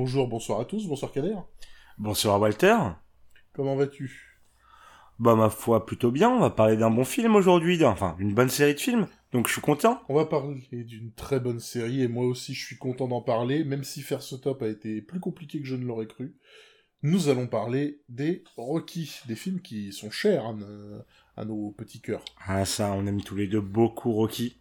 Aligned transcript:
Bonjour, 0.00 0.28
bonsoir 0.28 0.60
à 0.60 0.64
tous, 0.64 0.86
bonsoir 0.86 1.10
Kader. 1.10 1.34
Bonsoir 1.98 2.40
Walter. 2.40 2.76
Comment 3.52 3.74
vas-tu? 3.74 4.38
Bah 5.18 5.34
ma 5.34 5.50
foi 5.50 5.86
plutôt 5.86 6.12
bien, 6.12 6.30
on 6.30 6.38
va 6.38 6.50
parler 6.50 6.76
d'un 6.76 6.88
bon 6.88 7.02
film 7.02 7.34
aujourd'hui, 7.34 7.84
enfin 7.84 8.14
d'une 8.16 8.32
bonne 8.32 8.48
série 8.48 8.74
de 8.74 8.78
films, 8.78 9.08
donc 9.32 9.48
je 9.48 9.54
suis 9.54 9.60
content. 9.60 10.00
On 10.08 10.14
va 10.14 10.24
parler 10.24 10.60
d'une 10.70 11.10
très 11.14 11.40
bonne 11.40 11.58
série 11.58 12.02
et 12.02 12.06
moi 12.06 12.24
aussi 12.24 12.54
je 12.54 12.64
suis 12.64 12.78
content 12.78 13.08
d'en 13.08 13.22
parler, 13.22 13.64
même 13.64 13.82
si 13.82 14.02
faire 14.02 14.22
ce 14.22 14.36
top 14.36 14.62
a 14.62 14.68
été 14.68 15.02
plus 15.02 15.18
compliqué 15.18 15.58
que 15.60 15.66
je 15.66 15.74
ne 15.74 15.84
l'aurais 15.84 16.06
cru. 16.06 16.36
Nous 17.02 17.28
allons 17.28 17.48
parler 17.48 18.00
des 18.08 18.44
Rocky, 18.56 19.18
des 19.26 19.34
films 19.34 19.60
qui 19.60 19.92
sont 19.92 20.12
chers 20.12 20.46
à, 20.46 20.52
nos, 20.52 21.02
à 21.36 21.44
nos 21.44 21.72
petits 21.72 22.00
cœurs. 22.00 22.24
Ah 22.46 22.64
ça, 22.64 22.92
on 22.92 23.04
aime 23.08 23.22
tous 23.22 23.34
les 23.34 23.48
deux 23.48 23.60
beaucoup 23.60 24.12
Rocky, 24.12 24.60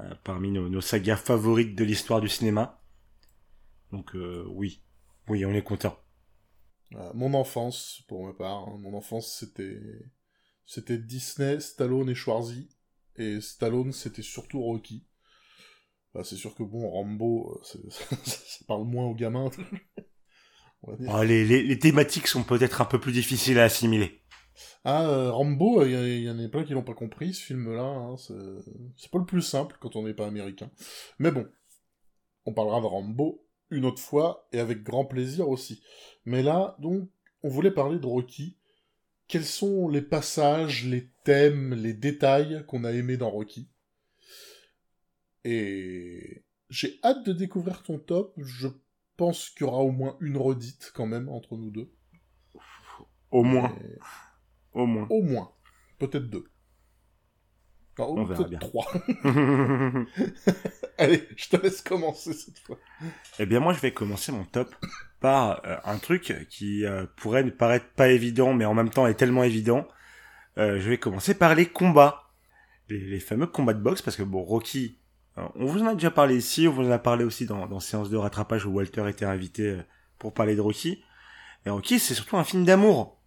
euh, 0.00 0.12
parmi 0.22 0.50
nos, 0.50 0.68
nos 0.68 0.82
sagas 0.82 1.16
favorites 1.16 1.74
de 1.74 1.84
l'histoire 1.84 2.20
du 2.20 2.28
cinéma. 2.28 2.78
Donc 3.94 4.16
euh, 4.16 4.44
oui, 4.48 4.82
oui, 5.28 5.46
on 5.46 5.52
est 5.52 5.62
content. 5.62 5.96
Euh, 6.96 7.12
mon 7.14 7.32
enfance, 7.32 8.02
pour 8.08 8.26
ma 8.26 8.32
part, 8.32 8.68
hein, 8.68 8.76
mon 8.80 8.92
enfance 8.92 9.32
c'était 9.38 9.80
c'était 10.66 10.98
Disney, 10.98 11.60
Stallone 11.60 12.10
et 12.10 12.14
Schwarzy, 12.16 12.68
et 13.14 13.40
Stallone 13.40 13.92
c'était 13.92 14.22
surtout 14.22 14.60
Rocky. 14.60 15.06
Bah, 16.12 16.24
c'est 16.24 16.34
sûr 16.34 16.56
que 16.56 16.64
bon, 16.64 16.90
Rambo, 16.90 17.56
euh, 17.56 17.90
ça 18.24 18.64
parle 18.66 18.82
moins 18.82 19.04
aux 19.04 19.14
gamins. 19.14 19.50
oh, 20.82 21.22
les, 21.22 21.44
les, 21.44 21.62
les, 21.62 21.78
thématiques 21.78 22.26
sont 22.26 22.42
peut-être 22.42 22.80
un 22.80 22.86
peu 22.86 22.98
plus 22.98 23.12
difficiles 23.12 23.60
à 23.60 23.64
assimiler. 23.64 24.22
Ah, 24.84 25.06
euh, 25.06 25.30
Rambo, 25.30 25.84
il 25.84 25.92
y, 25.92 26.24
y, 26.24 26.30
en 26.30 26.38
a 26.40 26.48
plein 26.48 26.64
qui 26.64 26.72
l'ont 26.72 26.82
pas 26.82 26.94
compris, 26.94 27.32
ce 27.32 27.44
film-là. 27.44 27.84
Hein, 27.84 28.16
c'est 28.16 29.10
pas 29.12 29.18
le 29.18 29.24
plus 29.24 29.42
simple 29.42 29.76
quand 29.80 29.94
on 29.94 30.02
n'est 30.02 30.14
pas 30.14 30.26
américain. 30.26 30.68
Mais 31.20 31.30
bon, 31.30 31.46
on 32.44 32.52
parlera 32.52 32.80
de 32.80 32.86
Rambo 32.86 33.43
une 33.74 33.84
autre 33.84 34.00
fois, 34.00 34.48
et 34.52 34.58
avec 34.58 34.82
grand 34.82 35.04
plaisir 35.04 35.48
aussi. 35.48 35.82
Mais 36.24 36.42
là, 36.42 36.76
donc, 36.78 37.08
on 37.42 37.48
voulait 37.48 37.70
parler 37.70 37.98
de 37.98 38.06
Rocky. 38.06 38.56
Quels 39.28 39.44
sont 39.44 39.88
les 39.88 40.02
passages, 40.02 40.84
les 40.84 41.08
thèmes, 41.24 41.74
les 41.74 41.94
détails 41.94 42.64
qu'on 42.66 42.84
a 42.84 42.92
aimés 42.92 43.16
dans 43.16 43.30
Rocky? 43.30 43.68
Et 45.44 46.44
j'ai 46.70 46.98
hâte 47.02 47.24
de 47.26 47.32
découvrir 47.32 47.82
ton 47.82 47.98
top. 47.98 48.34
Je 48.38 48.68
pense 49.16 49.50
qu'il 49.50 49.66
y 49.66 49.68
aura 49.68 49.82
au 49.82 49.92
moins 49.92 50.16
une 50.20 50.36
redite 50.36 50.92
quand 50.94 51.06
même 51.06 51.28
entre 51.28 51.56
nous 51.56 51.70
deux. 51.70 51.92
Au 53.30 53.42
moins. 53.42 53.76
Au 54.72 54.86
moins. 54.86 55.06
Au 55.10 55.22
moins. 55.22 55.52
Peut-être 55.98 56.28
deux. 56.28 56.44
Non, 57.98 58.16
on 58.18 58.24
verra 58.24 58.44
bien. 58.44 58.58
Trois. 58.58 58.86
Allez, 60.98 61.28
je 61.36 61.48
te 61.48 61.56
laisse 61.56 61.82
commencer 61.82 62.32
cette 62.32 62.58
fois. 62.58 62.78
Eh 63.38 63.46
bien, 63.46 63.60
moi, 63.60 63.72
je 63.72 63.80
vais 63.80 63.92
commencer 63.92 64.32
mon 64.32 64.44
top 64.44 64.74
par 65.20 65.62
euh, 65.64 65.76
un 65.84 65.98
truc 65.98 66.46
qui 66.48 66.84
euh, 66.84 67.06
pourrait 67.16 67.44
ne 67.44 67.50
paraître 67.50 67.86
pas 67.96 68.08
évident, 68.08 68.52
mais 68.52 68.64
en 68.64 68.74
même 68.74 68.90
temps 68.90 69.06
est 69.06 69.14
tellement 69.14 69.44
évident. 69.44 69.86
Euh, 70.58 70.78
je 70.80 70.88
vais 70.88 70.98
commencer 70.98 71.34
par 71.34 71.54
les 71.54 71.66
combats. 71.66 72.30
Les, 72.88 72.98
les, 72.98 73.20
fameux 73.20 73.46
combats 73.46 73.72
de 73.72 73.80
boxe, 73.80 74.02
parce 74.02 74.16
que 74.16 74.22
bon, 74.22 74.42
Rocky, 74.42 74.98
on 75.36 75.64
vous 75.64 75.82
en 75.82 75.86
a 75.86 75.94
déjà 75.94 76.10
parlé 76.10 76.36
ici, 76.36 76.68
on 76.68 76.72
vous 76.72 76.86
en 76.86 76.90
a 76.90 76.98
parlé 76.98 77.24
aussi 77.24 77.46
dans, 77.46 77.66
dans 77.66 77.80
Séance 77.80 78.10
de 78.10 78.16
rattrapage 78.16 78.66
où 78.66 78.70
Walter 78.70 79.08
était 79.08 79.24
invité 79.24 79.78
pour 80.18 80.34
parler 80.34 80.54
de 80.54 80.60
Rocky. 80.60 81.02
Et 81.64 81.70
Rocky, 81.70 81.98
c'est 81.98 82.14
surtout 82.14 82.36
un 82.36 82.44
film 82.44 82.64
d'amour. 82.64 83.18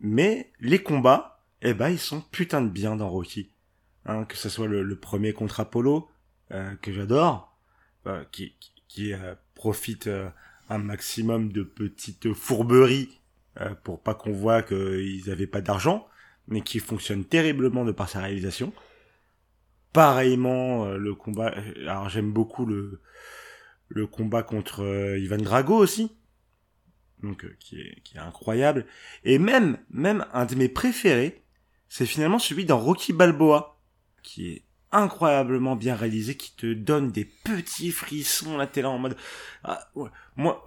Mais 0.00 0.52
les 0.60 0.82
combats, 0.82 1.44
eh 1.62 1.74
ben, 1.74 1.90
ils 1.90 1.98
sont 1.98 2.20
putain 2.20 2.60
de 2.60 2.68
bien 2.68 2.96
dans 2.96 3.08
Rocky. 3.08 3.52
Hein, 4.08 4.24
que 4.24 4.38
ce 4.38 4.48
soit 4.48 4.66
le, 4.66 4.82
le 4.82 4.96
premier 4.96 5.34
contre 5.34 5.60
Apollo, 5.60 6.08
euh, 6.50 6.74
que 6.76 6.92
j'adore, 6.92 7.54
euh, 8.06 8.24
qui, 8.32 8.56
qui 8.88 9.12
euh, 9.12 9.34
profite 9.54 10.08
un 10.70 10.78
maximum 10.78 11.52
de 11.52 11.62
petites 11.62 12.32
fourberies 12.32 13.20
pour 13.82 14.00
pas 14.00 14.14
qu'on 14.14 14.32
voit 14.32 14.62
qu'ils 14.62 15.30
avaient 15.30 15.48
pas 15.48 15.60
d'argent, 15.60 16.06
mais 16.46 16.62
qui 16.62 16.78
fonctionne 16.78 17.24
terriblement 17.24 17.84
de 17.84 17.92
par 17.92 18.08
sa 18.08 18.20
réalisation. 18.20 18.72
Pareillement, 19.92 20.86
le 20.86 21.14
combat. 21.14 21.52
Alors 21.80 22.08
j'aime 22.08 22.32
beaucoup 22.32 22.66
le 22.66 23.00
le 23.88 24.06
combat 24.06 24.44
contre 24.44 24.84
Ivan 25.18 25.38
Drago 25.38 25.74
aussi, 25.74 26.16
donc 27.24 27.46
qui 27.58 27.80
est 27.80 28.00
qui 28.04 28.16
est 28.16 28.20
incroyable. 28.20 28.86
Et 29.24 29.40
même 29.40 29.78
même 29.90 30.24
un 30.32 30.46
de 30.46 30.54
mes 30.54 30.68
préférés, 30.68 31.42
c'est 31.88 32.06
finalement 32.06 32.38
celui 32.38 32.64
dans 32.64 32.78
Rocky 32.78 33.12
Balboa, 33.12 33.77
qui 34.22 34.50
est 34.52 34.64
incroyablement 34.90 35.76
bien 35.76 35.94
réalisé 35.94 36.34
qui 36.36 36.56
te 36.56 36.72
donne 36.72 37.10
des 37.10 37.26
petits 37.26 37.90
frissons 37.90 38.56
là 38.56 38.66
t'es 38.66 38.80
là 38.80 38.88
en 38.88 38.98
mode 38.98 39.16
ah, 39.62 39.90
ouais. 39.94 40.08
moi 40.34 40.64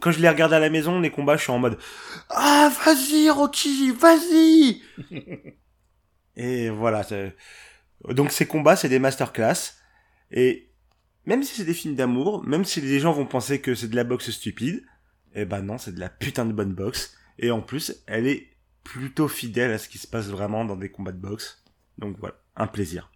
quand 0.00 0.10
je 0.10 0.20
les 0.20 0.28
regarde 0.28 0.54
à 0.54 0.58
la 0.58 0.70
maison 0.70 1.00
les 1.00 1.10
combats 1.10 1.36
je 1.36 1.42
suis 1.42 1.52
en 1.52 1.58
mode 1.58 1.78
ah 2.30 2.72
vas-y 2.82 3.28
Rocky 3.28 3.90
vas-y 3.90 4.80
et 6.36 6.70
voilà 6.70 7.04
donc 8.06 8.32
ces 8.32 8.46
combats 8.46 8.76
c'est 8.76 8.88
des 8.88 8.98
masterclass. 8.98 9.74
Et 10.30 10.70
même 11.24 11.42
si 11.42 11.56
c'est 11.56 11.64
des 11.64 11.74
films 11.74 11.94
d'amour 11.94 12.44
même 12.44 12.64
si 12.64 12.80
les 12.80 13.00
gens 13.00 13.12
vont 13.12 13.26
penser 13.26 13.60
que 13.60 13.74
c'est 13.74 13.88
de 13.88 13.96
la 13.96 14.04
boxe 14.04 14.30
stupide 14.30 14.84
eh 15.34 15.44
ben 15.44 15.62
non 15.62 15.78
c'est 15.78 15.94
de 15.94 16.00
la 16.00 16.08
putain 16.08 16.46
de 16.46 16.52
bonne 16.52 16.74
boxe. 16.74 17.16
Et 17.38 17.50
en 17.50 17.60
plus 17.60 18.02
elle 18.06 18.26
est 18.26 18.48
plutôt 18.84 19.28
fidèle 19.28 19.72
à 19.72 19.78
ce 19.78 19.88
qui 19.88 19.98
se 19.98 20.06
passe 20.06 20.28
vraiment 20.28 20.64
dans 20.64 20.76
des 20.76 20.90
combats 20.90 21.12
de 21.12 21.18
boxe. 21.18 21.64
Donc 21.98 22.16
voilà 22.18 22.36
un 22.58 22.66
plaisir 22.66 23.10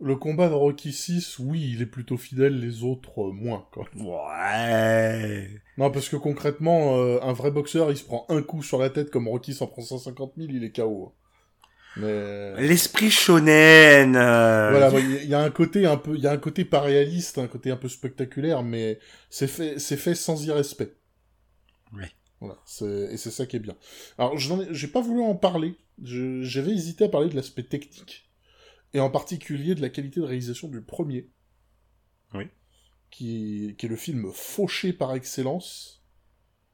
le 0.00 0.16
combat 0.16 0.48
de 0.48 0.54
Rocky 0.54 0.92
6, 0.92 1.40
oui, 1.40 1.72
il 1.74 1.82
est 1.82 1.86
plutôt 1.86 2.16
fidèle, 2.16 2.60
les 2.60 2.84
autres, 2.84 3.20
euh, 3.20 3.32
moins, 3.32 3.66
quoi. 3.72 3.88
Ouais. 3.96 5.48
Non, 5.76 5.90
parce 5.90 6.08
que 6.08 6.16
concrètement, 6.16 6.98
euh, 6.98 7.18
un 7.22 7.32
vrai 7.32 7.50
boxeur, 7.50 7.90
il 7.90 7.96
se 7.96 8.04
prend 8.04 8.24
un 8.28 8.42
coup 8.42 8.62
sur 8.62 8.78
la 8.78 8.90
tête 8.90 9.10
comme 9.10 9.26
Rocky 9.28 9.54
s'en 9.54 9.66
prend 9.66 9.82
150 9.82 10.34
000, 10.36 10.50
il 10.52 10.64
est 10.64 10.70
KO. 10.70 11.14
Mais... 11.96 12.60
L'esprit 12.60 13.10
shonen. 13.10 14.14
Euh, 14.14 14.70
voilà, 14.70 15.00
il 15.00 15.28
y, 15.28 15.34
a 15.34 15.40
un 15.40 15.50
côté 15.50 15.84
un 15.84 15.96
peu, 15.96 16.14
il 16.14 16.20
y 16.20 16.28
a 16.28 16.32
un 16.32 16.36
côté 16.38 16.64
pas 16.64 16.80
réaliste, 16.80 17.38
un 17.38 17.48
côté 17.48 17.72
un 17.72 17.76
peu 17.76 17.88
spectaculaire, 17.88 18.62
mais 18.62 19.00
c'est 19.30 19.48
fait, 19.48 19.80
c'est 19.80 19.96
fait 19.96 20.14
sans 20.14 20.44
irrespect. 20.44 20.94
Ouais. 21.92 22.10
Voilà, 22.40 22.56
et 23.10 23.16
c'est 23.16 23.32
ça 23.32 23.46
qui 23.46 23.56
est 23.56 23.60
bien. 23.60 23.74
Alors, 24.16 24.38
j'ai 24.38 24.86
pas 24.86 25.00
voulu 25.00 25.22
en 25.22 25.34
parler. 25.34 25.74
J'avais 26.00 26.70
hésité 26.70 27.06
à 27.06 27.08
parler 27.08 27.28
de 27.28 27.34
l'aspect 27.34 27.64
technique 27.64 28.27
et 28.94 29.00
en 29.00 29.10
particulier 29.10 29.74
de 29.74 29.80
la 29.80 29.90
qualité 29.90 30.20
de 30.20 30.26
réalisation 30.26 30.68
du 30.68 30.82
premier. 30.82 31.30
Oui. 32.34 32.44
Qui, 33.10 33.74
qui 33.78 33.86
est 33.86 33.88
le 33.88 33.96
film 33.96 34.30
fauché 34.32 34.92
par 34.92 35.14
excellence, 35.14 36.04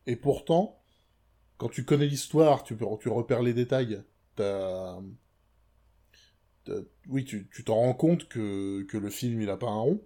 et 0.06 0.16
pourtant, 0.16 0.82
quand 1.56 1.68
tu 1.68 1.84
connais 1.84 2.06
l'histoire, 2.06 2.64
tu, 2.64 2.76
tu 2.76 3.08
repères 3.08 3.42
les 3.42 3.54
détails, 3.54 4.02
t'as... 4.36 4.98
Oui, 7.08 7.24
tu 7.24 7.46
t'en 7.64 7.74
rends 7.74 7.94
compte 7.94 8.26
que, 8.26 8.84
que 8.84 8.96
le 8.96 9.10
film, 9.10 9.42
il 9.42 9.50
a 9.50 9.56
pas 9.56 9.68
un 9.68 9.80
rond, 9.80 10.02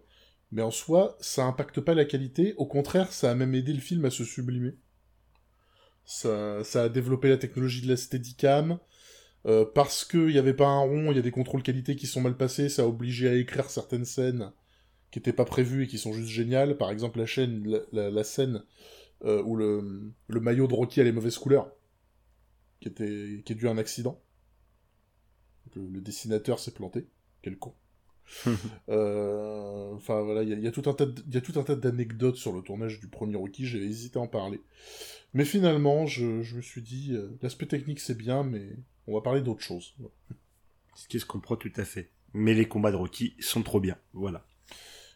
mais 0.51 0.63
en 0.63 0.73
soi, 0.73 1.17
ça 1.21 1.45
impacte 1.45 1.81
pas 1.81 1.95
la 1.95 2.05
qualité, 2.05 2.55
au 2.57 2.67
contraire, 2.67 3.13
ça 3.13 3.31
a 3.31 3.35
même 3.35 3.55
aidé 3.55 3.73
le 3.73 3.81
film 3.81 4.05
à 4.05 4.11
se 4.11 4.25
sublimer. 4.25 4.77
Ça, 6.05 6.65
ça 6.65 6.85
a 6.85 6.89
développé 6.89 7.29
la 7.29 7.37
technologie 7.37 7.83
de 7.83 7.89
la 7.89 7.97
steadicam, 7.97 8.81
euh, 9.47 9.65
parce 9.65 10.05
qu'il 10.05 10.27
n'y 10.27 10.39
avait 10.39 10.55
pas 10.55 10.67
un 10.67 10.81
rond, 10.81 11.11
il 11.13 11.17
y 11.17 11.19
a 11.19 11.23
des 11.23 11.31
contrôles 11.31 11.63
qualité 11.63 11.97
qui 11.97 12.07
sont 12.07 12.21
mal 12.21 12.37
passés, 12.37 12.69
ça 12.69 12.83
a 12.83 12.87
obligé 12.87 13.29
à 13.29 13.35
écrire 13.35 13.71
certaines 13.71 14.05
scènes 14.05 14.53
qui 15.11 15.19
n'étaient 15.19 15.33
pas 15.33 15.45
prévues 15.45 15.85
et 15.85 15.87
qui 15.87 15.99
sont 15.99 16.13
juste 16.13 16.29
géniales. 16.29 16.77
Par 16.77 16.91
exemple, 16.91 17.19
la, 17.19 17.27
chaîne, 17.27 17.81
la, 17.93 18.25
scène 18.25 18.65
euh, 19.25 19.43
où 19.45 19.57
le, 19.57 20.13
le, 20.27 20.41
maillot 20.41 20.67
de 20.67 20.75
Rocky 20.75 21.01
a 21.01 21.05
les 21.05 21.13
mauvaises 21.13 21.39
couleurs, 21.39 21.71
qui, 22.81 22.89
était, 22.89 23.43
qui 23.45 23.53
est 23.53 23.57
dû 23.57 23.69
à 23.69 23.71
un 23.71 23.79
accident. 23.79 24.21
Le, 25.77 26.01
dessinateur 26.01 26.59
s'est 26.59 26.73
planté. 26.73 27.07
Quel 27.43 27.59
con. 27.59 27.75
euh, 28.91 29.95
enfin 29.95 30.21
voilà, 30.21 30.43
il 30.43 30.59
y, 30.59 30.63
y, 30.63 30.67
a 30.67 30.71
tout 30.71 30.83
un 30.87 31.63
tas 31.63 31.77
d'anecdotes 31.77 32.37
sur 32.37 32.53
le 32.53 32.61
tournage 32.61 33.01
du 33.01 33.09
premier 33.09 33.37
Rocky, 33.37 33.65
j'ai 33.65 33.83
hésité 33.83 34.19
à 34.19 34.23
en 34.23 34.27
parler. 34.29 34.61
Mais 35.33 35.47
finalement, 35.47 36.07
je, 36.07 36.43
je 36.43 36.57
me 36.57 36.61
suis 36.61 36.83
dit, 36.83 37.17
l'aspect 37.41 37.65
technique 37.65 38.01
c'est 38.01 38.17
bien, 38.17 38.43
mais 38.43 38.77
on 39.09 39.15
va 39.15 39.23
parler 39.23 39.41
d'autre 39.41 39.63
chose. 39.63 39.95
Ce 40.95 41.09
qui 41.09 41.19
se 41.19 41.27
comprend 41.27 41.57
tout 41.57 41.73
à 41.77 41.85
fait. 41.85 42.13
Mais 42.35 42.55
les 42.55 42.69
combats 42.69 42.91
de 42.91 42.97
Rocky 42.97 43.35
sont 43.41 43.63
trop 43.63 43.81
bien, 43.81 43.97
voilà. 44.13 44.47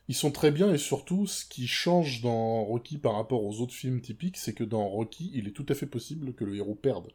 Ils 0.09 0.15
sont 0.15 0.33
très 0.33 0.51
bien 0.51 0.73
et 0.73 0.79
surtout, 0.79 1.27
ce 1.27 1.45
qui 1.45 1.67
change 1.69 2.23
dans 2.23 2.65
Rocky 2.65 2.99
par 2.99 3.15
rapport 3.15 3.45
aux 3.45 3.61
autres 3.61 3.75
films 3.75 4.01
typiques, 4.01 4.39
c'est 4.39 4.55
que 4.55 4.65
dans 4.65 4.89
Rocky, 4.89 5.31
il 5.35 5.47
est 5.47 5.53
tout 5.53 5.67
à 5.69 5.75
fait 5.75 5.87
possible 5.87 6.35
que 6.35 6.45
le 6.45 6.57
héros 6.57 6.75
perde. 6.75 7.13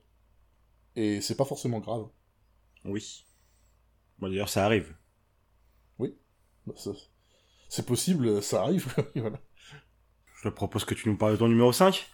Et 0.95 1.19
c'est 1.19 1.35
pas 1.35 1.45
forcément 1.45 1.79
grave. 1.79 2.07
Oui. 2.85 3.25
Bon, 4.19 4.29
d'ailleurs, 4.29 4.49
ça 4.49 4.65
arrive. 4.65 4.95
Oui. 5.99 6.15
Bah, 6.65 6.73
c'est 7.69 7.85
possible, 7.85 8.41
ça 8.41 8.61
arrive. 8.61 8.93
voilà. 9.15 9.41
Je 10.37 10.49
te 10.49 10.53
propose 10.53 10.85
que 10.85 10.93
tu 10.93 11.09
nous 11.09 11.17
parles 11.17 11.33
de 11.33 11.37
ton 11.37 11.47
numéro 11.47 11.73
5 11.73 12.07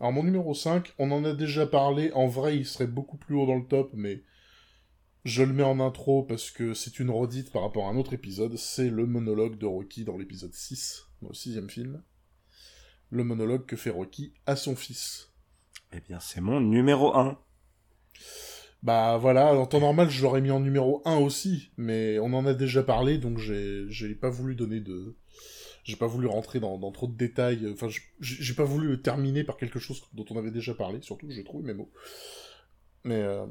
alors 0.00 0.12
mon 0.12 0.22
numéro 0.22 0.54
5, 0.54 0.94
on 0.98 1.10
en 1.10 1.24
a 1.24 1.32
déjà 1.34 1.66
parlé, 1.66 2.12
en 2.12 2.26
vrai 2.26 2.56
il 2.56 2.66
serait 2.66 2.86
beaucoup 2.86 3.16
plus 3.16 3.34
haut 3.34 3.46
dans 3.46 3.56
le 3.56 3.66
top, 3.66 3.90
mais 3.94 4.22
je 5.24 5.42
le 5.42 5.52
mets 5.52 5.64
en 5.64 5.80
intro 5.80 6.22
parce 6.22 6.50
que 6.50 6.72
c'est 6.72 7.00
une 7.00 7.10
redite 7.10 7.52
par 7.52 7.62
rapport 7.62 7.86
à 7.86 7.90
un 7.90 7.96
autre 7.96 8.14
épisode, 8.14 8.56
c'est 8.56 8.90
le 8.90 9.06
monologue 9.06 9.58
de 9.58 9.66
Rocky 9.66 10.04
dans 10.04 10.16
l'épisode 10.16 10.54
6, 10.54 11.06
dans 11.22 11.28
le 11.28 11.34
sixième 11.34 11.68
film. 11.68 12.02
le 13.10 13.24
monologue 13.24 13.66
que 13.66 13.76
fait 13.76 13.90
Rocky 13.90 14.34
à 14.46 14.56
son 14.56 14.76
fils. 14.76 15.32
Eh 15.92 16.00
bien, 16.00 16.20
c'est 16.20 16.40
mon 16.40 16.60
numéro 16.60 17.16
1. 17.16 17.38
Bah 18.82 19.16
voilà, 19.18 19.54
en 19.54 19.66
temps 19.66 19.80
normal, 19.80 20.08
je 20.08 20.22
l'aurais 20.22 20.40
mis 20.40 20.50
en 20.50 20.60
numéro 20.60 21.02
1 21.04 21.16
aussi, 21.16 21.70
mais 21.76 22.18
on 22.20 22.32
en 22.32 22.46
a 22.46 22.54
déjà 22.54 22.82
parlé, 22.82 23.18
donc 23.18 23.38
j'ai 23.38 24.14
pas 24.14 24.30
voulu 24.30 24.54
donner 24.54 24.80
de... 24.80 25.16
J'ai 25.88 25.96
pas 25.96 26.06
voulu 26.06 26.26
rentrer 26.26 26.60
dans, 26.60 26.92
trop 26.92 27.06
de 27.06 27.16
détails, 27.16 27.66
enfin, 27.72 27.88
j'ai 28.20 28.52
pas 28.52 28.64
voulu 28.64 29.00
terminer 29.00 29.42
par 29.42 29.56
quelque 29.56 29.78
chose 29.78 30.02
dont 30.12 30.26
on 30.28 30.36
avait 30.36 30.50
déjà 30.50 30.74
parlé, 30.74 31.00
surtout, 31.00 31.30
je 31.30 31.40
trouve, 31.40 31.64
mes 31.64 31.72
mots. 31.72 31.90
Mais, 33.04 33.22
euh, 33.22 33.46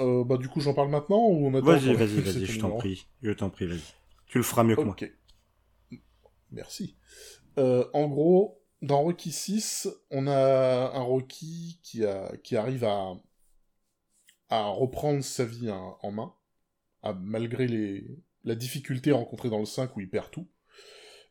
euh, 0.00 0.24
bah 0.24 0.38
du 0.38 0.48
coup, 0.48 0.60
j'en 0.60 0.74
parle 0.74 0.90
maintenant, 0.90 1.24
ou 1.28 1.46
on 1.46 1.54
attend 1.54 1.66
Vas-y, 1.66 1.94
vas-y, 1.94 2.20
vas-y, 2.20 2.46
je 2.46 2.58
t'en 2.58 2.72
prie, 2.72 3.06
je 3.22 3.30
t'en 3.30 3.48
prie, 3.48 3.68
vas-y. 3.68 3.94
Tu 4.26 4.38
le 4.38 4.42
feras 4.42 4.64
mieux 4.64 4.74
que 4.74 4.80
moi. 4.80 4.96
Merci. 6.50 6.96
Euh, 7.58 7.84
en 7.92 8.08
gros, 8.08 8.60
dans 8.80 9.00
Rocky 9.00 9.30
6, 9.30 9.88
on 10.10 10.26
a 10.26 10.90
un 10.92 11.02
Rocky 11.02 11.78
qui, 11.84 12.04
a, 12.04 12.36
qui 12.38 12.56
arrive 12.56 12.82
à, 12.82 13.12
à 14.48 14.64
reprendre 14.66 15.22
sa 15.22 15.44
vie 15.44 15.70
en 15.70 16.10
main, 16.10 16.34
malgré 17.20 17.68
les, 17.68 18.04
la 18.42 18.56
difficulté 18.56 19.12
rencontrée 19.12 19.48
dans 19.48 19.60
le 19.60 19.64
5 19.64 19.96
où 19.96 20.00
il 20.00 20.10
perd 20.10 20.32
tout. 20.32 20.48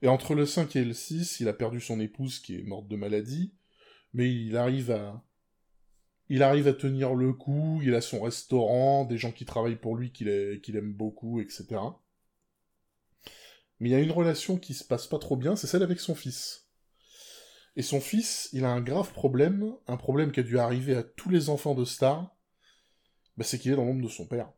Et 0.01 0.07
entre 0.07 0.33
le 0.33 0.45
5 0.45 0.75
et 0.75 0.83
le 0.83 0.93
6, 0.93 1.39
il 1.39 1.47
a 1.47 1.53
perdu 1.53 1.79
son 1.79 1.99
épouse 1.99 2.39
qui 2.39 2.55
est 2.55 2.63
morte 2.63 2.87
de 2.87 2.95
maladie, 2.95 3.53
mais 4.13 4.31
il 4.31 4.57
arrive 4.57 4.91
à, 4.91 5.23
il 6.29 6.43
arrive 6.43 6.67
à 6.67 6.73
tenir 6.73 7.13
le 7.13 7.33
coup, 7.33 7.81
il 7.83 7.93
a 7.93 8.01
son 8.01 8.21
restaurant, 8.21 9.05
des 9.05 9.17
gens 9.17 9.31
qui 9.31 9.45
travaillent 9.45 9.75
pour 9.75 9.95
lui 9.95 10.11
qu'il 10.11 10.29
aime 10.29 10.93
beaucoup, 10.93 11.39
etc. 11.39 11.67
Mais 13.79 13.89
il 13.89 13.91
y 13.91 13.95
a 13.95 13.99
une 13.99 14.11
relation 14.11 14.57
qui 14.57 14.73
se 14.73 14.83
passe 14.83 15.07
pas 15.07 15.19
trop 15.19 15.35
bien, 15.35 15.55
c'est 15.55 15.67
celle 15.67 15.83
avec 15.83 15.99
son 15.99 16.15
fils. 16.15 16.67
Et 17.75 17.81
son 17.83 18.01
fils, 18.01 18.49
il 18.53 18.65
a 18.65 18.69
un 18.69 18.81
grave 18.81 19.13
problème, 19.13 19.75
un 19.87 19.97
problème 19.97 20.31
qui 20.31 20.39
a 20.39 20.43
dû 20.43 20.57
arriver 20.57 20.95
à 20.95 21.03
tous 21.03 21.29
les 21.29 21.49
enfants 21.49 21.75
de 21.75 21.85
Star, 21.85 22.35
bah 23.37 23.43
c'est 23.43 23.59
qu'il 23.59 23.71
est 23.71 23.75
dans 23.75 23.85
l'ombre 23.85 24.03
de 24.03 24.09
son 24.09 24.25
père. 24.25 24.51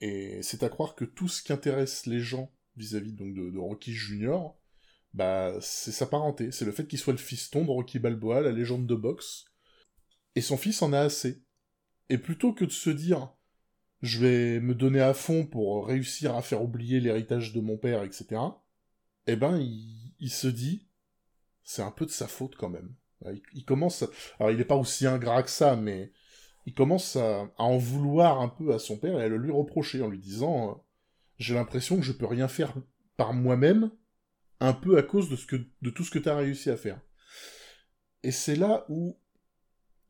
Et 0.00 0.42
c'est 0.42 0.62
à 0.62 0.68
croire 0.68 0.94
que 0.94 1.04
tout 1.04 1.28
ce 1.28 1.42
qui 1.42 1.52
intéresse 1.52 2.06
les 2.06 2.20
gens 2.20 2.52
vis-à-vis 2.80 3.12
donc 3.12 3.34
de, 3.34 3.58
Rocky 3.58 3.92
Junior, 3.92 4.58
bah 5.14 5.54
c'est 5.60 5.92
sa 5.92 6.06
parenté, 6.06 6.52
c'est 6.52 6.64
le 6.64 6.72
fait 6.72 6.86
qu'il 6.86 6.98
soit 6.98 7.12
le 7.12 7.18
fiston 7.18 7.64
de 7.64 7.70
Rocky 7.70 7.98
Balboa, 7.98 8.40
la 8.40 8.52
légende 8.52 8.86
de 8.86 8.94
boxe. 8.94 9.44
Et 10.34 10.40
son 10.40 10.56
fils 10.56 10.82
en 10.82 10.92
a 10.92 11.00
assez. 11.00 11.42
Et 12.08 12.18
plutôt 12.18 12.52
que 12.52 12.64
de 12.64 12.70
se 12.70 12.90
dire 12.90 13.32
je 14.02 14.18
vais 14.18 14.60
me 14.60 14.74
donner 14.74 15.00
à 15.00 15.12
fond 15.12 15.46
pour 15.46 15.86
réussir 15.86 16.34
à 16.34 16.42
faire 16.42 16.62
oublier 16.62 17.00
l'héritage 17.00 17.52
de 17.52 17.60
mon 17.60 17.76
père, 17.76 18.02
etc. 18.02 18.40
Eh 19.26 19.36
ben, 19.36 19.58
il 19.58 20.30
se 20.30 20.48
dit 20.48 20.88
c'est 21.70 21.82
un 21.82 21.90
peu 21.92 22.04
de 22.04 22.10
sa 22.10 22.26
faute 22.26 22.56
quand 22.56 22.68
même. 22.68 22.94
Il, 23.52 23.64
commence, 23.64 24.04
alors 24.38 24.50
il 24.50 24.56
n'est 24.56 24.64
pas 24.64 24.76
aussi 24.76 25.06
ingrat 25.06 25.42
que 25.42 25.50
ça, 25.50 25.76
mais 25.76 26.10
il 26.66 26.74
commence 26.74 27.16
à, 27.16 27.48
en 27.58 27.76
vouloir 27.76 28.40
un 28.40 28.48
peu 28.48 28.72
à 28.72 28.78
son 28.78 28.98
père 28.98 29.20
et 29.20 29.24
à 29.24 29.28
le 29.28 29.36
lui 29.36 29.52
reprocher 29.52 30.02
en 30.02 30.08
lui 30.08 30.18
disant, 30.18 30.84
j'ai 31.40 31.54
l'impression 31.54 31.96
que 31.96 32.04
je 32.04 32.12
peux 32.12 32.26
rien 32.26 32.46
faire 32.46 32.74
par 33.16 33.32
moi-même, 33.32 33.90
un 34.60 34.74
peu 34.74 34.98
à 34.98 35.02
cause 35.02 35.30
de, 35.30 35.90
tout 35.90 36.04
ce 36.04 36.10
que 36.10 36.18
tu 36.18 36.28
as 36.28 36.36
réussi 36.36 36.68
à 36.68 36.76
faire. 36.76 37.00
Et 38.22 38.30
c'est 38.30 38.56
là 38.56 38.84
où 38.90 39.18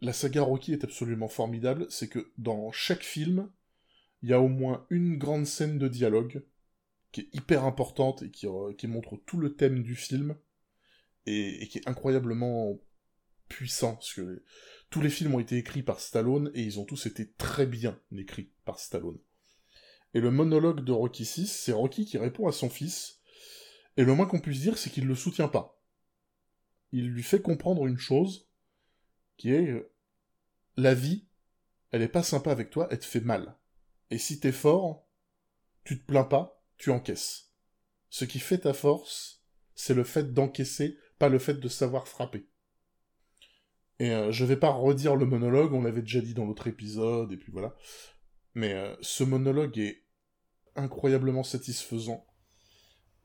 la 0.00 0.12
saga 0.12 0.42
Rocky 0.42 0.72
est 0.72 0.82
absolument 0.82 1.28
formidable, 1.28 1.86
c'est 1.88 2.08
que 2.08 2.32
dans 2.36 2.72
chaque 2.72 3.04
film, 3.04 3.48
il 4.22 4.30
y 4.30 4.32
a 4.32 4.40
au 4.40 4.48
moins 4.48 4.86
une 4.90 5.18
grande 5.18 5.46
scène 5.46 5.78
de 5.78 5.86
dialogue 5.86 6.44
qui 7.12 7.22
est 7.22 7.34
hyper 7.34 7.64
importante 7.64 8.22
et 8.22 8.30
qui, 8.30 8.48
euh, 8.48 8.74
qui 8.74 8.88
montre 8.88 9.16
tout 9.24 9.38
le 9.38 9.54
thème 9.54 9.84
du 9.84 9.94
film, 9.94 10.36
et, 11.26 11.68
qui 11.68 11.78
est 11.78 11.88
incroyablement 11.88 12.76
puissant, 13.48 13.94
parce 13.94 14.14
que 14.14 14.42
tous 14.90 15.00
les 15.00 15.10
films 15.10 15.34
ont 15.34 15.40
été 15.40 15.56
écrits 15.56 15.82
par 15.82 16.00
Stallone, 16.00 16.50
et 16.54 16.62
ils 16.62 16.80
ont 16.80 16.84
tous 16.84 17.06
été 17.06 17.30
très 17.32 17.66
bien 17.66 18.00
écrits 18.16 18.50
par 18.64 18.80
Stallone. 18.80 19.18
Et 20.14 20.20
le 20.20 20.30
monologue 20.30 20.84
de 20.84 20.92
Rocky 20.92 21.24
6, 21.24 21.46
c'est 21.46 21.72
Rocky 21.72 22.04
qui 22.04 22.18
répond 22.18 22.48
à 22.48 22.52
son 22.52 22.68
fils, 22.68 23.20
et 23.96 24.04
le 24.04 24.14
moins 24.14 24.26
qu'on 24.26 24.40
puisse 24.40 24.60
dire, 24.60 24.78
c'est 24.78 24.90
qu'il 24.90 25.06
le 25.06 25.14
soutient 25.14 25.48
pas. 25.48 25.80
Il 26.92 27.08
lui 27.10 27.22
fait 27.22 27.42
comprendre 27.42 27.86
une 27.86 27.98
chose, 27.98 28.48
qui 29.36 29.52
est 29.52 29.68
euh, 29.68 29.92
la 30.76 30.94
vie, 30.94 31.26
elle 31.90 32.02
est 32.02 32.08
pas 32.08 32.22
sympa 32.22 32.50
avec 32.50 32.70
toi, 32.70 32.88
elle 32.90 32.98
te 32.98 33.04
fait 33.04 33.20
mal. 33.20 33.56
Et 34.10 34.18
si 34.18 34.40
t'es 34.40 34.52
fort, 34.52 35.06
tu 35.84 35.98
te 36.00 36.04
plains 36.04 36.24
pas, 36.24 36.62
tu 36.76 36.90
encaisses. 36.90 37.52
Ce 38.08 38.24
qui 38.24 38.40
fait 38.40 38.58
ta 38.58 38.72
force, 38.72 39.42
c'est 39.74 39.94
le 39.94 40.04
fait 40.04 40.32
d'encaisser 40.32 40.98
pas 41.18 41.28
le 41.28 41.38
fait 41.38 41.54
de 41.54 41.68
savoir 41.68 42.08
frapper. 42.08 42.46
Et 43.98 44.10
euh, 44.10 44.32
je 44.32 44.44
vais 44.46 44.56
pas 44.56 44.70
redire 44.70 45.14
le 45.14 45.26
monologue, 45.26 45.74
on 45.74 45.82
l'avait 45.82 46.00
déjà 46.00 46.22
dit 46.22 46.32
dans 46.32 46.46
l'autre 46.46 46.66
épisode, 46.66 47.30
et 47.32 47.36
puis 47.36 47.52
voilà. 47.52 47.76
Mais 48.54 48.74
euh, 48.74 48.94
ce 49.00 49.24
monologue 49.24 49.78
est 49.78 50.02
incroyablement 50.76 51.42
satisfaisant. 51.42 52.26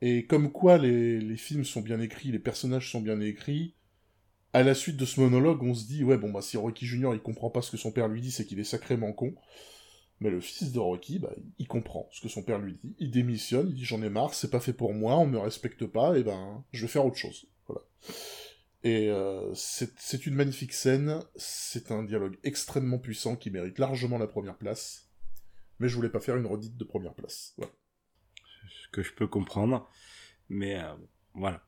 Et 0.02 0.26
comme 0.26 0.52
quoi 0.52 0.78
les, 0.78 1.36
films 1.36 1.64
sont 1.64 1.80
bien 1.80 2.00
écrits, 2.00 2.30
les 2.30 2.38
personnages 2.38 2.90
sont 2.90 3.00
bien 3.00 3.20
écrits, 3.20 3.74
à 4.52 4.62
la 4.62 4.74
suite 4.74 4.96
de 4.96 5.04
ce 5.04 5.20
monologue, 5.20 5.62
on 5.62 5.74
se 5.74 5.86
dit, 5.86 6.04
ouais, 6.04 6.18
bon, 6.18 6.30
bah, 6.30 6.42
si 6.42 6.56
Rocky 6.56 6.86
Junior, 6.86 7.14
il 7.14 7.20
comprend 7.20 7.50
pas 7.50 7.62
ce 7.62 7.70
que 7.70 7.76
son 7.76 7.92
père 7.92 8.08
lui 8.08 8.20
dit, 8.20 8.30
c'est 8.30 8.46
qu'il 8.46 8.58
est 8.58 8.64
sacrément 8.64 9.12
con. 9.12 9.34
Mais 10.20 10.30
le 10.30 10.40
fils 10.40 10.72
de 10.72 10.78
Rocky, 10.78 11.18
bah, 11.18 11.34
il 11.58 11.66
comprend 11.66 12.08
ce 12.10 12.20
que 12.20 12.28
son 12.28 12.42
père 12.42 12.58
lui 12.58 12.78
dit, 12.82 12.94
il 12.98 13.10
démissionne, 13.10 13.68
il 13.68 13.74
dit, 13.74 13.84
j'en 13.84 14.02
ai 14.02 14.08
marre, 14.08 14.34
c'est 14.34 14.50
pas 14.50 14.60
fait 14.60 14.72
pour 14.72 14.94
moi, 14.94 15.18
on 15.18 15.26
me 15.26 15.38
respecte 15.38 15.86
pas, 15.86 16.18
et 16.18 16.22
ben, 16.22 16.64
je 16.72 16.82
vais 16.82 16.88
faire 16.88 17.04
autre 17.04 17.16
chose. 17.16 17.46
Voilà. 17.66 17.82
Et 18.82 19.10
euh, 19.10 19.52
c'est 19.54 20.26
une 20.26 20.34
magnifique 20.34 20.72
scène, 20.72 21.20
c'est 21.34 21.90
un 21.90 22.02
dialogue 22.02 22.38
extrêmement 22.44 22.98
puissant 22.98 23.36
qui 23.36 23.50
mérite 23.50 23.78
largement 23.78 24.16
la 24.16 24.26
première 24.26 24.56
place, 24.56 25.05
mais 25.78 25.88
je 25.88 25.96
voulais 25.96 26.08
pas 26.08 26.20
faire 26.20 26.36
une 26.36 26.46
redite 26.46 26.76
de 26.76 26.84
première 26.84 27.14
place. 27.14 27.54
Voilà. 27.56 27.72
Ce 28.68 28.88
que 28.88 29.02
je 29.02 29.12
peux 29.12 29.26
comprendre, 29.26 29.88
mais 30.48 30.80
euh, 30.80 30.94
voilà. 31.34 31.62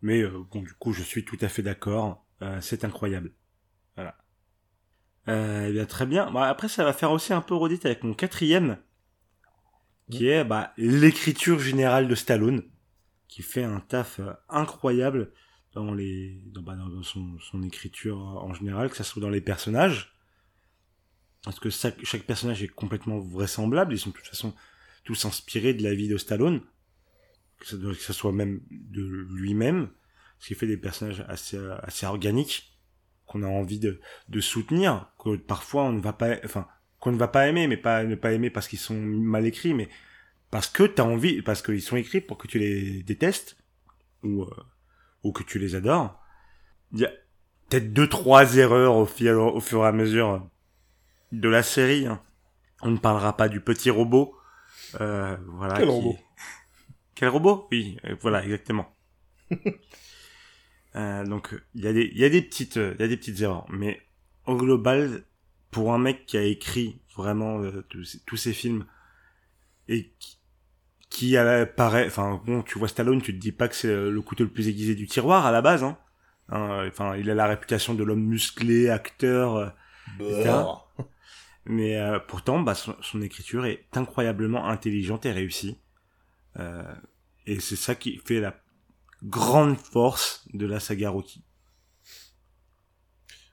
Mais 0.00 0.22
euh, 0.22 0.44
bon, 0.50 0.62
du 0.62 0.74
coup, 0.74 0.92
je 0.92 1.02
suis 1.02 1.24
tout 1.24 1.38
à 1.40 1.48
fait 1.48 1.62
d'accord, 1.62 2.26
c'est 2.60 2.84
incroyable. 2.84 3.32
Voilà. 3.94 4.16
Eh 5.28 5.72
bien, 5.72 5.86
très 5.86 6.06
bien. 6.06 6.30
Bah, 6.32 6.48
après, 6.48 6.68
ça 6.68 6.82
va 6.82 6.92
faire 6.92 7.12
aussi 7.12 7.32
un 7.32 7.40
peu 7.40 7.54
redite 7.54 7.86
avec 7.86 8.02
mon 8.02 8.14
quatrième, 8.14 8.78
qui 10.10 10.26
est 10.26 10.44
bah, 10.44 10.72
l'écriture 10.76 11.60
générale 11.60 12.08
de 12.08 12.14
Stallone 12.16 12.64
qui 13.32 13.40
fait 13.40 13.64
un 13.64 13.80
taf 13.80 14.20
euh, 14.20 14.34
incroyable 14.50 15.32
dans 15.72 15.94
les 15.94 16.42
dans, 16.48 16.60
bah, 16.60 16.76
dans 16.76 17.02
son, 17.02 17.38
son, 17.38 17.62
écriture 17.62 18.18
en 18.18 18.52
général, 18.52 18.90
que 18.90 18.96
ça 18.96 19.04
soit 19.04 19.22
dans 19.22 19.30
les 19.30 19.40
personnages, 19.40 20.14
parce 21.44 21.58
que 21.58 21.70
chaque, 21.70 22.22
personnage 22.22 22.62
est 22.62 22.68
complètement 22.68 23.18
vraisemblable, 23.18 23.94
ils 23.94 23.98
sont 23.98 24.10
de 24.10 24.14
toute 24.14 24.26
façon 24.26 24.54
tous 25.04 25.24
inspirés 25.24 25.74
de 25.74 25.82
la 25.82 25.94
vie 25.94 26.08
de 26.08 26.16
Stallone, 26.16 26.60
que 27.58 27.94
ça 27.94 28.12
soit 28.12 28.32
même 28.32 28.60
de 28.70 29.02
lui-même, 29.30 29.90
ce 30.38 30.48
qui 30.48 30.54
fait 30.54 30.66
des 30.66 30.76
personnages 30.76 31.24
assez 31.28 31.58
assez 31.82 32.06
organiques 32.06 32.78
qu'on 33.26 33.42
a 33.42 33.48
envie 33.48 33.78
de, 33.78 34.00
de 34.28 34.40
soutenir, 34.40 35.12
que 35.18 35.36
parfois 35.36 35.84
on 35.84 35.92
ne 35.92 36.00
va 36.00 36.12
pas, 36.12 36.36
enfin 36.44 36.66
qu'on 36.98 37.12
ne 37.12 37.18
va 37.18 37.28
pas 37.28 37.48
aimer, 37.48 37.66
mais 37.66 37.76
pas 37.76 38.04
ne 38.04 38.14
pas 38.14 38.32
aimer 38.32 38.50
parce 38.50 38.68
qu'ils 38.68 38.78
sont 38.78 39.00
mal 39.00 39.46
écrits, 39.46 39.74
mais 39.74 39.88
parce 40.50 40.68
que 40.68 40.84
t'as 40.84 41.02
envie, 41.02 41.42
parce 41.42 41.62
qu'ils 41.62 41.82
sont 41.82 41.96
écrits 41.96 42.20
pour 42.20 42.38
que 42.38 42.46
tu 42.46 42.58
les 42.58 43.02
détestes 43.02 43.56
ou 44.22 44.42
euh, 44.42 44.50
ou 45.24 45.32
que 45.32 45.42
tu 45.42 45.58
les 45.58 45.74
adores. 45.74 46.20
Il 46.92 47.00
y 47.00 47.04
a 47.04 47.12
peut-être 47.68 47.92
deux 47.92 48.08
trois 48.08 48.56
erreurs 48.56 48.96
au 48.96 49.06
fur 49.06 49.84
et 49.84 49.86
à 49.86 49.92
mesure 49.92 50.48
de 51.32 51.48
la 51.48 51.62
série. 51.62 52.06
Hein. 52.06 52.20
On 52.82 52.90
ne 52.90 52.98
parlera 52.98 53.36
pas 53.36 53.48
du 53.48 53.60
petit 53.60 53.90
robot. 53.90 54.36
Euh, 55.00 55.36
voilà. 55.48 55.74
Quel 55.74 55.88
robot 55.88 56.18
Quel 57.14 57.28
robot? 57.28 57.68
Oui, 57.70 57.96
euh, 58.04 58.14
voilà 58.20 58.44
exactement. 58.44 58.94
euh, 60.96 61.24
donc 61.24 61.54
il 61.74 61.84
y 61.84 61.88
a 61.88 61.92
des 61.92 62.10
il 62.12 62.18
y 62.18 62.24
a 62.24 62.28
des 62.28 62.42
petites 62.42 62.76
il 62.76 63.00
y 63.00 63.02
a 63.02 63.08
des 63.08 63.16
petites 63.16 63.40
erreurs, 63.40 63.66
mais 63.70 64.00
au 64.46 64.56
global 64.56 65.24
pour 65.70 65.92
un 65.94 65.98
mec 65.98 66.26
qui 66.26 66.36
a 66.36 66.42
écrit 66.42 67.00
vraiment 67.16 67.62
euh, 67.62 67.84
tous, 68.26 68.36
ces 68.36 68.52
films 68.52 68.84
et 69.88 70.12
qui, 70.18 70.38
qui 71.08 71.36
paraît, 71.76 72.06
enfin 72.06 72.40
bon, 72.44 72.62
tu 72.62 72.78
vois 72.78 72.88
Stallone, 72.88 73.22
tu 73.22 73.34
te 73.34 73.38
dis 73.38 73.52
pas 73.52 73.68
que 73.68 73.74
c'est 73.74 73.88
le 73.88 74.20
couteau 74.20 74.44
le 74.44 74.50
plus 74.50 74.68
aiguisé 74.68 74.94
du 74.94 75.06
tiroir 75.06 75.46
à 75.46 75.52
la 75.52 75.62
base, 75.62 75.82
hein. 75.82 75.98
hein 76.48 76.86
enfin, 76.88 77.16
il 77.16 77.30
a 77.30 77.34
la 77.34 77.46
réputation 77.46 77.94
de 77.94 78.04
l'homme 78.04 78.24
musclé, 78.24 78.88
acteur, 78.88 79.56
euh. 79.56 79.68
Mais 81.64 81.96
euh, 81.96 82.18
pourtant, 82.18 82.60
bah, 82.60 82.74
son, 82.74 83.22
écriture 83.22 83.66
est 83.66 83.86
incroyablement 83.92 84.66
intelligente 84.68 85.26
et 85.26 85.32
réussie. 85.32 85.78
Euh, 86.58 86.82
et 87.46 87.60
c'est 87.60 87.76
ça 87.76 87.94
qui 87.94 88.16
fait 88.18 88.40
la 88.40 88.56
grande 89.22 89.76
force 89.76 90.46
de 90.52 90.66
la 90.66 90.80
saga 90.80 91.10
Rocky. 91.10 91.44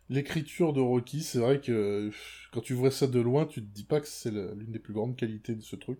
L'écriture 0.09 0.73
de 0.73 0.81
Rocky, 0.81 1.21
c'est 1.21 1.37
vrai 1.37 1.61
que 1.61 2.11
quand 2.51 2.61
tu 2.61 2.73
vois 2.73 2.89
ça 2.89 3.05
de 3.05 3.19
loin, 3.19 3.45
tu 3.45 3.61
te 3.61 3.67
dis 3.67 3.83
pas 3.83 4.01
que 4.01 4.07
c'est 4.07 4.31
l'une 4.31 4.71
des 4.71 4.79
plus 4.79 4.93
grandes 4.93 5.15
qualités 5.15 5.53
de 5.53 5.61
ce 5.61 5.75
truc. 5.75 5.99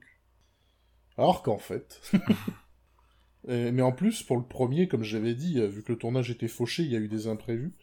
Alors 1.16 1.44
qu'en 1.44 1.60
fait. 1.60 2.02
mais 3.48 3.84
en 3.84 3.92
plus, 3.92 4.24
pour 4.24 4.38
le 4.38 4.44
premier, 4.44 4.88
comme 4.88 5.04
j'avais 5.04 5.36
dit, 5.36 5.62
vu 5.68 5.84
que 5.84 5.92
le 5.92 5.98
tournage 6.00 6.32
était 6.32 6.48
fauché, 6.48 6.82
il 6.82 6.92
y 6.92 6.96
a 6.96 7.00
eu 7.00 7.08
des 7.08 7.28
imprévus. 7.28 7.76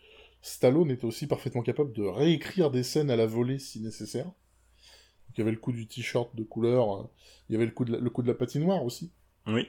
Stallone 0.42 0.90
était 0.90 1.04
aussi 1.04 1.26
parfaitement 1.26 1.62
capable 1.62 1.92
de 1.92 2.02
réécrire 2.02 2.70
des 2.70 2.82
scènes 2.82 3.10
à 3.10 3.16
la 3.16 3.26
volée 3.26 3.58
si 3.58 3.80
nécessaire. 3.80 4.30
il 5.30 5.38
y 5.38 5.42
avait 5.42 5.50
le 5.50 5.58
coup 5.58 5.72
du 5.72 5.86
t-shirt 5.86 6.34
de 6.36 6.44
couleur, 6.44 7.10
il 7.48 7.52
y 7.52 7.56
avait 7.56 7.66
le 7.66 7.72
coup 7.72 7.84
de 7.84 7.92
la, 7.92 7.98
le 7.98 8.10
coup 8.10 8.22
de 8.22 8.28
la 8.28 8.34
patinoire 8.34 8.84
aussi. 8.84 9.12
Oui. 9.46 9.66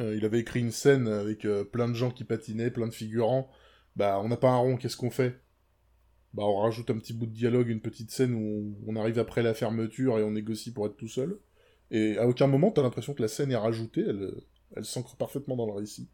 Euh, 0.00 0.16
il 0.16 0.24
avait 0.24 0.40
écrit 0.40 0.60
une 0.60 0.72
scène 0.72 1.08
avec 1.08 1.44
euh, 1.44 1.64
plein 1.64 1.88
de 1.88 1.94
gens 1.94 2.10
qui 2.10 2.24
patinaient, 2.24 2.70
plein 2.70 2.86
de 2.86 2.94
figurants. 2.94 3.48
Bah, 3.96 4.20
on 4.22 4.28
n'a 4.28 4.36
pas 4.36 4.50
un 4.50 4.56
rond, 4.56 4.76
qu'est-ce 4.76 4.96
qu'on 4.96 5.10
fait? 5.10 5.40
Bah, 6.32 6.42
on 6.44 6.58
rajoute 6.58 6.90
un 6.90 6.98
petit 6.98 7.12
bout 7.12 7.26
de 7.26 7.32
dialogue, 7.32 7.68
une 7.68 7.80
petite 7.80 8.10
scène 8.10 8.34
où 8.34 8.76
on 8.86 8.96
arrive 8.96 9.18
après 9.18 9.42
la 9.42 9.54
fermeture 9.54 10.18
et 10.18 10.22
on 10.22 10.32
négocie 10.32 10.72
pour 10.72 10.86
être 10.86 10.96
tout 10.96 11.08
seul. 11.08 11.38
Et 11.90 12.18
à 12.18 12.26
aucun 12.26 12.46
moment, 12.48 12.70
t'as 12.70 12.82
l'impression 12.82 13.14
que 13.14 13.22
la 13.22 13.28
scène 13.28 13.52
est 13.52 13.56
rajoutée, 13.56 14.04
elle, 14.06 14.34
elle 14.74 14.84
s'ancre 14.84 15.16
parfaitement 15.16 15.56
dans 15.56 15.66
le 15.66 15.72
récit. 15.72 16.08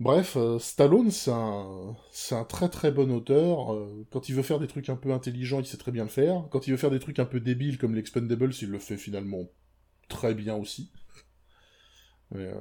Bref, 0.00 0.36
euh, 0.36 0.58
Stallone, 0.58 1.10
c'est 1.10 1.30
un, 1.30 2.44
très 2.48 2.68
très 2.68 2.90
bon 2.90 3.10
auteur. 3.12 3.76
quand 4.10 4.28
il 4.28 4.34
veut 4.34 4.42
faire 4.42 4.58
des 4.58 4.66
trucs 4.66 4.88
un 4.88 4.96
peu 4.96 5.12
intelligents, 5.12 5.60
il 5.60 5.66
sait 5.66 5.76
très 5.76 5.92
bien 5.92 6.04
le 6.04 6.10
faire. 6.10 6.48
Quand 6.50 6.66
il 6.66 6.72
veut 6.72 6.76
faire 6.76 6.90
des 6.90 6.98
trucs 6.98 7.18
un 7.18 7.24
peu 7.24 7.40
débiles 7.40 7.78
comme 7.78 7.94
l'Expendables, 7.94 8.52
il 8.60 8.70
le 8.70 8.78
fait 8.78 8.96
finalement 8.96 9.48
très 10.08 10.34
bien 10.34 10.56
aussi. 10.56 10.90
Mais, 12.30 12.52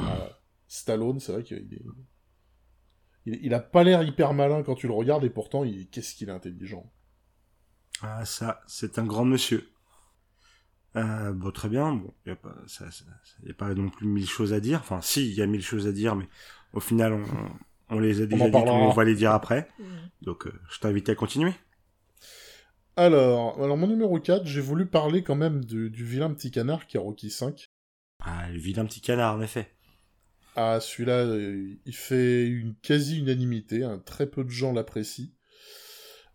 euh, 0.00 0.28
Stallone, 0.68 1.20
c'est 1.20 1.32
vrai 1.32 1.42
qu'il 1.42 1.58
est... 1.58 1.82
Il, 3.26 3.52
a 3.52 3.60
pas 3.60 3.84
l'air 3.84 4.02
hyper 4.02 4.32
malin 4.32 4.62
quand 4.62 4.74
tu 4.74 4.86
le 4.86 4.94
regardes, 4.94 5.24
et 5.24 5.30
pourtant, 5.30 5.64
qu'est-ce 5.90 6.14
qu'il 6.14 6.30
est 6.30 6.32
intelligent. 6.32 6.90
Ah, 8.00 8.24
ça, 8.24 8.62
c'est 8.66 8.98
un 8.98 9.04
grand 9.04 9.26
monsieur. 9.26 9.69
Euh, 10.96 11.32
bon, 11.32 11.50
très 11.50 11.68
bien. 11.68 11.92
Bon, 11.92 12.12
il 12.26 12.30
n'y 12.30 12.32
a, 12.32 12.36
pas, 12.36 12.50
a 12.50 13.52
pas 13.54 13.74
non 13.74 13.88
plus 13.90 14.06
mille 14.06 14.28
choses 14.28 14.52
à 14.52 14.60
dire. 14.60 14.80
Enfin, 14.80 15.00
si, 15.02 15.28
il 15.28 15.34
y 15.34 15.42
a 15.42 15.46
mille 15.46 15.62
choses 15.62 15.86
à 15.86 15.92
dire, 15.92 16.16
mais 16.16 16.28
au 16.72 16.80
final, 16.80 17.12
on, 17.12 17.24
on 17.90 17.98
les 17.98 18.22
a 18.22 18.26
déjà 18.26 18.48
dit, 18.48 18.56
on 18.56 18.90
va 18.90 19.04
les 19.04 19.14
dire 19.14 19.32
après. 19.32 19.68
Donc, 20.22 20.46
euh, 20.46 20.52
je 20.70 20.80
t'invite 20.80 21.08
à 21.08 21.14
continuer. 21.14 21.52
Alors, 22.96 23.62
alors, 23.62 23.76
mon 23.76 23.86
numéro 23.86 24.18
4, 24.18 24.46
j'ai 24.46 24.60
voulu 24.60 24.86
parler 24.86 25.22
quand 25.22 25.36
même 25.36 25.64
du, 25.64 25.90
du 25.90 26.04
vilain 26.04 26.32
petit 26.32 26.50
canard 26.50 26.86
qui 26.86 26.96
est 26.96 27.00
Rocky 27.00 27.30
5. 27.30 27.64
Ah, 28.22 28.50
le 28.50 28.58
vilain 28.58 28.84
petit 28.84 29.00
canard, 29.00 29.36
en 29.36 29.40
effet. 29.40 29.72
Ah, 30.56 30.80
celui-là, 30.80 31.24
euh, 31.24 31.76
il 31.86 31.94
fait 31.94 32.46
une 32.46 32.74
quasi-unanimité, 32.74 33.84
hein. 33.84 34.02
très 34.04 34.26
peu 34.26 34.44
de 34.44 34.50
gens 34.50 34.72
l'apprécient. 34.72 35.28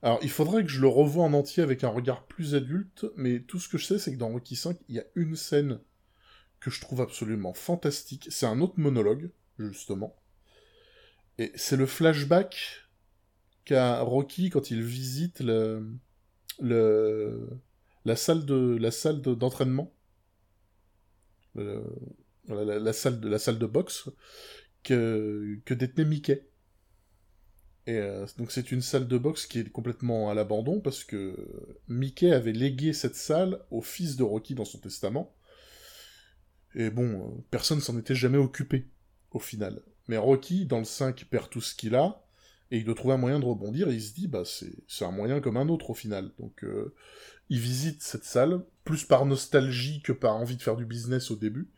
Alors, 0.02 0.20
il 0.22 0.30
faudrait 0.30 0.64
que 0.64 0.70
je 0.70 0.82
le 0.82 0.88
revoie 0.88 1.24
en 1.24 1.34
entier 1.34 1.64
avec 1.64 1.84
un 1.84 1.90
regard 1.90 2.26
plus 2.26 2.56
adulte, 2.56 3.06
mais 3.16 3.40
tout 3.40 3.60
ce 3.60 3.70
que 3.70 3.78
je 3.78 3.86
sais, 3.86 4.00
c'est 4.00 4.14
que 4.14 4.18
dans 4.18 4.30
Rocky 4.30 4.56
5, 4.56 4.78
il 4.88 4.96
y 4.96 5.00
a 5.00 5.06
une 5.16 5.36
scène 5.36 5.80
que 6.60 6.70
je 6.70 6.82
trouve 6.82 7.02
absolument 7.02 7.54
fantastique. 7.54 8.28
C'est 8.30 8.46
un 8.46 8.62
autre 8.62 8.80
monologue, 8.80 9.32
justement. 9.58 10.16
Et 11.38 11.52
c'est 11.56 11.78
le 11.78 11.86
flashback 11.86 12.88
qu'a 13.66 14.02
Rocky 14.02 14.50
quand 14.50 14.72
il 14.72 14.84
visite 14.84 15.42
le, 15.42 15.98
la 18.06 18.16
salle 18.16 18.46
de, 18.46 18.78
la 18.80 18.92
salle 18.92 19.22
d'entraînement 19.22 19.92
euh, 21.58 21.82
la, 22.48 22.94
salle 22.94 23.20
de 23.20 23.28
la 23.28 23.40
salle 23.40 23.58
de 23.58 23.66
boxe 23.66 24.10
que 24.84 25.60
que 25.66 25.74
détenait 25.74 26.06
Mickey. 26.06 26.48
Et 27.88 27.98
euh, 27.98 28.26
donc 28.38 28.52
c'est 28.52 28.72
une 28.72 28.82
salle 28.82 29.08
de 29.08 29.18
boxe 29.18 29.46
qui 29.46 29.60
est 29.60 29.70
complètement 29.70 30.30
à 30.30 30.34
l'abandon 30.34 30.80
parce 30.82 31.04
que 31.04 31.36
Mickey 31.88 32.32
avait 32.32 32.52
légué 32.52 32.94
cette 32.94 33.16
salle 33.16 33.60
au 33.70 33.82
fils 33.82 34.16
de 34.16 34.24
Rocky 34.24 34.56
dans 34.56 34.66
son 34.66 34.80
testament. 34.80 35.36
Et 36.74 36.90
bon, 36.90 37.04
euh, 37.04 37.44
personne 37.52 37.80
s'en 37.82 37.98
était 37.98 38.16
jamais 38.16 38.38
occupé 38.38 38.88
au 39.32 39.40
final. 39.40 39.82
Mais 40.08 40.18
Rocky, 40.18 40.66
dans 40.66 40.80
le 40.80 40.86
5, 40.86 41.26
perd 41.26 41.50
tout 41.50 41.62
ce 41.62 41.76
qu'il 41.76 41.96
a, 41.96 42.26
et 42.72 42.78
il 42.78 42.86
doit 42.86 42.96
trouver 42.96 43.14
un 43.14 43.18
moyen 43.18 43.40
de 43.40 43.46
rebondir, 43.46 43.90
et 43.90 43.94
il 43.94 44.02
se 44.02 44.14
dit, 44.14 44.28
bah 44.28 44.44
c'est 44.46 45.06
un 45.06 45.12
moyen 45.12 45.40
comme 45.40 45.58
un 45.58 45.70
autre 45.70 45.92
au 45.92 45.94
final. 45.94 46.32
Donc 46.38 46.64
il 47.50 47.60
visite 47.60 48.04
cette 48.04 48.24
salle, 48.24 48.64
plus 48.84 49.04
par 49.04 49.26
nostalgie 49.26 50.02
que 50.02 50.12
par 50.12 50.36
envie 50.36 50.58
de 50.58 50.62
faire 50.62 50.76
du 50.76 50.86
business 50.86 51.32
au 51.32 51.36
début. 51.36 51.70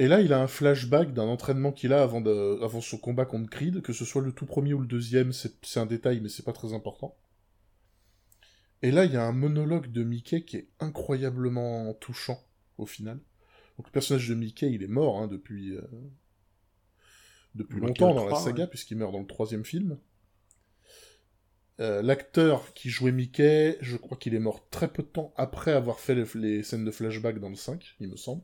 Et 0.00 0.08
là, 0.08 0.22
il 0.22 0.32
a 0.32 0.40
un 0.40 0.46
flashback 0.46 1.12
d'un 1.12 1.24
entraînement 1.24 1.72
qu'il 1.72 1.92
a 1.92 2.02
avant, 2.02 2.22
de, 2.22 2.58
avant 2.62 2.80
son 2.80 2.96
combat 2.96 3.26
contre 3.26 3.50
Creed, 3.50 3.82
que 3.82 3.92
ce 3.92 4.06
soit 4.06 4.22
le 4.22 4.32
tout 4.32 4.46
premier 4.46 4.72
ou 4.72 4.80
le 4.80 4.86
deuxième, 4.86 5.30
c'est 5.34 5.78
un 5.78 5.84
détail, 5.84 6.22
mais 6.22 6.30
c'est 6.30 6.42
pas 6.42 6.54
très 6.54 6.72
important. 6.72 7.18
Et 8.80 8.92
là, 8.92 9.04
il 9.04 9.12
y 9.12 9.18
a 9.18 9.22
un 9.22 9.32
monologue 9.32 9.92
de 9.92 10.02
Mickey 10.02 10.40
qui 10.40 10.56
est 10.56 10.68
incroyablement 10.80 11.92
touchant, 11.92 12.42
au 12.78 12.86
final. 12.86 13.20
Donc 13.76 13.88
le 13.88 13.92
personnage 13.92 14.26
de 14.26 14.34
Mickey, 14.34 14.72
il 14.72 14.82
est 14.82 14.88
mort 14.88 15.18
hein, 15.18 15.26
depuis, 15.26 15.76
euh, 15.76 15.82
depuis 17.54 17.78
longtemps 17.78 18.14
dans 18.14 18.26
la 18.26 18.36
saga, 18.36 18.66
puisqu'il 18.66 18.96
meurt 18.96 19.12
dans 19.12 19.20
le 19.20 19.26
troisième 19.26 19.66
film. 19.66 19.98
Euh, 21.80 22.00
l'acteur 22.00 22.72
qui 22.72 22.88
jouait 22.88 23.12
Mickey, 23.12 23.76
je 23.82 23.98
crois 23.98 24.16
qu'il 24.16 24.34
est 24.34 24.40
mort 24.40 24.66
très 24.70 24.88
peu 24.88 25.02
de 25.02 25.08
temps 25.08 25.34
après 25.36 25.72
avoir 25.72 26.00
fait 26.00 26.14
les, 26.14 26.62
scènes 26.62 26.86
de 26.86 26.90
flashback 26.90 27.38
dans 27.38 27.50
le 27.50 27.54
5, 27.54 27.96
il 28.00 28.08
me 28.08 28.16
semble. 28.16 28.40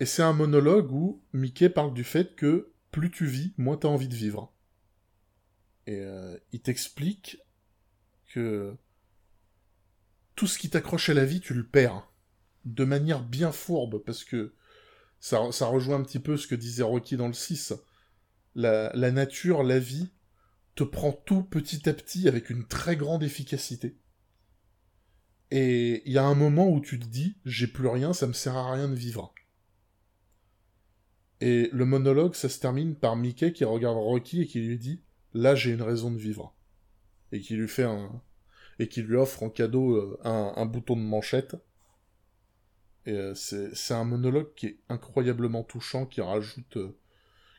Et 0.00 0.06
c'est 0.06 0.22
un 0.22 0.32
monologue 0.32 0.90
où 0.92 1.22
Mickey 1.32 1.68
parle 1.68 1.94
du 1.94 2.04
fait 2.04 2.34
que 2.34 2.72
plus 2.90 3.10
tu 3.10 3.26
vis, 3.26 3.54
moins 3.56 3.76
t'as 3.76 3.88
envie 3.88 4.08
de 4.08 4.14
vivre. 4.14 4.52
Et 5.86 6.00
euh, 6.00 6.36
il 6.52 6.60
t'explique 6.60 7.38
que 8.28 8.76
tout 10.34 10.46
ce 10.46 10.58
qui 10.58 10.70
t'accroche 10.70 11.08
à 11.08 11.14
la 11.14 11.24
vie, 11.24 11.40
tu 11.40 11.54
le 11.54 11.66
perds. 11.66 12.08
De 12.64 12.84
manière 12.84 13.22
bien 13.22 13.52
fourbe, 13.52 14.02
parce 14.04 14.24
que 14.24 14.54
ça, 15.20 15.50
ça 15.52 15.66
rejoint 15.66 15.96
un 15.96 16.04
petit 16.04 16.20
peu 16.20 16.36
ce 16.36 16.46
que 16.46 16.54
disait 16.54 16.82
Rocky 16.82 17.16
dans 17.16 17.26
le 17.26 17.32
6. 17.32 17.74
la 18.54 19.10
nature, 19.10 19.62
la 19.62 19.78
vie, 19.78 20.10
te 20.74 20.84
prend 20.84 21.12
tout 21.12 21.42
petit 21.42 21.88
à 21.88 21.94
petit 21.94 22.28
avec 22.28 22.50
une 22.50 22.66
très 22.66 22.96
grande 22.96 23.22
efficacité. 23.22 23.98
Et 25.50 26.02
il 26.06 26.12
y 26.12 26.18
a 26.18 26.24
un 26.24 26.34
moment 26.34 26.68
où 26.68 26.80
tu 26.80 26.98
te 26.98 27.04
dis, 27.04 27.36
j'ai 27.44 27.66
plus 27.66 27.88
rien, 27.88 28.14
ça 28.14 28.26
me 28.26 28.32
sert 28.32 28.56
à 28.56 28.72
rien 28.72 28.88
de 28.88 28.94
vivre. 28.94 29.34
Et 31.44 31.68
le 31.72 31.84
monologue, 31.84 32.36
ça 32.36 32.48
se 32.48 32.60
termine 32.60 32.94
par 32.94 33.16
Mickey 33.16 33.52
qui 33.52 33.64
regarde 33.64 33.96
Rocky 33.96 34.42
et 34.42 34.46
qui 34.46 34.60
lui 34.60 34.78
dit, 34.78 35.02
là 35.34 35.56
j'ai 35.56 35.72
une 35.72 35.82
raison 35.82 36.12
de 36.12 36.16
vivre. 36.16 36.54
Et 37.32 37.40
qui 37.40 37.56
lui 37.56 37.66
fait 37.66 37.82
un, 37.82 38.22
et 38.78 38.86
qui 38.86 39.02
lui 39.02 39.16
offre 39.16 39.42
en 39.42 39.50
cadeau 39.50 39.96
euh, 39.96 40.20
un, 40.22 40.66
bouton 40.66 40.94
de 40.94 41.02
manchette. 41.02 41.56
Et 43.06 43.10
euh, 43.10 43.34
c'est 43.34 43.92
un 43.92 44.04
monologue 44.04 44.54
qui 44.54 44.66
est 44.66 44.78
incroyablement 44.88 45.64
touchant, 45.64 46.06
qui 46.06 46.20
rajoute 46.20 46.76
euh, 46.76 46.96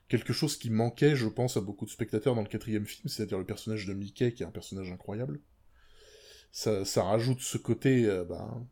quelque 0.07 0.31
chose 0.31 0.55
qui 0.55 0.69
manquait, 0.69 1.17
je 1.17 1.27
pense, 1.27 1.57
à 1.57 1.61
beaucoup 1.61 1.83
de 1.83 1.89
spectateurs 1.89 2.35
dans 2.35 2.41
le 2.41 2.47
quatrième 2.47 2.85
film, 2.85 3.09
c'est-à-dire 3.09 3.37
le 3.37 3.45
personnage 3.45 3.85
de 3.85 3.93
Mickey, 3.93 4.31
qui 4.31 4.43
est 4.43 4.45
un 4.45 4.51
personnage 4.51 4.93
incroyable. 4.93 5.41
Ça, 6.53 7.03
rajoute 7.03 7.41
ce 7.41 7.57
côté... 7.57 8.05
Ben, 8.29 8.65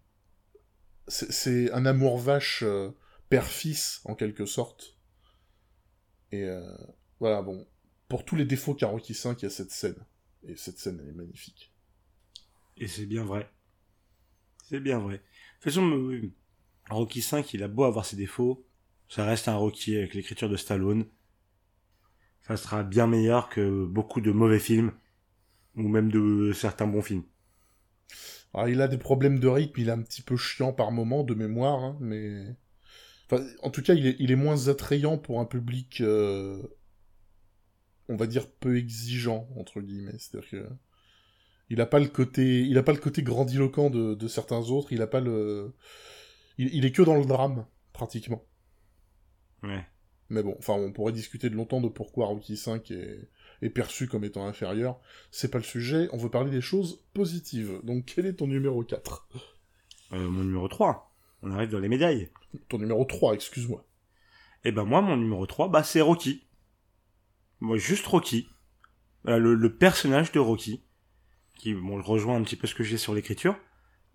c'est 1.09 1.69
un 1.73 1.85
amour 1.85 2.17
vache 2.17 2.63
père-fils, 3.27 3.99
en 4.05 4.15
quelque 4.15 4.45
sorte. 4.45 4.95
Et 6.31 6.43
euh, 6.43 6.61
voilà, 7.19 7.41
bon, 7.41 7.67
pour 8.07 8.25
tous 8.25 8.35
les 8.35 8.45
défauts 8.45 8.73
qu'a 8.73 8.87
Rocky 8.87 9.13
5, 9.13 9.41
il 9.41 9.45
y 9.45 9.47
a 9.47 9.49
cette 9.49 9.71
scène. 9.71 9.97
Et 10.43 10.55
cette 10.55 10.79
scène, 10.79 10.99
elle 11.01 11.09
est 11.09 11.17
magnifique. 11.17 11.71
Et 12.77 12.87
c'est 12.87 13.05
bien 13.05 13.23
vrai. 13.23 13.49
C'est 14.63 14.79
bien 14.79 14.99
vrai. 14.99 15.15
De 15.15 15.21
toute 15.55 15.63
façon, 15.63 16.31
Rocky 16.89 17.21
5, 17.21 17.53
il 17.53 17.63
a 17.63 17.67
beau 17.67 17.83
avoir 17.83 18.05
ses 18.05 18.15
défauts, 18.15 18.65
ça 19.09 19.25
reste 19.25 19.47
un 19.47 19.55
Rocky 19.55 19.97
avec 19.97 20.13
l'écriture 20.13 20.49
de 20.49 20.55
Stallone 20.55 21.05
ça 22.41 22.57
sera 22.57 22.83
bien 22.83 23.07
meilleur 23.07 23.49
que 23.49 23.85
beaucoup 23.85 24.21
de 24.21 24.31
mauvais 24.31 24.59
films 24.59 24.91
ou 25.75 25.87
même 25.87 26.11
de 26.11 26.51
certains 26.53 26.87
bons 26.87 27.01
films. 27.01 27.23
Alors, 28.53 28.67
il 28.67 28.81
a 28.81 28.87
des 28.87 28.97
problèmes 28.97 29.39
de 29.39 29.47
rythme, 29.47 29.79
il 29.79 29.87
est 29.87 29.93
un 29.93 30.01
petit 30.01 30.21
peu 30.21 30.35
chiant 30.35 30.73
par 30.73 30.91
moment 30.91 31.23
de 31.23 31.33
mémoire, 31.33 31.81
hein, 31.83 31.97
mais 32.01 32.43
en 33.61 33.69
tout 33.69 33.81
cas, 33.81 33.93
il 33.93 34.31
est, 34.31 34.35
moins 34.35 34.67
attrayant 34.67 35.17
pour 35.17 35.39
un 35.39 35.45
public, 35.45 36.01
euh, 36.01 36.61
on 38.09 38.15
va 38.15 38.27
dire 38.27 38.49
peu 38.49 38.77
exigeant 38.77 39.47
entre 39.55 39.81
guillemets. 39.81 40.17
C'est-à-dire 40.17 40.49
que 40.49 40.69
il 41.69 41.79
a 41.79 41.85
pas 41.85 41.99
le 41.99 42.07
côté, 42.07 42.61
il 42.61 42.77
a 42.77 42.83
pas 42.83 42.91
le 42.91 42.99
côté 42.99 43.23
grandiloquent 43.23 43.89
de, 43.89 44.27
certains 44.27 44.69
autres. 44.69 44.91
Il 44.91 45.01
a 45.01 45.07
pas 45.07 45.21
le, 45.21 45.73
il, 46.57 46.73
il 46.73 46.85
est 46.85 46.91
que 46.91 47.01
dans 47.01 47.15
le 47.15 47.25
drame 47.25 47.65
pratiquement. 47.93 48.43
Ouais. 49.63 49.85
Mais 50.31 50.43
bon, 50.43 50.55
enfin, 50.57 50.73
on 50.73 50.93
pourrait 50.93 51.11
discuter 51.11 51.49
de 51.49 51.55
longtemps 51.55 51.81
de 51.81 51.89
pourquoi 51.89 52.27
Rocky 52.27 52.55
5 52.55 52.89
est, 52.91 53.69
perçu 53.69 54.07
comme 54.07 54.23
étant 54.23 54.47
inférieur. 54.47 54.97
C'est 55.29 55.51
pas 55.51 55.57
le 55.57 55.63
sujet, 55.65 56.07
on 56.13 56.17
veut 56.17 56.29
parler 56.29 56.49
des 56.49 56.61
choses 56.61 57.03
positives. 57.13 57.81
Donc, 57.83 58.05
quel 58.05 58.25
est 58.25 58.35
ton 58.35 58.47
numéro 58.47 58.81
4 58.81 59.27
euh, 60.13 60.29
Mon 60.29 60.45
numéro 60.45 60.69
3. 60.69 61.10
On 61.41 61.51
arrive 61.51 61.69
dans 61.69 61.79
les 61.79 61.89
médailles. 61.89 62.29
Ton 62.69 62.77
numéro 62.77 63.03
3, 63.05 63.33
excuse-moi. 63.33 63.85
Eh 64.63 64.71
ben, 64.71 64.83
moi, 64.83 65.01
mon 65.01 65.17
numéro 65.17 65.45
3, 65.45 65.69
bah, 65.69 65.83
c'est 65.83 66.01
Rocky. 66.01 66.47
Moi, 67.59 67.77
juste 67.77 68.05
Rocky. 68.05 68.49
le, 69.25 69.67
personnage 69.69 70.31
de 70.31 70.39
Rocky. 70.39 70.83
Qui, 71.55 71.73
bon, 71.73 72.01
rejoint 72.01 72.37
un 72.37 72.43
petit 72.43 72.55
peu 72.55 72.67
ce 72.67 72.75
que 72.75 72.83
j'ai 72.83 72.97
sur 72.97 73.13
l'écriture. 73.13 73.57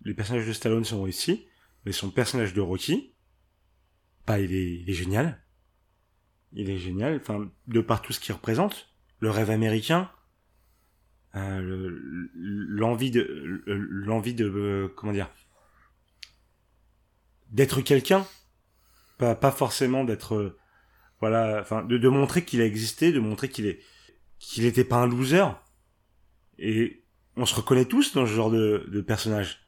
Les 0.03 0.13
personnages 0.13 0.47
de 0.47 0.53
Stallone 0.53 0.85
sont 0.85 1.07
ici. 1.07 1.47
mais 1.85 1.91
son 1.91 2.11
personnage 2.11 2.53
de 2.53 2.61
Rocky, 2.61 3.13
bah, 4.25 4.39
il 4.39 4.53
est, 4.53 4.79
il 4.81 4.89
est 4.89 4.93
génial. 4.93 5.43
Il 6.53 6.69
est 6.69 6.77
génial, 6.77 7.17
enfin, 7.17 7.51
de 7.67 7.81
par 7.81 8.01
tout 8.01 8.13
ce 8.13 8.19
qu'il 8.19 8.33
représente. 8.33 8.89
Le 9.19 9.29
rêve 9.29 9.49
américain, 9.49 10.11
euh, 11.35 12.29
l'envie 12.33 13.11
de, 13.11 13.63
l'envie 13.65 14.33
de, 14.33 14.45
euh, 14.45 14.93
comment 14.95 15.11
dire, 15.11 15.29
d'être 17.51 17.81
quelqu'un, 17.81 18.25
pas, 19.17 19.51
forcément 19.51 20.03
d'être, 20.03 20.35
euh, 20.35 20.57
voilà, 21.19 21.59
enfin, 21.61 21.83
de, 21.83 22.09
montrer 22.09 22.43
qu'il 22.43 22.61
a 22.61 22.65
existé, 22.65 23.11
de 23.11 23.19
montrer 23.19 23.49
qu'il 23.49 23.65
est, 23.65 23.79
qu'il 24.39 24.65
était 24.65 24.83
pas 24.83 24.97
un 24.97 25.07
loser. 25.07 25.45
Et 26.59 27.03
on 27.35 27.45
se 27.45 27.55
reconnaît 27.55 27.85
tous 27.85 28.13
dans 28.13 28.25
ce 28.25 28.31
genre 28.31 28.51
de, 28.51 28.85
de 28.87 29.01
personnage. 29.01 29.67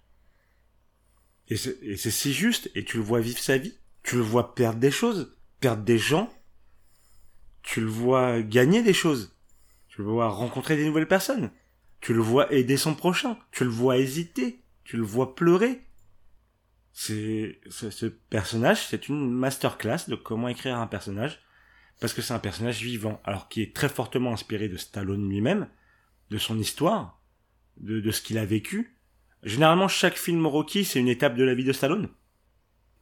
Et 1.47 1.57
c'est 1.57 2.11
si 2.11 2.31
juste, 2.31 2.69
et 2.75 2.85
tu 2.85 2.97
le 2.97 3.03
vois 3.03 3.21
vivre 3.21 3.39
sa 3.39 3.57
vie, 3.57 3.73
tu 4.03 4.15
le 4.15 4.21
vois 4.21 4.53
perdre 4.53 4.79
des 4.79 4.91
choses, 4.91 5.35
perdre 5.59 5.83
des 5.83 5.97
gens, 5.97 6.31
tu 7.63 7.81
le 7.81 7.87
vois 7.87 8.41
gagner 8.41 8.83
des 8.83 8.93
choses, 8.93 9.35
tu 9.87 10.01
le 10.01 10.07
vois 10.07 10.29
rencontrer 10.29 10.75
des 10.75 10.85
nouvelles 10.85 11.07
personnes, 11.07 11.51
tu 12.01 12.13
le 12.13 12.21
vois 12.21 12.51
aider 12.53 12.77
son 12.77 12.93
prochain, 12.93 13.37
tu 13.51 13.63
le 13.63 13.69
vois 13.71 13.97
hésiter, 13.97 14.63
tu 14.83 14.97
le 14.97 15.03
vois 15.03 15.35
pleurer. 15.35 15.81
C'est 16.91 17.59
ce 17.69 18.05
personnage, 18.07 18.85
c'est 18.87 19.07
une 19.07 19.31
masterclass 19.31 20.07
de 20.07 20.15
comment 20.15 20.47
écrire 20.47 20.77
un 20.77 20.87
personnage, 20.87 21.39
parce 21.99 22.13
que 22.13 22.21
c'est 22.21 22.33
un 22.33 22.39
personnage 22.39 22.81
vivant, 22.81 23.21
alors 23.23 23.47
qui 23.47 23.61
est 23.61 23.75
très 23.75 23.89
fortement 23.89 24.33
inspiré 24.33 24.67
de 24.67 24.77
Stallone 24.77 25.29
lui-même, 25.29 25.67
de 26.29 26.37
son 26.37 26.59
histoire, 26.59 27.21
de, 27.77 27.99
de 27.99 28.11
ce 28.11 28.21
qu'il 28.21 28.37
a 28.37 28.45
vécu, 28.45 28.99
Généralement, 29.43 29.87
chaque 29.87 30.17
film 30.17 30.45
Rocky, 30.45 30.83
c'est 30.83 30.99
une 30.99 31.07
étape 31.07 31.35
de 31.35 31.43
la 31.43 31.55
vie 31.55 31.63
de 31.63 31.71
Stallone. 31.71 32.09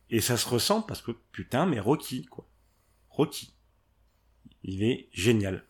Et 0.09 0.21
ça 0.21 0.37
se 0.37 0.47
ressent 0.47 0.81
parce 0.81 1.01
que, 1.01 1.11
putain, 1.31 1.65
mais 1.65 1.79
Rocky, 1.79 2.25
quoi. 2.25 2.47
Rocky. 3.09 3.53
Il 4.63 4.83
est 4.83 5.09
génial. 5.11 5.65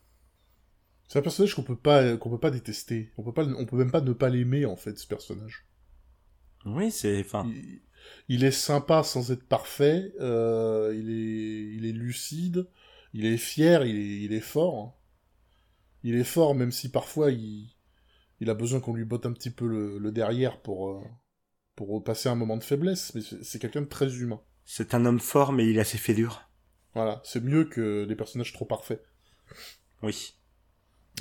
C'est 1.08 1.20
un 1.20 1.22
personnage 1.22 1.56
qu'on 1.56 1.64
peut 1.64 1.78
pas, 1.78 2.18
qu'on 2.18 2.30
peut 2.30 2.40
pas 2.40 2.52
détester. 2.52 3.14
On 3.18 3.24
peut 3.24 3.32
pas, 3.32 3.46
on 3.46 3.66
peut 3.66 3.78
même 3.78 3.92
pas 3.92 4.02
ne 4.02 4.12
pas 4.12 4.30
l'aimer, 4.30 4.66
en 4.66 4.76
fait, 4.76 4.98
ce 4.98 5.08
personnage. 5.08 5.66
Oui, 6.66 6.92
c'est, 6.92 7.22
enfin. 7.22 7.50
Il, 7.50 7.80
est 8.44 8.52
sympa 8.52 9.04
sans 9.04 9.32
être 9.32 9.48
parfait, 9.48 10.14
euh, 10.20 10.94
il 10.96 11.10
est, 11.10 11.76
il 11.76 11.86
est 11.86 11.92
lucide, 11.94 12.68
il 13.14 13.26
est 13.26 13.38
fier, 13.38 13.86
il 13.86 13.98
est, 13.98 14.24
il 14.24 14.34
est 14.34 14.42
fort. 14.42 15.00
Il 16.04 16.16
est 16.16 16.24
fort, 16.24 16.56
même 16.56 16.72
si 16.72 16.90
parfois 16.90 17.32
il, 17.32 17.70
il 18.40 18.50
a 18.50 18.54
besoin 18.54 18.80
qu'on 18.80 18.94
lui 18.94 19.06
botte 19.06 19.26
un 19.26 19.34
petit 19.34 19.50
peu 19.50 19.68
le, 19.68 20.12
derrière 20.12 20.62
pour, 20.62 20.90
euh, 20.90 21.02
pour 21.76 22.04
passer 22.04 22.30
un 22.30 22.36
moment 22.36 22.58
de 22.58 22.64
faiblesse, 22.64 23.14
mais 23.16 23.22
c'est 23.22 23.60
quelqu'un 23.60 23.82
de 23.82 23.88
très 23.88 24.16
humain. 24.16 24.42
C'est 24.66 24.94
un 24.94 25.06
homme 25.06 25.20
fort, 25.20 25.54
mais 25.54 25.68
il 25.68 25.80
a 25.80 25.84
ses 25.84 25.98
fêlures. 25.98 26.50
Voilà, 26.94 27.22
c'est 27.24 27.44
mieux 27.44 27.66
que 27.66 28.06
des 28.06 28.16
personnages 28.16 28.54
trop 28.54 28.66
parfaits. 28.66 29.04
Oui. 30.04 30.36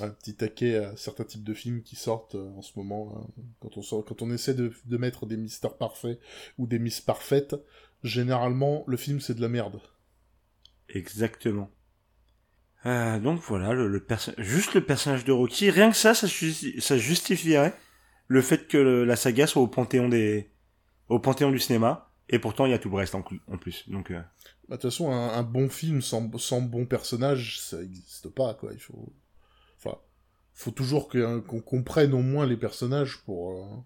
Un 0.01 0.11
petit 0.11 0.35
taquet 0.35 0.77
à 0.77 0.97
certains 0.97 1.25
types 1.25 1.45
de 1.45 1.55
films 1.55 1.83
qui 1.83 1.97
sortent 1.97 2.35
euh, 2.35 2.51
en 2.57 2.63
ce 2.63 2.73
moment. 2.79 3.15
Hein. 3.17 3.43
Quand, 3.61 3.77
on 3.79 3.83
sort, 3.83 4.05
quand 4.05 4.21
on 4.23 4.31
essaie 4.31 4.55
de, 4.55 4.73
de 4.85 4.97
mettre 4.97 5.27
des 5.27 5.37
mystères 5.37 5.77
parfaits 5.77 6.21
ou 6.59 6.67
des 6.67 6.79
miss 6.79 7.01
parfaites, 7.01 7.57
généralement, 8.03 8.85
le 8.87 8.97
film 8.97 9.21
c'est 9.21 9.35
de 9.35 9.41
la 9.41 9.49
merde. 9.49 9.81
Exactement. 10.89 11.71
Euh, 12.85 13.19
donc 13.19 13.41
voilà, 13.41 13.73
le, 13.73 13.89
le 13.89 14.07
juste 14.39 14.75
le 14.75 14.85
personnage 14.85 15.25
de 15.25 15.33
Rocky, 15.33 15.71
rien 15.71 15.91
que 15.91 15.97
ça, 15.97 16.15
ça, 16.15 16.29
ça 16.29 16.99
justifierait 16.99 17.75
le 18.29 18.43
fait 18.43 18.69
que 18.69 18.77
la 18.77 19.17
saga 19.17 19.47
soit 19.47 19.63
au 19.63 19.67
panthéon 19.67 20.09
des, 20.09 20.51
au 21.09 21.19
panthéon 21.19 21.51
du 21.51 21.59
cinéma. 21.59 22.13
Et 22.29 22.39
pourtant, 22.41 22.67
il 22.67 22.73
y 22.73 22.75
a 22.75 22.79
tout 22.79 22.91
le 22.91 22.97
reste 22.97 23.15
en, 23.15 23.23
plus. 23.23 23.89
Donc, 23.89 24.11
euh... 24.11 24.21
bah, 24.69 24.77
de 24.77 24.83
toute 24.83 24.91
façon, 24.91 25.13
un, 25.13 25.43
bon 25.45 25.69
film 25.69 26.03
sans, 26.03 26.37
sans 26.39 26.61
bon 26.61 26.85
personnage, 26.85 27.61
ça 27.61 27.81
n'existe 27.81 28.29
pas, 28.31 28.55
quoi. 28.55 28.73
Il 28.73 28.81
faut, 28.81 29.13
faut 30.57 30.71
toujours 30.71 31.09
qu'on 31.09 31.61
comprenne 31.61 32.15
au 32.15 32.23
moins 32.23 32.47
les 32.47 32.57
personnages 32.57 33.19
pour, 33.19 33.53
euh, 33.53 33.77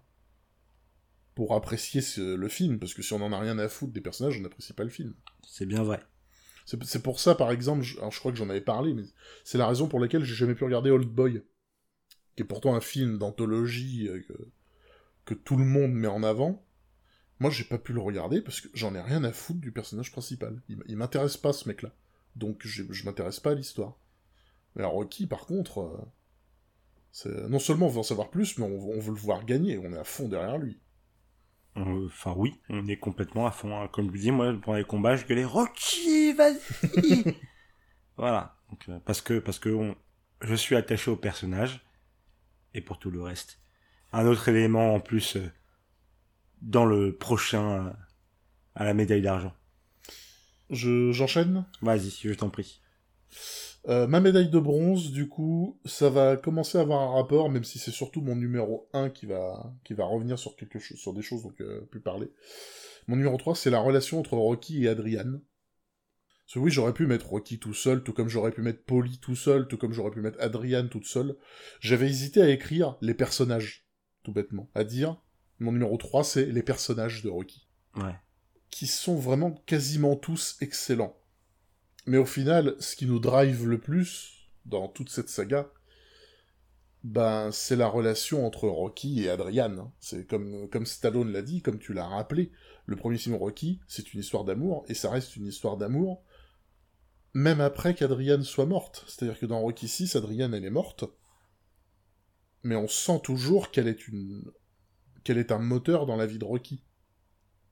pour 1.35 1.53
apprécier 1.53 2.01
le 2.17 2.47
film, 2.47 2.79
parce 2.79 2.93
que 2.93 3.01
si 3.01 3.11
on 3.11 3.21
en 3.21 3.33
a 3.33 3.39
rien 3.39 3.59
à 3.59 3.67
foutre 3.67 3.91
des 3.91 3.99
personnages, 3.99 4.37
on 4.39 4.41
n'apprécie 4.41 4.71
pas 4.71 4.85
le 4.85 4.89
film. 4.89 5.13
C'est 5.45 5.65
bien 5.65 5.83
vrai. 5.83 6.01
C'est 6.65 7.03
pour 7.03 7.19
ça, 7.19 7.35
par 7.35 7.51
exemple, 7.51 7.83
je, 7.83 7.97
alors 7.97 8.11
je 8.11 8.19
crois 8.19 8.31
que 8.31 8.37
j'en 8.37 8.49
avais 8.49 8.61
parlé, 8.61 8.93
mais 8.93 9.03
c'est 9.43 9.57
la 9.57 9.67
raison 9.67 9.89
pour 9.89 9.99
laquelle 9.99 10.23
j'ai 10.23 10.33
jamais 10.33 10.55
pu 10.55 10.63
regarder 10.63 10.91
Old 10.91 11.09
Boy, 11.09 11.43
qui 12.37 12.43
est 12.43 12.45
pourtant 12.45 12.73
un 12.73 12.79
film 12.79 13.17
d'anthologie 13.17 14.07
euh, 14.07 14.25
que, 15.25 15.33
tout 15.33 15.57
le 15.57 15.65
monde 15.65 15.91
met 15.91 16.07
en 16.07 16.23
avant. 16.23 16.65
Moi, 17.39 17.51
j'ai 17.51 17.65
pas 17.65 17.79
pu 17.79 17.91
le 17.91 17.99
regarder 17.99 18.41
parce 18.41 18.61
que 18.61 18.69
j'en 18.73 18.95
ai 18.95 19.01
rien 19.01 19.25
à 19.25 19.33
foutre 19.33 19.59
du 19.59 19.73
personnage 19.73 20.11
principal. 20.11 20.61
Il, 20.69 20.95
m'intéresse 20.95 21.35
pas, 21.35 21.51
ce 21.51 21.67
mec-là. 21.67 21.93
Donc, 22.37 22.61
je 22.65 23.03
m'intéresse 23.05 23.41
pas 23.41 23.51
à 23.51 23.55
l'histoire. 23.55 23.97
Mais 24.75 24.85
Rocky, 24.85 25.27
par 25.27 25.45
contre, 25.45 25.79
euh, 25.79 25.97
non 27.25 27.59
seulement 27.59 27.87
on 27.87 27.89
veut 27.89 27.99
en 27.99 28.03
savoir 28.03 28.29
plus, 28.29 28.57
mais 28.57 28.65
on, 28.65 28.91
on 28.91 28.99
veut 28.99 29.13
le 29.13 29.19
voir 29.19 29.45
gagner. 29.45 29.77
On 29.77 29.93
est 29.93 29.97
à 29.97 30.03
fond 30.03 30.27
derrière 30.27 30.57
lui. 30.57 30.79
Enfin 31.75 32.33
oui, 32.35 32.59
on 32.69 32.85
est 32.87 32.97
complètement 32.97 33.47
à 33.47 33.51
fond. 33.51 33.79
Hein. 33.79 33.87
Comme 33.87 34.07
je 34.07 34.11
vous 34.11 34.17
dis, 34.17 34.31
moi 34.31 34.53
pendant 34.61 34.77
les 34.77 34.83
combats, 34.83 35.15
je 35.15 35.25
gueulais 35.25 35.45
Rocky, 35.45 36.33
vas-y. 36.33 37.37
voilà. 38.17 38.57
Euh, 38.89 38.99
parce 39.05 39.21
que 39.21 39.39
parce 39.39 39.59
que 39.59 39.93
je 40.41 40.55
suis 40.55 40.75
attaché 40.75 41.11
au 41.11 41.15
personnage 41.15 41.85
et 42.73 42.81
pour 42.81 42.99
tout 42.99 43.11
le 43.11 43.21
reste. 43.21 43.59
Un 44.11 44.25
autre 44.25 44.49
élément 44.49 44.93
en 44.93 44.99
plus 44.99 45.37
euh, 45.37 45.49
dans 46.61 46.85
le 46.85 47.15
prochain 47.15 47.87
euh, 47.87 47.91
à 48.75 48.83
la 48.83 48.93
médaille 48.93 49.21
d'argent. 49.21 49.53
Je 50.69 51.11
j'enchaîne? 51.11 51.65
Vas-y, 51.81 52.11
je 52.11 52.33
t'en 52.33 52.49
prie. 52.49 52.81
Euh, 53.87 54.05
ma 54.05 54.19
médaille 54.19 54.49
de 54.49 54.59
bronze, 54.59 55.11
du 55.11 55.27
coup, 55.27 55.79
ça 55.85 56.09
va 56.09 56.37
commencer 56.37 56.77
à 56.77 56.81
avoir 56.81 57.01
un 57.01 57.15
rapport, 57.15 57.49
même 57.49 57.63
si 57.63 57.79
c'est 57.79 57.91
surtout 57.91 58.21
mon 58.21 58.35
numéro 58.35 58.87
1 58.93 59.09
qui 59.09 59.25
va, 59.25 59.73
qui 59.83 59.93
va 59.93 60.05
revenir 60.05 60.37
sur 60.37 60.55
quelque 60.55 60.77
chose, 60.77 60.99
sur 60.99 61.13
des 61.13 61.23
choses, 61.23 61.43
donc 61.43 61.59
euh, 61.61 61.81
plus 61.89 61.99
parler. 61.99 62.31
Mon 63.07 63.15
numéro 63.15 63.37
3, 63.37 63.55
c'est 63.55 63.71
la 63.71 63.79
relation 63.79 64.19
entre 64.19 64.35
Rocky 64.35 64.85
et 64.85 64.89
Adrian. 64.89 65.39
Parce 66.45 66.53
que 66.53 66.59
oui, 66.59 66.71
j'aurais 66.71 66.93
pu 66.93 67.07
mettre 67.07 67.29
Rocky 67.29 67.57
tout 67.57 67.73
seul, 67.73 68.03
tout 68.03 68.13
comme 68.13 68.27
j'aurais 68.27 68.51
pu 68.51 68.61
mettre 68.61 68.83
Polly 68.83 69.17
tout 69.19 69.35
seul, 69.35 69.67
tout 69.67 69.77
comme 69.77 69.93
j'aurais 69.93 70.11
pu 70.11 70.21
mettre 70.21 70.39
Adrian 70.41 70.87
toute 70.87 71.05
seule. 71.05 71.37
J'avais 71.79 72.07
hésité 72.07 72.41
à 72.41 72.49
écrire 72.49 72.97
les 73.01 73.13
personnages, 73.15 73.87
tout 74.21 74.31
bêtement. 74.31 74.69
À 74.75 74.83
dire, 74.83 75.19
mon 75.59 75.71
numéro 75.71 75.97
3, 75.97 76.23
c'est 76.23 76.45
les 76.45 76.61
personnages 76.61 77.23
de 77.23 77.29
Rocky. 77.29 77.67
Ouais. 77.95 78.15
Qui 78.69 78.85
sont 78.85 79.15
vraiment 79.15 79.51
quasiment 79.65 80.15
tous 80.15 80.57
excellents. 80.61 81.20
Mais 82.05 82.17
au 82.17 82.25
final, 82.25 82.75
ce 82.79 82.95
qui 82.95 83.05
nous 83.05 83.19
drive 83.19 83.67
le 83.67 83.79
plus 83.79 84.49
dans 84.65 84.87
toute 84.87 85.09
cette 85.09 85.29
saga, 85.29 85.71
ben, 87.03 87.51
c'est 87.51 87.75
la 87.75 87.87
relation 87.87 88.45
entre 88.45 88.67
Rocky 88.67 89.23
et 89.23 89.29
Adrian. 89.29 89.91
C'est 89.99 90.27
comme, 90.27 90.69
comme 90.69 90.85
Stallone 90.85 91.31
l'a 91.31 91.41
dit, 91.41 91.61
comme 91.61 91.79
tu 91.79 91.93
l'as 91.93 92.07
rappelé, 92.07 92.51
le 92.85 92.95
premier 92.95 93.17
film 93.17 93.35
Rocky, 93.35 93.79
c'est 93.87 94.13
une 94.13 94.19
histoire 94.19 94.43
d'amour, 94.43 94.85
et 94.87 94.93
ça 94.93 95.09
reste 95.09 95.35
une 95.35 95.47
histoire 95.47 95.77
d'amour, 95.77 96.23
même 97.33 97.61
après 97.61 97.95
qu'Adrian 97.95 98.43
soit 98.43 98.65
morte. 98.65 99.03
C'est-à-dire 99.07 99.39
que 99.39 99.45
dans 99.45 99.61
Rocky 99.61 99.87
6, 99.87 100.15
Adrian, 100.15 100.53
elle 100.53 100.65
est 100.65 100.69
morte, 100.69 101.05
mais 102.63 102.75
on 102.75 102.87
sent 102.87 103.21
toujours 103.23 103.71
qu'elle 103.71 103.87
est 103.87 104.07
une, 104.07 104.43
qu'elle 105.23 105.37
est 105.37 105.51
un 105.51 105.59
moteur 105.59 106.05
dans 106.05 106.17
la 106.17 106.27
vie 106.27 106.39
de 106.39 106.45
Rocky. 106.45 106.83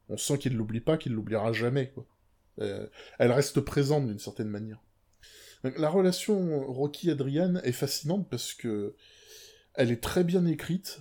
On 0.07 0.17
sent 0.17 0.39
qu'il 0.39 0.55
l'oublie 0.55 0.81
pas, 0.81 0.97
qu'il 0.97 1.13
l'oubliera 1.13 1.53
jamais, 1.53 1.91
quoi. 1.91 2.07
Euh, 2.59 2.87
elle 3.19 3.31
reste 3.31 3.61
présente 3.61 4.07
d'une 4.07 4.19
certaine 4.19 4.49
manière. 4.49 4.81
la 5.63 5.89
relation 5.89 6.65
Rocky-Adrian 6.65 7.55
est 7.63 7.71
fascinante 7.71 8.29
parce 8.29 8.53
que 8.53 8.95
elle 9.75 9.91
est 9.91 10.03
très 10.03 10.23
bien 10.23 10.45
écrite, 10.45 10.99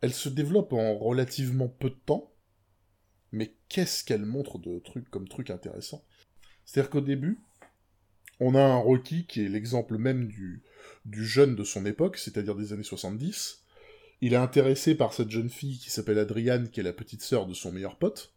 elle 0.00 0.12
se 0.12 0.28
développe 0.28 0.72
en 0.72 0.98
relativement 0.98 1.68
peu 1.68 1.88
de 1.88 2.00
temps, 2.06 2.34
mais 3.32 3.56
qu'est-ce 3.68 4.04
qu'elle 4.04 4.26
montre 4.26 4.58
de 4.58 4.78
trucs 4.78 5.08
comme 5.10 5.28
trucs 5.28 5.50
intéressants. 5.50 6.04
C'est-à-dire 6.64 6.90
qu'au 6.90 7.00
début, 7.00 7.40
on 8.40 8.54
a 8.54 8.62
un 8.62 8.76
Rocky 8.76 9.26
qui 9.26 9.44
est 9.44 9.48
l'exemple 9.48 9.96
même 9.98 10.26
du, 10.26 10.62
du 11.04 11.24
jeune 11.24 11.54
de 11.54 11.64
son 11.64 11.86
époque, 11.86 12.18
c'est-à-dire 12.18 12.54
des 12.54 12.72
années 12.72 12.82
70. 12.82 13.64
Il 14.20 14.32
est 14.32 14.36
intéressé 14.36 14.94
par 14.94 15.12
cette 15.12 15.30
jeune 15.30 15.50
fille 15.50 15.78
qui 15.78 15.90
s'appelle 15.90 16.18
Adriane, 16.18 16.70
qui 16.70 16.80
est 16.80 16.84
la 16.84 16.92
petite 16.92 17.22
sœur 17.22 17.46
de 17.46 17.54
son 17.54 17.72
meilleur 17.72 17.96
pote 17.96 18.34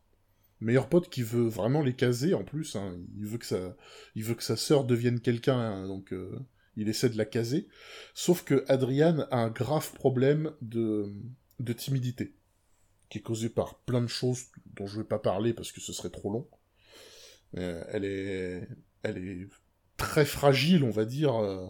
meilleur 0.59 0.89
pote 0.89 1.09
qui 1.09 1.23
veut 1.23 1.47
vraiment 1.47 1.81
les 1.81 1.95
caser 1.95 2.33
en 2.33 2.43
plus. 2.43 2.75
Hein. 2.75 2.97
Il 3.17 3.25
veut 3.25 3.37
que 3.37 4.43
sa, 4.43 4.55
sœur 4.55 4.83
devienne 4.83 5.19
quelqu'un, 5.19 5.59
hein, 5.59 5.87
donc 5.87 6.13
euh, 6.13 6.39
il 6.75 6.89
essaie 6.89 7.09
de 7.09 7.17
la 7.17 7.25
caser. 7.25 7.67
Sauf 8.13 8.43
que 8.43 8.65
Adriane 8.67 9.27
a 9.31 9.37
un 9.37 9.49
grave 9.49 9.93
problème 9.93 10.53
de, 10.61 11.11
timidité, 11.75 12.33
qui 13.09 13.19
est 13.19 13.21
causé 13.21 13.49
par 13.49 13.79
plein 13.79 14.01
de 14.01 14.07
choses 14.07 14.45
dont 14.75 14.87
je 14.87 14.97
vais 14.97 15.07
pas 15.07 15.19
parler 15.19 15.53
parce 15.53 15.71
que 15.71 15.81
ce 15.81 15.93
serait 15.93 16.09
trop 16.09 16.31
long. 16.31 16.47
Euh, 17.57 17.83
elle 17.89 18.05
est, 18.05 19.47
très 19.95 20.25
fragile, 20.25 20.83
on 20.83 20.91
va 20.91 21.05
dire. 21.05 21.35
Euh, 21.35 21.67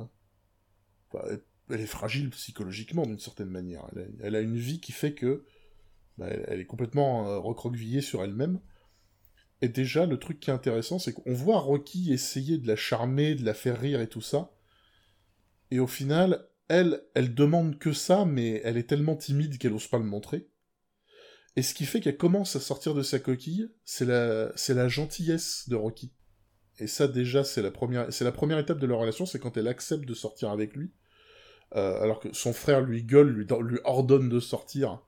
elle 1.70 1.82
est 1.82 1.86
fragile 1.86 2.30
psychologiquement 2.32 3.06
d'une 3.06 3.20
certaine 3.20 3.50
manière. 3.50 3.86
Elle 4.22 4.36
a, 4.36 4.42
une 4.42 4.58
vie 4.58 4.80
qui 4.80 4.92
fait 4.92 5.14
que 5.14 5.46
bah, 6.18 6.28
elle, 6.30 6.60
est 6.60 6.66
complètement 6.66 7.42
recroquevillée 7.42 8.02
sur 8.02 8.24
elle-même. 8.24 8.60
Et 9.62 9.70
déjà, 9.70 10.06
le 10.06 10.20
truc 10.20 10.40
qui 10.40 10.50
est 10.50 10.54
intéressant, 10.54 11.00
c'est 11.00 11.14
qu'on 11.14 11.34
voit 11.34 11.60
Rocky 11.60 12.14
essayer 12.14 12.58
de 12.58 12.68
la 12.68 12.76
charmer, 12.76 13.36
de 13.36 13.44
la 13.44 13.54
faire 13.54 13.80
rire 13.80 14.02
et 14.02 14.08
tout 14.08 14.22
ça. 14.22 14.52
Et 15.72 15.80
au 15.80 15.88
final, 15.88 16.48
elle, 16.68 17.02
elle 17.16 17.34
demande 17.34 17.80
que 17.80 17.94
ça, 17.94 18.26
mais 18.26 18.62
elle 18.64 18.78
est 18.78 18.88
tellement 18.88 19.16
timide 19.16 19.58
qu'elle 19.58 19.72
n'ose 19.72 19.88
pas 19.88 19.98
le 19.98 20.04
montrer. 20.04 20.48
Et 21.56 21.64
ce 21.64 21.74
qui 21.74 21.86
fait 21.86 22.02
qu'elle 22.02 22.18
commence 22.18 22.56
à 22.56 22.60
sortir 22.60 22.94
de 22.94 23.02
sa 23.02 23.18
coquille, 23.18 23.72
c'est 23.84 24.06
la, 24.06 24.88
gentillesse 24.88 25.68
de 25.68 25.76
Rocky. 25.76 26.14
Et 26.78 26.86
ça, 26.86 27.08
déjà, 27.08 27.44
c'est 27.44 27.64
la 27.64 27.72
première, 27.72 28.60
étape 28.60 28.78
de 28.78 28.86
leur 28.86 29.00
relation, 29.00 29.26
c'est 29.26 29.40
quand 29.40 29.58
elle 29.58 29.68
accepte 29.68 30.06
de 30.06 30.14
sortir 30.14 30.52
avec 30.52 30.76
lui. 30.76 30.92
Euh, 31.76 32.00
alors 32.02 32.20
que 32.20 32.32
son 32.32 32.54
frère 32.54 32.82
lui 32.82 33.04
gueule, 33.04 33.30
lui 33.30 33.80
ordonne 33.84 34.30
de 34.30 34.40
sortir, 34.40 35.02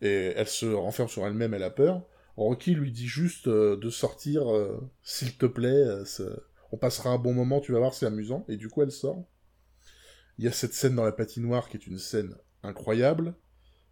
et 0.00 0.32
elle 0.34 0.48
se 0.48 0.66
renferme 0.66 1.08
sur 1.08 1.26
elle-même, 1.26 1.52
elle 1.52 1.62
a 1.62 1.70
peur. 1.70 2.06
Rocky 2.36 2.74
lui 2.74 2.92
dit 2.92 3.08
juste 3.08 3.48
euh, 3.48 3.76
de 3.76 3.90
sortir, 3.90 4.48
euh, 4.54 4.80
s'il 5.02 5.36
te 5.36 5.46
plaît, 5.46 5.84
on 6.72 6.78
passera 6.78 7.10
un 7.10 7.18
bon 7.18 7.34
moment, 7.34 7.60
tu 7.60 7.72
vas 7.72 7.78
voir, 7.78 7.94
c'est 7.94 8.06
amusant. 8.06 8.44
Et 8.48 8.56
du 8.56 8.68
coup, 8.68 8.82
elle 8.82 8.92
sort. 8.92 9.24
Il 10.38 10.44
y 10.44 10.48
a 10.48 10.52
cette 10.52 10.74
scène 10.74 10.94
dans 10.94 11.04
la 11.04 11.12
patinoire 11.12 11.68
qui 11.68 11.76
est 11.76 11.86
une 11.86 11.98
scène 11.98 12.34
incroyable, 12.62 13.34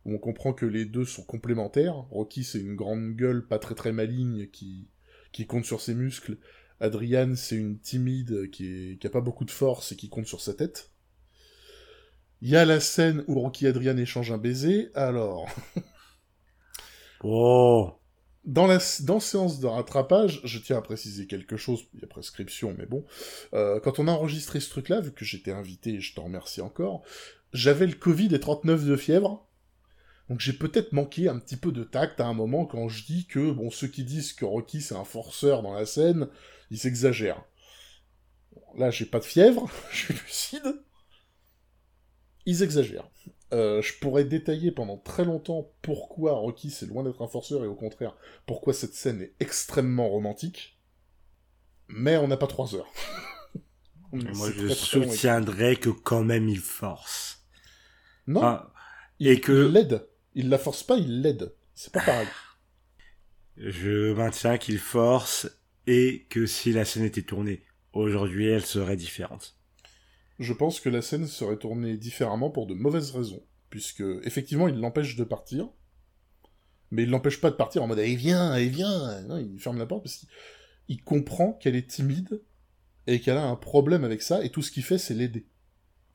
où 0.05 0.15
on 0.15 0.19
comprend 0.19 0.53
que 0.53 0.67
les 0.67 0.85
deux 0.85 1.05
sont 1.05 1.25
complémentaires. 1.25 1.95
Rocky, 2.11 2.45
c'est 2.45 2.61
une 2.61 2.77
grande 2.77 3.17
gueule, 3.17 3.47
pas 3.47 3.59
très 3.59 3.75
très 3.75 3.93
maligne, 3.93 4.49
qui, 4.49 4.89
compte 5.47 5.65
sur 5.65 5.81
ses 5.81 5.95
muscles. 5.95 6.39
Adrian, 6.81 7.35
c'est 7.35 7.57
une 7.57 7.79
timide 7.81 8.51
qui, 8.51 8.67
est, 8.67 8.99
qui 8.99 9.07
a 9.07 9.11
pas 9.11 9.21
beaucoup 9.21 9.45
de 9.45 9.51
force 9.51 9.93
et 9.93 9.97
qui 9.97 10.09
compte 10.09 10.27
sur 10.27 10.41
sa 10.41 10.55
tête. 10.55 10.93
Il 12.41 12.49
y 12.49 12.57
a 12.57 12.65
la 12.65 12.79
scène 12.79 13.25
où 13.27 13.41
Rocky 13.41 13.67
et 13.67 13.69
Adrian 13.69 13.97
échangent 13.97 14.31
un 14.31 14.39
baiser, 14.39 14.91
alors... 14.95 15.49
oh 17.25 17.98
dans 18.49 18.67
la 18.67 18.81
séance 18.81 19.61
de 19.61 19.67
rattrapage, 19.67 20.41
je 20.43 20.59
tiens 20.59 20.79
à 20.79 20.81
préciser 20.81 21.27
quelque 21.27 21.59
chose, 21.59 21.85
il 21.93 22.01
y 22.01 22.05
a 22.05 22.07
prescription, 22.07 22.75
mais 22.79 22.87
bon, 22.87 23.05
euh, 23.53 23.79
quand 23.79 23.99
on 23.99 24.09
a 24.09 24.11
enregistré 24.11 24.59
ce 24.59 24.71
truc-là, 24.71 25.03
vu 25.03 25.13
que 25.13 25.27
j'étais 25.27 25.53
invité, 25.53 25.91
et 25.91 26.01
je 26.01 26.15
te 26.15 26.21
remercie 26.21 26.63
encore, 26.63 27.03
j'avais 27.53 27.87
le 27.87 27.93
Covid 27.93 28.35
et 28.35 28.41
39 28.41 28.87
de 28.87 28.97
fièvre, 28.97 29.47
donc 30.31 30.41
j'ai 30.41 30.55
peut-être 30.55 30.93
manqué 30.93 31.29
un 31.29 31.39
petit 31.39 31.59
peu 31.59 31.73
de 31.73 31.85
tact 31.85 32.21
à 32.21 32.27
un 32.27 32.33
moment 32.33 32.65
quand 32.65 32.89
je 32.89 33.05
dis 33.05 33.27
que, 33.27 33.51
bon, 33.51 33.71
ceux 33.71 33.87
qui 33.87 34.03
disent 34.03 34.33
que 34.33 34.47
Rocky 34.47 34.81
c'est 34.81 34.97
un 34.97 35.05
forceur 35.05 35.63
dans 35.63 35.75
la 35.75 35.85
scène, 35.85 36.29
ils 36.71 36.79
s'exagèrent. 36.79 37.45
Là, 38.79 38.91
j'ai 38.91 39.05
pas 39.05 39.19
de 39.19 39.25
fièvre, 39.25 39.71
je 39.93 39.97
suis 39.97 40.15
lucide. 40.15 40.83
Ils 42.47 42.63
exagèrent. 42.63 43.11
Euh, 43.53 43.81
je 43.81 43.95
pourrais 43.99 44.25
détailler 44.25 44.71
pendant 44.71 44.99
très 44.99 45.25
longtemps 45.25 45.73
pourquoi 45.81 46.33
Rocky 46.33 46.71
c'est 46.71 46.85
loin 46.85 47.03
d'être 47.03 47.23
un 47.23 47.29
forceur 47.29 47.65
et 47.65 47.67
au 47.67 47.75
contraire 47.75 48.15
pourquoi 48.45 48.75
cette 48.75 48.93
scène 48.93 49.23
est 49.23 49.35
extrêmement 49.41 50.09
romantique. 50.09 50.79
Mais 51.89 52.19
on 52.19 52.29
n'a 52.29 52.37
pas 52.37 52.47
trois 52.47 52.75
heures. 52.75 52.93
Moi 54.13 54.51
je 54.55 54.69
soutiendrais 54.69 55.77
que 55.77 55.89
quand 55.89 56.25
même 56.25 56.49
il 56.49 56.59
force. 56.59 57.47
Non. 58.27 58.61
et 59.19 59.41
que... 59.41 59.67
Il 59.67 59.73
l'aide. 59.73 60.07
Il 60.35 60.51
la 60.51 60.59
force 60.59 60.83
pas, 60.83 60.99
il 60.99 61.23
l'aide. 61.23 61.55
C'est 61.75 61.93
pas 61.93 62.05
pareil. 62.05 62.29
Je 63.57 64.13
maintiens 64.13 64.57
qu'il 64.57 64.79
force 64.79 65.51
et 65.89 66.27
que 66.31 66.47
si 66.47 66.73
la 66.73 66.85
scène 66.85 67.03
était 67.03 67.23
tournée 67.23 67.65
aujourd'hui, 67.93 68.47
elle 68.47 68.65
serait 68.65 68.97
différente 68.97 69.58
je 70.39 70.53
pense 70.53 70.81
que 70.81 70.89
la 70.89 71.03
scène 71.03 71.27
serait 71.27 71.57
tournée 71.57 71.97
différemment 71.97 72.51
pour 72.51 72.67
de 72.67 72.75
mauvaises 72.75 73.11
raisons. 73.11 73.43
Puisque, 73.71 74.05
effectivement, 74.23 74.69
il 74.69 74.79
l'empêche 74.81 75.17
de 75.17 75.25
partir. 75.25 75.69
Mais 76.91 77.03
il 77.03 77.11
l'empêche 77.11 77.41
pas 77.41 77.51
de 77.51 77.57
partir 77.57 77.83
en 77.83 77.87
mode 77.87 77.99
Allez, 77.99 78.17
viens, 78.17 78.51
allez, 78.51 78.69
viens 78.69 79.21
Non, 79.23 79.37
il 79.37 79.59
ferme 79.61 79.79
la 79.79 79.87
porte 79.87 80.05
parce 80.05 80.27
qu'il 80.87 81.03
comprend 81.03 81.53
qu'elle 81.53 81.77
est 81.77 81.89
timide 81.89 82.41
et 83.07 83.21
qu'elle 83.21 83.37
a 83.37 83.47
un 83.47 83.57
problème 83.57 84.05
avec 84.05 84.21
ça, 84.21 84.45
et 84.45 84.51
tout 84.51 84.61
ce 84.61 84.71
qu'il 84.71 84.85
fait, 84.85 84.99
c'est 84.99 85.15
l'aider. 85.15 85.47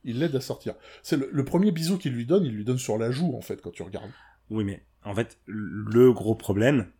Il 0.03 0.19
l'aide 0.19 0.36
à 0.36 0.41
sortir. 0.41 0.75
C'est 1.01 1.17
le, 1.17 1.45
premier 1.45 1.71
bisou 1.71 1.97
qu'il 1.97 2.13
lui 2.13 2.25
donne, 2.25 2.45
il 2.45 2.53
lui 2.53 2.63
donne 2.63 2.77
sur 2.77 2.99
la 2.99 3.09
joue, 3.09 3.36
en 3.36 3.41
fait, 3.41 3.62
quand 3.62 3.71
tu 3.71 3.81
regardes. 3.81 4.12
Oui, 4.51 4.63
mais 4.63 4.86
en 5.03 5.15
fait, 5.15 5.39
le 5.47 6.13
gros 6.13 6.36
problème, 6.36 6.91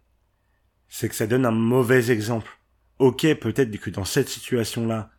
c'est 0.88 1.09
que 1.09 1.15
ça 1.15 1.27
donne 1.27 1.45
un 1.45 1.51
mauvais 1.51 2.09
exemple. 2.09 2.59
Ok, 2.97 3.21
peut-être 3.36 3.77
que 3.77 3.91
dans 3.91 4.05
cette 4.05 4.29
situation-là, 4.29 5.12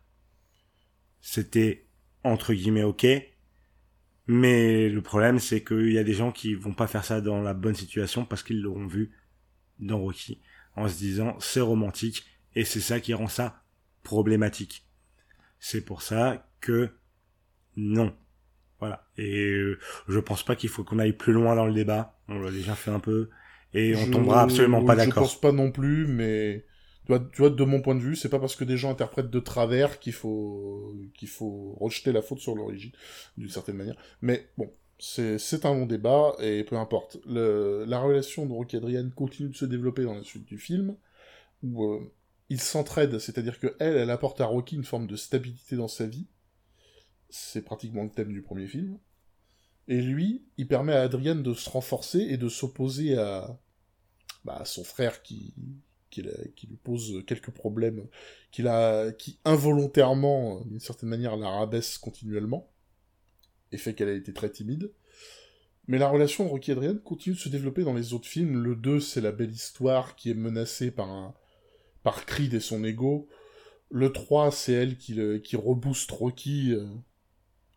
c'était 1.21 1.84
entre 2.25 2.53
guillemets 2.53 2.83
ok. 2.83 3.05
Mais 4.27 4.89
le 4.89 5.01
problème, 5.01 5.37
c'est 5.39 5.63
qu'il 5.63 5.91
y 5.91 5.99
a 5.99 6.03
des 6.03 6.13
gens 6.13 6.31
qui 6.31 6.55
vont 6.55 6.73
pas 6.73 6.87
faire 6.87 7.05
ça 7.05 7.21
dans 7.21 7.41
la 7.41 7.53
bonne 7.53 7.75
situation 7.75 8.25
parce 8.25 8.41
qu'ils 8.41 8.61
l'auront 8.61 8.87
vu 8.87 9.11
dans 9.79 9.99
Rocky 9.99 10.41
en 10.75 10.87
se 10.87 10.97
disant 10.97 11.37
c'est 11.39 11.61
romantique 11.61 12.25
et 12.55 12.65
c'est 12.65 12.79
ça 12.79 12.99
qui 12.99 13.13
rend 13.13 13.27
ça 13.27 13.63
problématique. 14.03 14.87
C'est 15.59 15.81
pour 15.81 16.01
ça 16.01 16.49
que 16.59 16.89
non. 17.75 18.15
Voilà. 18.79 19.07
Et 19.17 19.51
euh, 19.51 19.79
je 20.07 20.19
pense 20.19 20.43
pas 20.43 20.55
qu'il 20.55 20.69
faut 20.69 20.83
qu'on 20.83 20.99
aille 20.99 21.13
plus 21.13 21.33
loin 21.33 21.55
dans 21.55 21.65
le 21.65 21.73
débat. 21.73 22.19
On 22.27 22.39
l'a 22.39 22.51
déjà 22.51 22.75
fait 22.75 22.91
un 22.91 22.99
peu 22.99 23.29
et 23.73 23.95
on 23.95 24.09
tombera 24.09 24.41
absolument 24.41 24.83
pas 24.83 24.95
d'accord. 24.95 25.23
Je 25.23 25.29
pense 25.29 25.41
pas 25.41 25.51
non 25.51 25.71
plus, 25.71 26.07
mais 26.07 26.65
tu 27.05 27.37
vois, 27.37 27.49
de 27.49 27.63
mon 27.63 27.81
point 27.81 27.95
de 27.95 27.99
vue, 28.01 28.15
c'est 28.15 28.29
pas 28.29 28.39
parce 28.39 28.55
que 28.55 28.63
des 28.63 28.77
gens 28.77 28.91
interprètent 28.91 29.29
de 29.29 29.39
travers 29.39 29.99
qu'il 29.99 30.13
faut 30.13 30.95
qu'il 31.13 31.27
faut 31.27 31.75
rejeter 31.79 32.11
la 32.11 32.21
faute 32.21 32.39
sur 32.39 32.55
l'origine, 32.55 32.91
d'une 33.37 33.49
certaine 33.49 33.75
manière. 33.75 33.95
Mais 34.21 34.49
bon, 34.57 34.71
c'est 34.97 35.65
un 35.65 35.73
long 35.73 35.85
débat, 35.85 36.35
et 36.39 36.63
peu 36.63 36.77
importe. 36.77 37.17
La 37.25 37.99
relation 37.99 38.45
de 38.45 38.53
Rocky 38.53 38.77
Adrian 38.77 39.09
continue 39.15 39.49
de 39.49 39.55
se 39.55 39.65
développer 39.65 40.03
dans 40.03 40.15
la 40.15 40.23
suite 40.23 40.45
du 40.45 40.57
film, 40.57 40.95
où 41.63 41.85
euh, 41.85 42.11
ils 42.49 42.61
s'entraident, 42.61 43.19
c'est-à-dire 43.19 43.59
que 43.59 43.75
elle, 43.79 44.09
apporte 44.09 44.41
à 44.41 44.45
Rocky 44.45 44.75
une 44.75 44.83
forme 44.83 45.07
de 45.07 45.15
stabilité 45.15 45.75
dans 45.75 45.87
sa 45.87 46.05
vie. 46.05 46.27
C'est 47.29 47.63
pratiquement 47.63 48.03
le 48.03 48.11
thème 48.11 48.31
du 48.31 48.41
premier 48.41 48.67
film. 48.67 48.97
Et 49.87 50.01
lui, 50.01 50.45
il 50.57 50.67
permet 50.67 50.93
à 50.93 51.01
Adrian 51.01 51.35
de 51.35 51.53
se 51.53 51.69
renforcer 51.69 52.19
et 52.19 52.37
de 52.37 52.49
s'opposer 52.49 53.17
à, 53.17 53.59
bah, 54.43 54.57
à 54.57 54.65
son 54.65 54.83
frère 54.83 55.21
qui, 55.21 55.53
qui, 56.55 56.67
lui 56.67 56.77
pose 56.77 57.23
quelques 57.25 57.51
problèmes, 57.51 58.05
qu'il 58.51 58.67
a, 58.67 59.11
qui 59.11 59.39
involontairement, 59.45 60.61
d'une 60.65 60.79
certaine 60.79 61.09
manière, 61.09 61.35
la 61.35 61.49
rabaisse 61.49 61.97
continuellement, 61.97 62.71
et 63.71 63.77
fait 63.77 63.93
qu'elle 63.93 64.09
a 64.09 64.13
été 64.13 64.33
très 64.33 64.49
timide. 64.49 64.91
Mais 65.87 65.97
la 65.99 66.07
relation 66.07 66.47
Rocky 66.47 66.71
Adrian 66.71 66.97
continue 66.97 67.35
de 67.35 67.39
se 67.39 67.49
développer 67.49 67.83
dans 67.83 67.93
les 67.93 68.13
autres 68.13 68.27
films. 68.27 68.63
Le 68.63 68.75
2, 68.75 68.99
c'est 68.99 69.21
la 69.21 69.31
belle 69.31 69.51
histoire 69.51 70.15
qui 70.15 70.31
est 70.31 70.35
menacée 70.35 70.89
par 70.89 71.09
un, 71.09 71.35
par 72.01 72.25
Creed 72.25 72.53
et 72.53 72.59
son 72.59 72.83
ego. 72.83 73.27
Le 73.91 74.11
3, 74.11 74.51
c'est 74.51 74.73
elle 74.73 74.97
qui, 74.97 75.19
qui 75.43 75.55
rebooste 75.55 76.09
Rocky 76.09 76.73
euh, 76.73 76.87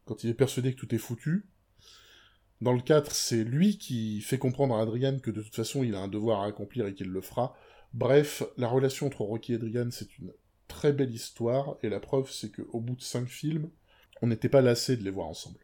quand 0.07 0.25
il 0.25 0.31
est 0.31 0.35
persuadé 0.35 0.75
que 0.75 0.81
tout 0.81 0.95
est 0.95 0.99
foutu. 0.99 1.47
Dans 2.61 2.73
le 2.73 2.81
4, 2.81 3.15
c'est 3.15 3.45
lui 3.45 3.79
qui 3.79 4.21
fait 4.21 4.39
comprendre 4.39 4.75
à 4.77 4.83
Adrian 4.83 5.19
que 5.19 5.31
de 5.31 5.43
toute 5.43 5.55
façon 5.55 5.85
il 5.85 5.95
a 5.95 6.01
un 6.01 6.09
devoir 6.09 6.41
à 6.41 6.47
accomplir 6.47 6.87
et 6.87 6.95
qu'il 6.95 7.09
le 7.09 7.21
fera, 7.21 7.57
Bref, 7.95 8.43
la 8.57 8.69
relation 8.69 9.07
entre 9.07 9.23
Rocky 9.23 9.53
et 9.53 9.57
Adrian, 9.57 9.91
c'est 9.91 10.19
une 10.19 10.33
très 10.67 10.93
belle 10.93 11.15
histoire, 11.15 11.77
et 11.83 11.89
la 11.89 12.01
preuve, 12.01 12.31
c'est 12.31 12.51
qu'au 12.53 12.81
bout 12.81 12.97
de 12.97 13.03
cinq 13.03 13.29
films, 13.29 13.71
on 14.21 14.27
n'était 14.27 14.49
pas 14.49 14.61
lassé 14.61 14.97
de 14.97 15.05
les 15.05 15.11
voir 15.11 15.29
ensemble. 15.29 15.59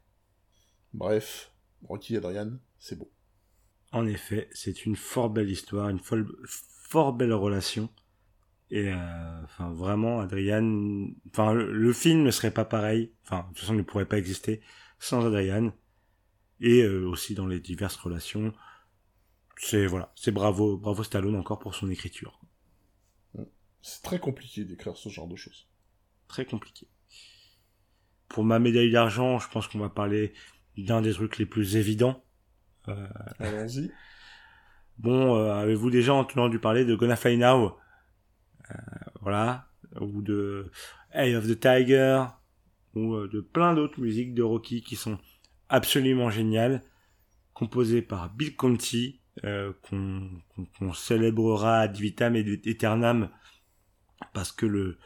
Bref, 0.93 1.53
Rocky 1.83 2.15
et 2.15 2.19
Adrian, 2.19 2.53
c'est 2.79 2.99
beau. 2.99 3.11
En 3.93 4.07
effet, 4.07 4.49
c'est 4.53 4.87
une 4.87 4.97
fort 4.97 5.31
belle 5.31 5.51
histoire, 5.51 5.89
une 5.89 6.01
fort 6.01 7.13
belle 7.13 7.33
relation. 7.33 7.89
Et 8.71 8.89
euh, 8.93 9.43
enfin 9.45 9.73
vraiment, 9.73 10.21
Adrian, 10.21 11.09
enfin 11.31 11.53
le, 11.53 11.93
film 11.93 12.23
ne 12.23 12.31
serait 12.31 12.51
pas 12.51 12.65
pareil, 12.65 13.13
enfin 13.23 13.43
de 13.43 13.49
toute 13.49 13.59
façon 13.61 13.75
ne 13.75 13.83
pourrait 13.83 14.07
pas 14.07 14.19
exister 14.19 14.63
sans 14.99 15.25
Adrian. 15.27 15.73
Et 16.61 16.83
euh, 16.83 17.07
aussi 17.07 17.35
dans 17.35 17.47
les 17.47 17.61
diverses 17.61 17.97
relations, 17.97 18.53
c'est 19.64 19.87
voilà, 19.87 20.12
c'est 20.14 20.31
bravo, 20.31 20.77
bravo 20.77 21.03
Stallone 21.03 21.37
encore 21.37 21.59
pour 21.59 21.74
son 21.74 21.90
écriture. 21.90 22.38
C'est 23.81 24.03
très 24.03 24.18
compliqué 24.18 24.64
d'écrire 24.64 24.94
ce 24.96 25.09
genre 25.09 25.27
de 25.27 25.37
choses. 25.37 25.68
Très 26.29 26.44
compliqué. 26.44 26.87
Pour 28.29 28.44
ma 28.44 28.59
médaille 28.59 28.90
d'argent, 28.90 29.38
je 29.38 29.48
pense 29.48 29.66
qu'on 29.66 29.79
va 29.79 29.88
parler 29.88 30.35
d'un 30.77 31.00
des 31.00 31.14
trucs 31.14 31.38
les 31.38 31.46
plus 31.46 31.77
évidents. 31.77 32.22
Euh... 32.88 33.09
Allons-y. 33.38 33.90
Bon, 34.98 35.35
euh, 35.37 35.55
avez-vous 35.55 35.90
déjà 35.90 36.12
entendu 36.12 36.59
parler 36.59 36.85
de 36.85 36.94
Gonna 36.94 37.16
Fly 37.16 37.38
Now 37.38 37.79
euh, 38.70 38.74
Voilà, 39.22 39.70
ou 39.98 40.20
de 40.20 40.70
Eye 41.14 41.37
of 41.37 41.46
the 41.46 41.59
Tiger, 41.59 42.24
ou 42.94 43.14
euh, 43.14 43.29
de 43.29 43.40
plein 43.40 43.72
d'autres 43.72 43.98
musiques 43.98 44.35
de 44.35 44.42
Rocky 44.42 44.83
qui 44.83 44.96
sont 44.96 45.18
absolument 45.70 46.29
géniales, 46.29 46.83
composées 47.55 48.03
par 48.03 48.33
Bill 48.35 48.57
Conti, 48.57 49.22
euh, 49.42 49.73
qu'on 49.83 50.92
célébrera 50.92 51.81
ad 51.81 51.99
et 52.01 52.61
aeternam 52.66 53.31
parce 54.33 54.53
que 54.53 54.64
le 54.64 54.97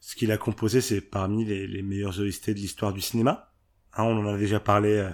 ce 0.00 0.16
qu'il 0.16 0.32
a 0.32 0.38
composé 0.38 0.80
c'est 0.80 1.00
parmi 1.00 1.44
les, 1.44 1.66
les 1.66 1.82
meilleures 1.82 2.18
OST 2.18 2.50
de 2.50 2.54
l'histoire 2.54 2.92
du 2.92 3.00
cinéma. 3.00 3.52
Hein, 3.94 4.04
on 4.04 4.26
en 4.26 4.34
a 4.34 4.38
déjà 4.38 4.58
parlé 4.58 4.96
euh, 4.96 5.10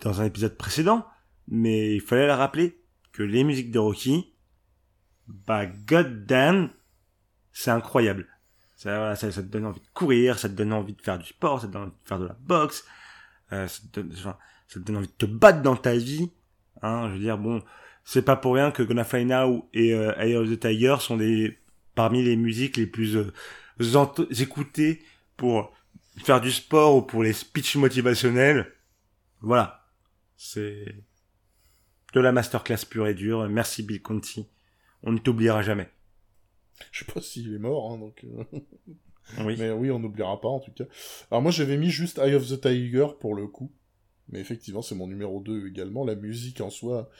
dans 0.00 0.20
un 0.20 0.24
épisode 0.24 0.56
précédent. 0.56 1.06
mais 1.48 1.94
il 1.94 2.00
fallait 2.00 2.26
le 2.26 2.34
rappeler 2.34 2.78
que 3.12 3.22
les 3.22 3.44
musiques 3.44 3.70
de 3.70 3.78
Rocky, 3.78 4.34
bah 5.26 5.66
god 5.66 6.26
damn, 6.26 6.70
c'est 7.52 7.70
incroyable. 7.70 8.26
Ça, 8.76 9.14
ça, 9.14 9.30
ça, 9.30 9.42
te 9.42 9.46
donne 9.48 9.66
envie 9.66 9.80
de 9.80 9.86
courir, 9.94 10.38
ça 10.38 10.48
te 10.48 10.54
donne 10.54 10.72
envie 10.72 10.94
de 10.94 11.02
faire 11.02 11.18
du 11.18 11.26
sport, 11.26 11.60
ça 11.60 11.68
te 11.68 11.72
donne 11.72 11.82
envie 11.82 11.92
de 11.92 12.08
faire 12.08 12.18
de 12.18 12.26
la 12.26 12.36
boxe, 12.40 12.84
euh, 13.52 13.68
ça, 13.68 13.80
te 13.92 14.00
donne, 14.00 14.12
enfin, 14.12 14.36
ça 14.66 14.80
te 14.80 14.84
donne 14.84 14.96
envie 14.96 15.06
de 15.06 15.12
te 15.12 15.26
battre 15.26 15.62
dans 15.62 15.76
ta 15.76 15.94
vie. 15.94 16.32
Hein, 16.82 17.08
je 17.08 17.14
veux 17.14 17.20
dire, 17.20 17.38
bon, 17.38 17.62
c'est 18.04 18.22
pas 18.22 18.36
pour 18.36 18.54
rien 18.54 18.70
que 18.70 18.82
Gonna 18.82 19.04
Fly 19.04 19.24
Now 19.24 19.68
et 19.72 19.94
euh, 19.94 20.12
Eye 20.18 20.34
of 20.36 20.48
the 20.48 20.58
Tiger 20.58 20.96
sont 21.00 21.16
des 21.16 21.58
parmi 21.94 22.22
les 22.22 22.36
musiques 22.36 22.76
les 22.76 22.86
plus 22.86 23.16
euh, 23.16 24.30
écoutées 24.40 25.02
pour 25.36 25.72
faire 26.24 26.40
du 26.40 26.50
sport 26.50 26.96
ou 26.96 27.02
pour 27.02 27.22
les 27.22 27.32
speeches 27.32 27.76
motivationnels. 27.76 28.72
Voilà. 29.40 29.86
C'est 30.36 30.94
de 32.14 32.20
la 32.20 32.32
masterclass 32.32 32.84
pure 32.88 33.06
et 33.06 33.14
dure. 33.14 33.48
Merci 33.48 33.82
Bill 33.82 34.02
Conti. 34.02 34.48
On 35.02 35.12
ne 35.12 35.18
t'oubliera 35.18 35.62
jamais. 35.62 35.88
Je 36.90 37.04
sais 37.04 37.12
pas 37.12 37.20
s'il 37.20 37.54
est 37.54 37.58
mort, 37.58 37.92
hein, 37.92 37.98
donc. 37.98 38.24
Euh. 38.24 38.44
oui. 39.44 39.56
Mais 39.58 39.70
oui, 39.70 39.90
on 39.90 39.98
n'oubliera 39.98 40.40
pas 40.40 40.48
en 40.48 40.60
tout 40.60 40.72
cas. 40.72 40.84
Alors 41.30 41.42
moi 41.42 41.52
j'avais 41.52 41.76
mis 41.76 41.90
juste 41.90 42.18
Eye 42.18 42.34
of 42.34 42.48
the 42.48 42.60
Tiger 42.60 43.06
pour 43.20 43.34
le 43.34 43.46
coup. 43.46 43.70
Mais 44.32 44.40
effectivement, 44.40 44.82
c'est 44.82 44.94
mon 44.94 45.06
numéro 45.06 45.40
2 45.40 45.68
également. 45.68 46.04
La 46.04 46.14
musique 46.14 46.60
en 46.60 46.70
soi. 46.70 47.10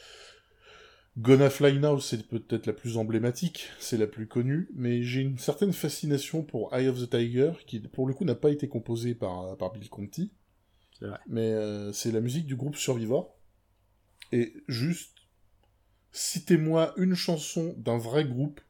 Gonna 1.18 1.50
Fly 1.50 1.78
Now, 1.78 2.00
c'est 2.00 2.26
peut-être 2.26 2.66
la 2.66 2.72
plus 2.72 2.96
emblématique, 2.96 3.68
c'est 3.78 3.98
la 3.98 4.06
plus 4.06 4.26
connue, 4.26 4.70
mais 4.74 5.02
j'ai 5.02 5.20
une 5.20 5.36
certaine 5.36 5.74
fascination 5.74 6.42
pour 6.42 6.74
Eye 6.74 6.88
of 6.88 6.98
the 6.98 7.10
Tiger, 7.10 7.52
qui 7.66 7.80
pour 7.80 8.06
le 8.06 8.14
coup 8.14 8.24
n'a 8.24 8.34
pas 8.34 8.50
été 8.50 8.66
composée 8.66 9.14
par, 9.14 9.58
par 9.58 9.72
Bill 9.72 9.90
Conti. 9.90 10.32
Vrai. 11.02 11.18
Mais 11.26 11.52
euh, 11.52 11.92
c'est 11.92 12.12
la 12.12 12.20
musique 12.20 12.46
du 12.46 12.56
groupe 12.56 12.76
Survivor. 12.76 13.38
Et 14.30 14.54
juste, 14.68 15.18
citez-moi 16.12 16.94
une 16.96 17.14
chanson 17.14 17.74
d'un 17.76 17.98
vrai 17.98 18.24
groupe 18.24 18.62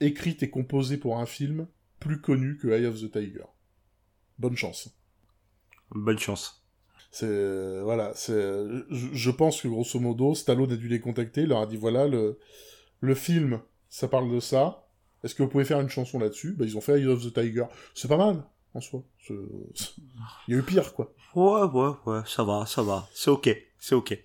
écrite 0.00 0.42
et 0.42 0.50
composée 0.50 0.96
pour 0.96 1.20
un 1.20 1.26
film 1.26 1.68
plus 2.00 2.20
connu 2.20 2.56
que 2.56 2.68
Eye 2.68 2.86
of 2.86 3.00
the 3.00 3.12
Tiger. 3.12 3.44
Bonne 4.38 4.56
chance. 4.56 4.90
Bonne 5.90 6.18
chance. 6.18 6.59
C'est 7.10 7.80
voilà, 7.80 8.12
c'est 8.14 8.40
je, 8.90 9.30
pense 9.30 9.62
que 9.62 9.68
grosso 9.68 9.98
modo, 9.98 10.34
Stallone 10.34 10.72
a 10.72 10.76
dû 10.76 10.86
les 10.86 11.00
contacter, 11.00 11.42
il 11.42 11.48
leur 11.48 11.60
a 11.60 11.66
dit 11.66 11.76
voilà 11.76 12.06
le 12.06 12.38
le 13.00 13.14
film, 13.14 13.60
ça 13.88 14.06
parle 14.06 14.32
de 14.32 14.38
ça. 14.38 14.86
Est-ce 15.24 15.34
que 15.34 15.42
vous 15.42 15.48
pouvez 15.48 15.64
faire 15.64 15.80
une 15.80 15.88
chanson 15.88 16.20
là-dessus? 16.20 16.52
Bah 16.52 16.64
ils 16.64 16.76
ont 16.76 16.80
fait 16.80 17.00
Eye 17.00 17.06
of 17.06 17.22
the 17.22 17.32
Tiger. 17.32 17.64
C'est 17.94 18.08
pas 18.08 18.16
mal 18.16 18.44
en 18.74 18.80
soi. 18.80 19.02
Il 19.28 19.34
y 20.48 20.54
a 20.54 20.58
eu 20.58 20.62
pire 20.62 20.94
quoi. 20.94 21.12
Ouais 21.34 21.62
ouais 21.64 21.94
ouais, 22.06 22.20
ça 22.26 22.44
va, 22.44 22.64
ça 22.66 22.82
va. 22.82 23.08
C'est 23.12 23.30
OK, 23.30 23.50
c'est 23.80 23.96
OK. 23.96 24.16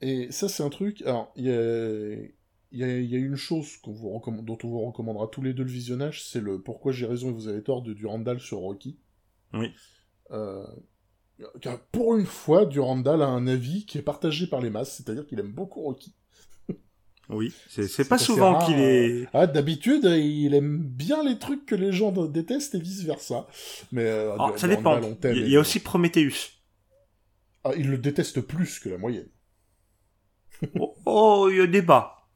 Et 0.00 0.32
ça 0.32 0.48
c'est 0.48 0.64
un 0.64 0.70
truc 0.70 1.02
alors 1.02 1.32
il 1.36 1.44
y 1.44 1.50
a 1.50 2.16
il 2.74 2.78
y, 2.78 2.84
a, 2.84 3.00
y 3.00 3.14
a, 3.14 3.18
une 3.18 3.36
chose 3.36 3.76
qu'on 3.76 3.92
vous 3.92 4.20
dont 4.42 4.58
on 4.64 4.68
vous 4.68 4.80
recommandera 4.80 5.28
tous 5.28 5.42
les 5.42 5.52
deux 5.52 5.62
le 5.62 5.70
visionnage, 5.70 6.24
c'est 6.24 6.40
le 6.40 6.58
Pourquoi 6.58 6.90
j'ai 6.90 7.04
raison 7.04 7.28
et 7.28 7.32
vous 7.32 7.46
avez 7.46 7.62
tort 7.62 7.82
de 7.82 7.92
Durandal 7.92 8.40
sur 8.40 8.58
Rocky. 8.58 8.98
Oui. 9.52 9.70
Euh, 10.30 10.64
car 11.60 11.78
pour 11.92 12.16
une 12.16 12.26
fois, 12.26 12.66
Durandal 12.66 13.22
a 13.22 13.26
un 13.26 13.46
avis 13.46 13.86
qui 13.86 13.98
est 13.98 14.02
partagé 14.02 14.46
par 14.46 14.60
les 14.60 14.70
masses, 14.70 14.96
c'est-à-dire 14.96 15.26
qu'il 15.26 15.38
aime 15.40 15.52
beaucoup 15.52 15.82
Rocky. 15.82 16.14
Oui, 17.28 17.54
c'est 17.68 18.08
pas 18.08 18.18
souvent 18.18 18.64
qu'il 18.64 18.78
est. 18.78 19.26
Ah, 19.32 19.46
d'habitude, 19.46 20.04
il 20.04 20.54
aime 20.54 20.78
bien 20.78 21.22
les 21.24 21.38
trucs 21.38 21.64
que 21.66 21.74
les 21.74 21.92
gens 21.92 22.12
détestent 22.26 22.74
et 22.74 22.80
vice 22.80 23.04
versa. 23.04 23.46
Mais 23.90 24.04
euh, 24.04 24.36
ah, 24.38 24.52
ça 24.56 24.68
dépend. 24.68 25.00
Il 25.24 25.48
y, 25.48 25.56
a 25.56 25.60
aussi 25.60 25.80
Prometheus. 25.80 26.50
Ah, 27.64 27.70
il 27.76 27.90
le 27.90 27.98
déteste 27.98 28.40
plus 28.40 28.80
que 28.80 28.88
la 28.88 28.98
moyenne. 28.98 29.28
oh, 30.78 30.94
oh, 31.06 31.48
il 31.50 31.58
y 31.58 31.60
a 31.60 31.66
débat. 31.66 32.28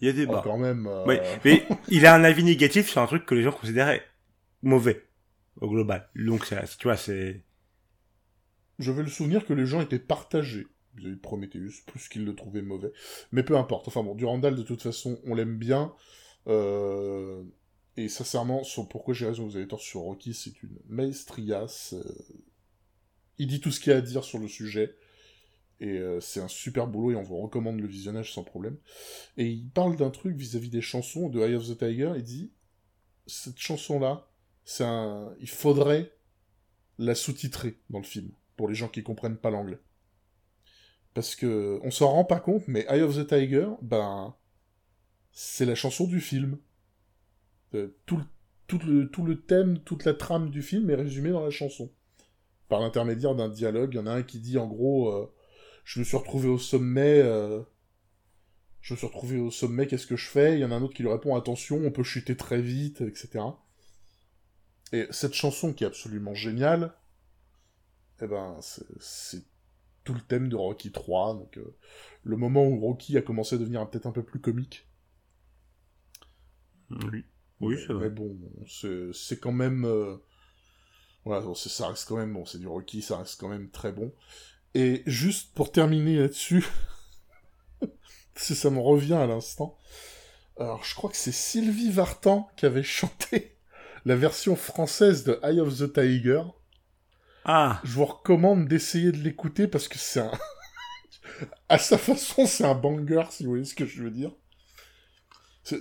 Il 0.00 0.06
y 0.06 0.10
a 0.10 0.12
débat. 0.12 0.42
Oh, 0.44 0.48
quand 0.48 0.58
même. 0.58 0.86
Euh, 0.86 1.36
mais 1.44 1.66
il 1.88 2.06
a 2.06 2.14
un 2.14 2.24
avis 2.24 2.44
négatif 2.44 2.88
sur 2.90 3.00
un 3.02 3.06
truc 3.06 3.24
que 3.24 3.34
les 3.34 3.42
gens 3.42 3.52
considéraient 3.52 4.02
mauvais 4.62 5.06
au 5.60 5.68
global. 5.68 6.08
Donc, 6.16 6.46
tu 6.78 6.84
vois, 6.84 6.96
c'est. 6.96 7.45
Je 8.78 8.92
veux 8.92 9.02
le 9.02 9.08
souvenir 9.08 9.46
que 9.46 9.52
les 9.52 9.66
gens 9.66 9.80
étaient 9.80 9.98
partagés 9.98 10.66
vis-à-vis 10.94 11.16
de 11.16 11.20
Prometheus, 11.20 11.82
plus 11.86 12.08
qu'ils 12.08 12.24
le 12.24 12.34
trouvaient 12.34 12.62
mauvais. 12.62 12.92
Mais 13.32 13.42
peu 13.42 13.56
importe. 13.56 13.88
Enfin 13.88 14.02
bon, 14.02 14.14
Durandal, 14.14 14.54
de 14.54 14.62
toute 14.62 14.82
façon, 14.82 15.18
on 15.24 15.34
l'aime 15.34 15.58
bien. 15.58 15.94
Euh... 16.46 17.42
Et 17.96 18.08
sincèrement, 18.08 18.62
sur 18.62 18.88
pourquoi 18.88 19.14
j'ai 19.14 19.26
raison, 19.26 19.46
vous 19.46 19.56
avez 19.56 19.66
tort 19.66 19.80
sur 19.80 20.00
Rocky, 20.00 20.34
c'est 20.34 20.62
une 20.62 20.76
maestrias. 20.88 21.94
Il 23.38 23.46
dit 23.46 23.60
tout 23.60 23.70
ce 23.70 23.80
qu'il 23.80 23.92
a 23.92 23.96
à 23.96 24.00
dire 24.02 24.22
sur 24.22 24.38
le 24.38 24.48
sujet. 24.48 24.94
Et 25.80 25.98
euh, 25.98 26.20
c'est 26.20 26.40
un 26.40 26.48
super 26.48 26.86
boulot 26.86 27.12
et 27.12 27.16
on 27.16 27.22
vous 27.22 27.38
recommande 27.38 27.80
le 27.80 27.86
visionnage 27.86 28.32
sans 28.32 28.44
problème. 28.44 28.76
Et 29.36 29.46
il 29.46 29.68
parle 29.68 29.96
d'un 29.96 30.10
truc 30.10 30.36
vis-à-vis 30.36 30.70
des 30.70 30.80
chansons 30.80 31.28
de 31.28 31.40
Eye 31.40 31.54
of 31.54 31.66
the 31.68 31.76
Tiger. 31.78 32.12
Il 32.16 32.22
dit 32.22 32.52
cette 33.26 33.58
chanson-là, 33.58 34.30
un... 34.80 35.34
il 35.40 35.48
faudrait 35.48 36.12
la 36.98 37.14
sous-titrer 37.14 37.78
dans 37.90 37.98
le 37.98 38.04
film 38.04 38.30
pour 38.56 38.68
les 38.68 38.74
gens 38.74 38.88
qui 38.88 39.02
comprennent 39.02 39.36
pas 39.36 39.50
l'anglais. 39.50 39.78
Parce 41.14 41.34
que 41.34 41.78
on 41.82 41.90
s'en 41.90 42.10
rend 42.10 42.24
pas 42.24 42.40
compte, 42.40 42.68
mais 42.68 42.84
Eye 42.88 43.02
of 43.02 43.16
the 43.16 43.26
Tiger, 43.26 43.68
ben 43.82 44.34
c'est 45.32 45.66
la 45.66 45.74
chanson 45.74 46.06
du 46.06 46.20
film. 46.20 46.58
Euh, 47.74 47.94
tout, 48.06 48.18
le, 48.86 49.34
thème, 49.34 49.78
toute 49.80 50.04
la 50.04 50.14
trame 50.14 50.50
du 50.50 50.62
film 50.62 50.90
est 50.90 50.94
résumée 50.94 51.30
dans 51.30 51.44
la 51.44 51.50
chanson. 51.50 51.92
Par 52.68 52.80
l'intermédiaire 52.80 53.34
d'un 53.34 53.48
dialogue, 53.48 53.94
il 53.94 53.96
y 53.96 54.00
en 54.00 54.06
a 54.06 54.12
un 54.12 54.22
qui 54.22 54.40
dit 54.40 54.58
en 54.58 54.66
gros 54.66 55.10
euh, 55.10 55.32
je 55.84 56.00
me 56.00 56.04
suis 56.04 56.16
retrouvé 56.16 56.48
au 56.48 56.58
sommet. 56.58 57.20
Euh, 57.20 57.62
je 58.80 58.94
me 58.94 58.98
suis 58.98 59.06
retrouvé 59.06 59.38
au 59.38 59.50
sommet, 59.50 59.86
qu'est-ce 59.86 60.06
que 60.06 60.16
je 60.16 60.28
fais? 60.28 60.54
Il 60.54 60.60
y 60.60 60.64
en 60.64 60.70
a 60.70 60.76
un 60.76 60.82
autre 60.82 60.94
qui 60.94 61.02
lui 61.02 61.10
répond 61.10 61.34
attention, 61.34 61.80
on 61.84 61.90
peut 61.90 62.04
chuter 62.04 62.36
très 62.36 62.60
vite, 62.60 63.00
etc. 63.00 63.44
Et 64.92 65.06
cette 65.10 65.34
chanson 65.34 65.72
qui 65.72 65.84
est 65.84 65.88
absolument 65.88 66.34
géniale, 66.34 66.94
eh 68.22 68.26
ben, 68.26 68.56
c'est 69.00 69.44
tout 70.04 70.14
le 70.14 70.20
thème 70.20 70.48
de 70.48 70.56
Rocky 70.56 70.92
3, 70.92 71.34
donc 71.34 71.58
euh, 71.58 71.76
le 72.22 72.36
moment 72.36 72.66
où 72.66 72.80
Rocky 72.80 73.18
a 73.18 73.22
commencé 73.22 73.56
à 73.56 73.58
devenir 73.58 73.88
peut-être 73.90 74.06
un 74.06 74.12
peu 74.12 74.22
plus 74.22 74.40
comique. 74.40 74.86
Oui, 76.90 77.24
oui, 77.60 77.76
c'est 77.86 77.92
vrai. 77.92 78.08
Mais 78.08 78.14
bon, 78.14 78.38
c'est 78.66 79.40
quand 79.40 79.52
même. 79.52 79.84
Euh, 79.84 80.16
voilà, 81.24 81.44
ça 81.54 81.88
reste 81.88 82.08
quand 82.08 82.16
même 82.16 82.32
bon, 82.32 82.44
c'est 82.44 82.58
du 82.58 82.68
Rocky, 82.68 83.02
ça 83.02 83.18
reste 83.18 83.40
quand 83.40 83.48
même 83.48 83.68
très 83.70 83.92
bon. 83.92 84.12
Et 84.74 85.02
juste 85.06 85.54
pour 85.54 85.72
terminer 85.72 86.18
là-dessus, 86.18 86.64
si 88.36 88.54
ça 88.54 88.70
me 88.70 88.78
revient 88.78 89.14
à 89.14 89.26
l'instant, 89.26 89.76
alors 90.58 90.84
je 90.84 90.94
crois 90.94 91.10
que 91.10 91.16
c'est 91.16 91.32
Sylvie 91.32 91.90
Vartan 91.90 92.48
qui 92.56 92.66
avait 92.66 92.82
chanté 92.84 93.56
la 94.04 94.14
version 94.14 94.54
française 94.54 95.24
de 95.24 95.40
Eye 95.42 95.60
of 95.60 95.76
the 95.76 95.92
Tiger. 95.92 96.42
Ah. 97.48 97.80
Je 97.84 97.92
vous 97.92 98.04
recommande 98.04 98.66
d'essayer 98.66 99.12
de 99.12 99.18
l'écouter 99.18 99.68
parce 99.68 99.86
que 99.86 99.98
c'est 99.98 100.18
un... 100.18 100.32
à 101.68 101.78
sa 101.78 101.96
façon, 101.96 102.44
c'est 102.44 102.64
un 102.64 102.74
banger, 102.74 103.22
si 103.30 103.44
vous 103.44 103.50
voyez 103.50 103.64
ce 103.64 103.76
que 103.76 103.86
je 103.86 104.02
veux 104.02 104.10
dire. 104.10 104.32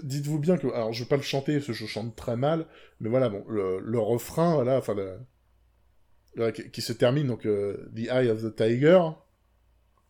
Dites-vous 0.04 0.38
bien 0.38 0.58
que, 0.58 0.68
alors 0.68 0.94
je 0.94 1.04
vais 1.04 1.10
pas 1.10 1.16
le 1.16 1.24
chanter 1.24 1.56
parce 1.56 1.66
que 1.66 1.74
je 1.74 1.88
chante 1.88 2.16
très 2.16 2.38
mal, 2.38 2.68
mais 3.00 3.10
voilà, 3.10 3.30
bon, 3.30 3.44
le, 3.48 4.00
refrain, 4.00 4.54
voilà, 4.54 4.78
enfin, 4.78 4.96
qui, 6.72 6.82
se 6.82 6.94
termine, 6.94 7.28
donc 7.28 7.48
euh, 7.48 7.92
The 7.96 8.10
Eye 8.12 8.30
of 8.30 8.44
the 8.44 8.56
Tiger. 8.56 9.02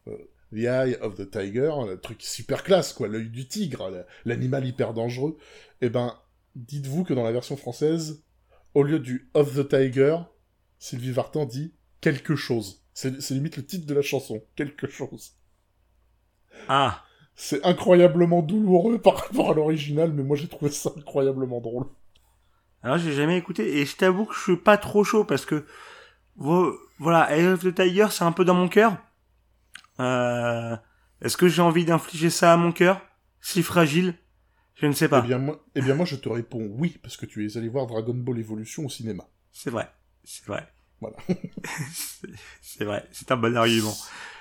Euh, 0.07 0.17
the 0.51 0.65
Eye 0.65 0.97
of 0.99 1.15
the 1.15 1.29
Tiger, 1.29 1.71
le 1.87 1.99
truc 2.01 2.21
super 2.21 2.63
classe, 2.63 2.91
quoi, 2.91 3.07
l'œil 3.07 3.29
du 3.29 3.47
tigre, 3.47 4.05
l'animal 4.25 4.65
hyper 4.65 4.93
dangereux. 4.93 5.37
Eh 5.79 5.89
ben, 5.89 6.17
dites-vous 6.55 7.05
que 7.05 7.13
dans 7.13 7.23
la 7.23 7.31
version 7.31 7.55
française, 7.55 8.23
au 8.73 8.83
lieu 8.83 8.99
du 8.99 9.29
of 9.33 9.55
the 9.55 9.67
Tiger, 9.67 10.17
Sylvie 10.85 11.11
Vartan 11.11 11.45
dit 11.47 11.73
quelque 11.99 12.35
chose. 12.35 12.83
C'est 12.93 13.31
limite 13.31 13.57
le 13.57 13.65
titre 13.65 13.87
de 13.87 13.93
la 13.95 14.03
chanson, 14.03 14.43
quelque 14.55 14.87
chose. 14.87 15.35
Ah. 16.69 17.03
C'est 17.35 17.65
incroyablement 17.65 18.43
douloureux 18.43 18.99
par 19.01 19.17
rapport 19.17 19.49
à 19.49 19.53
l'original, 19.55 20.13
mais 20.13 20.21
moi 20.21 20.37
j'ai 20.37 20.47
trouvé 20.47 20.69
ça 20.69 20.91
incroyablement 20.95 21.59
drôle. 21.59 21.87
Alors 22.83 22.99
j'ai 22.99 23.13
jamais 23.13 23.35
écouté, 23.35 23.79
et 23.79 23.85
je 23.87 23.95
t'avoue 23.95 24.25
que 24.25 24.35
je 24.35 24.39
suis 24.39 24.57
pas 24.57 24.77
trop 24.77 25.03
chaud 25.03 25.25
parce 25.25 25.47
que 25.47 25.65
voilà, 26.35 27.35
Eye 27.35 27.47
of 27.47 27.63
the 27.63 27.73
Tiger, 27.73 28.09
c'est 28.11 28.23
un 28.23 28.31
peu 28.31 28.45
dans 28.45 28.53
mon 28.53 28.69
cœur. 28.69 28.95
Euh, 29.99 30.77
Est-ce 31.19 31.35
que 31.35 31.47
j'ai 31.47 31.63
envie 31.63 31.85
d'infliger 31.85 32.29
ça 32.29 32.53
à 32.53 32.57
mon 32.57 32.71
cœur? 32.71 33.01
Si 33.41 33.63
fragile? 33.63 34.13
Je 34.75 34.85
ne 34.85 34.91
sais 34.91 35.09
pas. 35.09 35.23
Eh 35.23 35.27
bien, 35.29 35.39
moi, 35.39 35.65
eh 35.73 35.81
bien, 35.81 35.95
moi, 35.95 36.05
je 36.05 36.15
te 36.15 36.29
réponds 36.29 36.67
oui, 36.77 36.99
parce 37.01 37.17
que 37.17 37.25
tu 37.25 37.43
es 37.43 37.57
allé 37.57 37.69
voir 37.69 37.87
Dragon 37.87 38.13
Ball 38.13 38.37
Evolution 38.37 38.85
au 38.85 38.89
cinéma. 38.89 39.27
C'est 39.51 39.71
vrai, 39.71 39.89
c'est 40.23 40.45
vrai. 40.45 40.67
Voilà. 41.01 41.17
c'est 42.61 42.85
vrai, 42.85 43.05
c'est 43.11 43.31
un 43.31 43.37
bon 43.37 43.55
argument. 43.57 43.93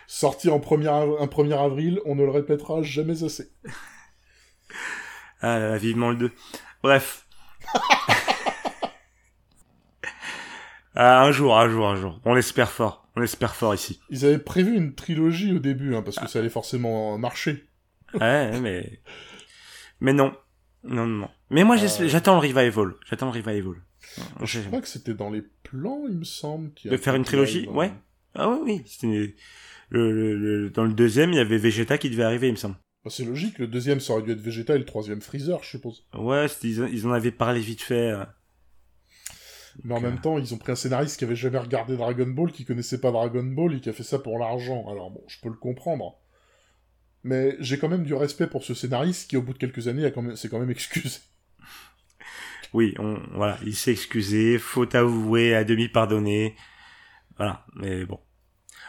Sorti 0.07 0.51
en 0.51 0.61
premier, 0.61 0.89
un 0.89 1.27
1er 1.27 1.59
avril, 1.59 2.01
on 2.05 2.15
ne 2.15 2.25
le 2.25 2.31
répétera 2.31 2.83
jamais 2.83 3.25
assez. 3.25 3.51
ah 5.41 5.59
là 5.59 5.79
vivement 5.79 6.11
le 6.11 6.17
2. 6.17 6.33
Bref. 6.83 7.27
Ah, 10.97 11.25
un 11.25 11.33
jour, 11.33 11.59
un 11.59 11.69
jour, 11.69 11.89
un 11.89 11.97
jour. 11.97 12.21
On 12.25 12.35
l'espère 12.35 12.71
fort. 12.71 13.09
On 13.17 13.23
espère 13.23 13.55
fort 13.55 13.75
ici. 13.75 14.01
Ils 14.11 14.25
avaient 14.25 14.39
prévu 14.39 14.77
une 14.77 14.95
trilogie 14.95 15.53
au 15.53 15.59
début, 15.59 15.95
hein, 15.95 16.03
parce 16.03 16.19
que 16.19 16.29
ça 16.29 16.39
allait 16.39 16.49
forcément 16.49 17.19
marcher. 17.19 17.69
ouais, 18.15 18.61
mais... 18.61 19.01
Mais 20.01 20.13
non. 20.13 20.37
Non, 20.85 21.07
non, 21.07 21.19
non. 21.21 21.31
Mais 21.51 21.65
moi, 21.65 21.77
Euh. 21.77 22.09
j'attends 22.09 22.35
le 22.41 22.47
revival. 22.47 22.95
J'attends 23.09 23.27
le 23.33 23.33
revival. 23.41 23.75
Je 24.43 24.61
crois 24.61 24.81
que 24.81 24.89
c'était 24.89 25.15
dans 25.15 25.31
les 25.31 25.43
plans, 25.63 26.03
il 26.09 26.19
me 26.19 26.25
semble. 26.25 26.73
qu'il 26.75 26.91
y 26.91 26.95
a 26.95 26.97
De 26.97 27.03
faire 27.03 27.15
un 27.15 27.19
une 27.19 27.25
trilogie 27.25 27.67
Ouais. 27.69 27.93
Ah 28.35 28.49
oui, 28.51 28.59
oui. 28.65 28.83
C'était... 28.87 29.35
Le, 29.91 30.11
le- 30.13 30.37
le- 30.37 30.71
dans 30.71 30.85
le 30.85 30.93
deuxième, 30.93 31.33
il 31.33 31.37
y 31.37 31.41
avait 31.41 31.59
Vegeta 31.59 31.99
qui 31.99 32.11
devait 32.11 32.25
arriver, 32.25 32.49
il 32.49 32.53
me 32.53 32.57
semble. 32.57 32.77
Bah, 33.05 33.11
c'est 33.11 33.25
logique, 33.25 33.59
le 33.59 33.67
deuxième 33.67 34.01
ça 34.01 34.15
aurait 34.15 34.23
dû 34.23 34.33
être 34.33 34.41
Vegeta 34.41 34.75
et 34.75 34.79
le 34.79 34.85
troisième 34.87 35.21
Freezer, 35.21 35.63
je 35.63 35.69
suppose. 35.69 36.07
Ouais, 36.15 36.47
ils, 36.63 36.89
ils 36.93 37.07
en 37.07 37.13
avaient 37.13 37.31
parlé 37.31 37.61
vite 37.61 37.83
fait. 37.83 38.11
euh. 38.13 38.25
Mais 39.85 39.95
en 39.95 40.01
même 40.01 40.21
temps, 40.21 40.39
ils 40.39 40.55
ont 40.55 40.57
pris 40.59 40.73
un 40.73 40.77
scénariste 40.77 41.19
qui 41.19 41.25
avait 41.25 41.35
jamais 41.37 41.59
regardé 41.59 41.97
Dragon 41.97 42.27
Ball, 42.27 42.51
qui 42.53 42.65
connaissait 42.65 43.01
pas 43.01 43.11
Dragon 43.11 43.43
Ball 43.43 43.75
et 43.75 43.81
qui 43.81 43.89
a 43.89 43.93
fait 43.93 44.05
ça 44.05 44.19
pour 44.19 44.39
l'argent. 44.39 44.87
Alors 44.91 45.11
bon, 45.11 45.23
je 45.27 45.39
peux 45.43 45.49
le 45.49 45.57
comprendre. 45.57 46.19
Mais 47.25 47.57
j'ai 47.61 47.79
quand 47.79 47.89
même 47.89 48.05
du 48.05 48.15
respect 48.15 48.47
pour 48.47 48.65
ce 48.65 48.75
scénariste 48.75 49.29
qui, 49.31 49.37
au 49.37 49.43
bout 49.43 49.53
de 49.55 49.59
quelques 49.59 49.89
années, 49.89 50.05
a 50.05 50.11
quand 50.11 50.23
même... 50.23 50.37
s'est 50.37 50.49
quand 50.49 50.61
même 50.61 50.71
excusé. 50.71 51.19
Oui, 52.73 52.95
on, 52.99 53.19
voilà, 53.33 53.59
il 53.65 53.75
s'est 53.75 53.93
excusé, 53.93 54.59
faute 54.59 54.95
avouée, 54.95 55.55
à 55.55 55.65
demi 55.65 55.89
pardonnée. 55.89 56.57
Voilà, 57.37 57.67
mais 57.77 58.05
bon. 58.07 58.21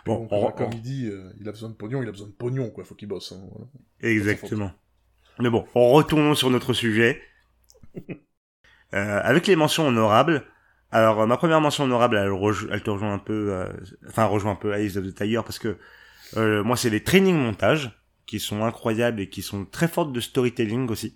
Bon, 0.05 0.27
on- 0.31 0.37
voilà, 0.37 0.51
comme 0.51 0.67
on- 0.67 0.71
il 0.73 0.81
dit, 0.81 1.07
euh, 1.07 1.31
il 1.39 1.47
a 1.47 1.51
besoin 1.51 1.69
de 1.69 1.75
pognon, 1.75 2.01
il 2.03 2.07
a 2.07 2.11
besoin 2.11 2.27
de 2.27 2.33
pognon, 2.33 2.69
quoi, 2.69 2.83
faut 2.85 2.95
qu'il 2.95 3.07
bosse. 3.07 3.31
hein, 3.31 3.41
voilà. 3.51 3.67
Exactement. 4.01 4.71
Mais 5.39 5.49
bon, 5.49 5.65
retournons 5.75 6.35
sur 6.35 6.49
notre 6.49 6.73
sujet. 6.73 7.21
Euh, 8.93 9.19
avec 9.23 9.47
les 9.47 9.55
mentions 9.55 9.87
honorables. 9.87 10.43
Alors, 10.91 11.21
euh, 11.21 11.25
ma 11.25 11.37
première 11.37 11.59
mention 11.61 11.83
honorable, 11.85 12.17
elle, 12.17 12.29
rejo- 12.29 12.67
elle 12.71 12.83
te 12.83 12.89
rejoint 12.89 13.13
un 13.13 13.19
peu, 13.19 13.51
euh, 13.53 13.67
enfin, 14.07 14.25
rejoint 14.25 14.51
un 14.53 14.55
peu 14.55 14.71
Alice 14.73 14.95
of 14.97 15.05
the 15.05 15.13
Tiger 15.15 15.41
parce 15.43 15.59
que 15.59 15.77
euh, 16.37 16.63
moi, 16.63 16.77
c'est 16.77 16.89
les 16.89 17.03
training 17.03 17.35
montages 17.37 17.91
qui 18.25 18.39
sont 18.39 18.63
incroyables 18.63 19.21
et 19.21 19.29
qui 19.29 19.41
sont 19.41 19.65
très 19.65 19.87
fortes 19.87 20.11
de 20.11 20.19
storytelling 20.19 20.89
aussi. 20.89 21.15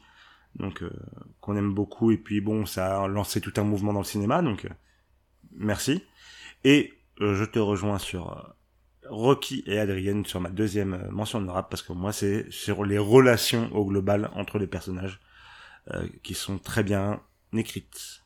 Donc, 0.56 0.82
euh, 0.82 0.92
qu'on 1.42 1.56
aime 1.56 1.74
beaucoup. 1.74 2.12
Et 2.12 2.18
puis, 2.18 2.42
bon, 2.42 2.66
ça 2.66 3.04
a 3.04 3.08
lancé 3.08 3.42
tout 3.42 3.54
un 3.58 3.64
mouvement 3.64 3.94
dans 3.94 4.00
le 4.00 4.06
cinéma. 4.06 4.42
Donc, 4.42 4.66
euh, 4.66 4.70
merci. 5.52 6.04
Et 6.64 6.94
euh, 7.22 7.36
je 7.36 7.44
te 7.44 7.60
rejoins 7.60 8.00
sur 8.00 8.32
euh, 8.32 9.10
Rocky 9.10 9.64
et 9.66 9.80
Adrienne 9.80 10.26
sur 10.26 10.40
ma 10.40 10.50
deuxième 10.50 10.94
euh, 10.94 11.12
mention 11.12 11.40
honorable 11.40 11.68
parce 11.70 11.82
que 11.82 11.94
moi 11.94 12.14
c'est 12.14 12.50
sur 12.52 12.86
les 12.86 12.98
relations 12.98 13.74
au 13.76 13.86
global 13.86 14.30
entre 14.34 14.60
les 14.60 14.68
personnages 14.68 15.20
qui 16.22 16.36
sont 16.36 16.60
très 16.60 16.84
bien 16.84 17.20
écrites. 17.52 18.22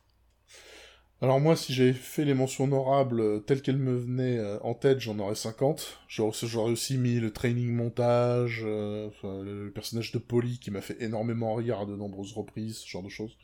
Alors 1.22 1.40
moi, 1.40 1.56
si 1.56 1.72
j'avais 1.72 1.92
fait 1.92 2.24
les 2.24 2.34
mentions 2.34 2.64
honorables 2.64 3.20
euh, 3.20 3.38
telles 3.38 3.62
qu'elles 3.62 3.78
me 3.78 3.96
venaient 3.96 4.38
euh, 4.38 4.58
en 4.60 4.74
tête, 4.74 5.00
j'en 5.00 5.18
aurais 5.18 5.34
50. 5.34 6.00
J'aurais 6.08 6.70
aussi 6.70 6.98
mis 6.98 7.18
le 7.18 7.32
training 7.32 7.72
montage, 7.72 8.62
euh, 8.64 9.08
enfin, 9.08 9.42
le 9.42 9.70
personnage 9.70 10.12
de 10.12 10.18
Polly 10.18 10.58
qui 10.58 10.70
m'a 10.70 10.82
fait 10.82 11.00
énormément 11.02 11.54
rire 11.54 11.80
à 11.80 11.86
de 11.86 11.96
nombreuses 11.96 12.32
reprises, 12.32 12.78
ce 12.78 12.88
genre 12.88 13.02
de 13.02 13.08
choses. 13.08 13.38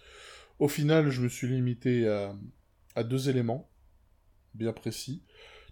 Au 0.58 0.68
final, 0.68 1.10
je 1.10 1.22
me 1.22 1.28
suis 1.28 1.48
limité 1.48 2.06
à, 2.06 2.36
à 2.96 3.02
deux 3.02 3.30
éléments 3.30 3.70
bien 4.54 4.72
précis. 4.72 5.22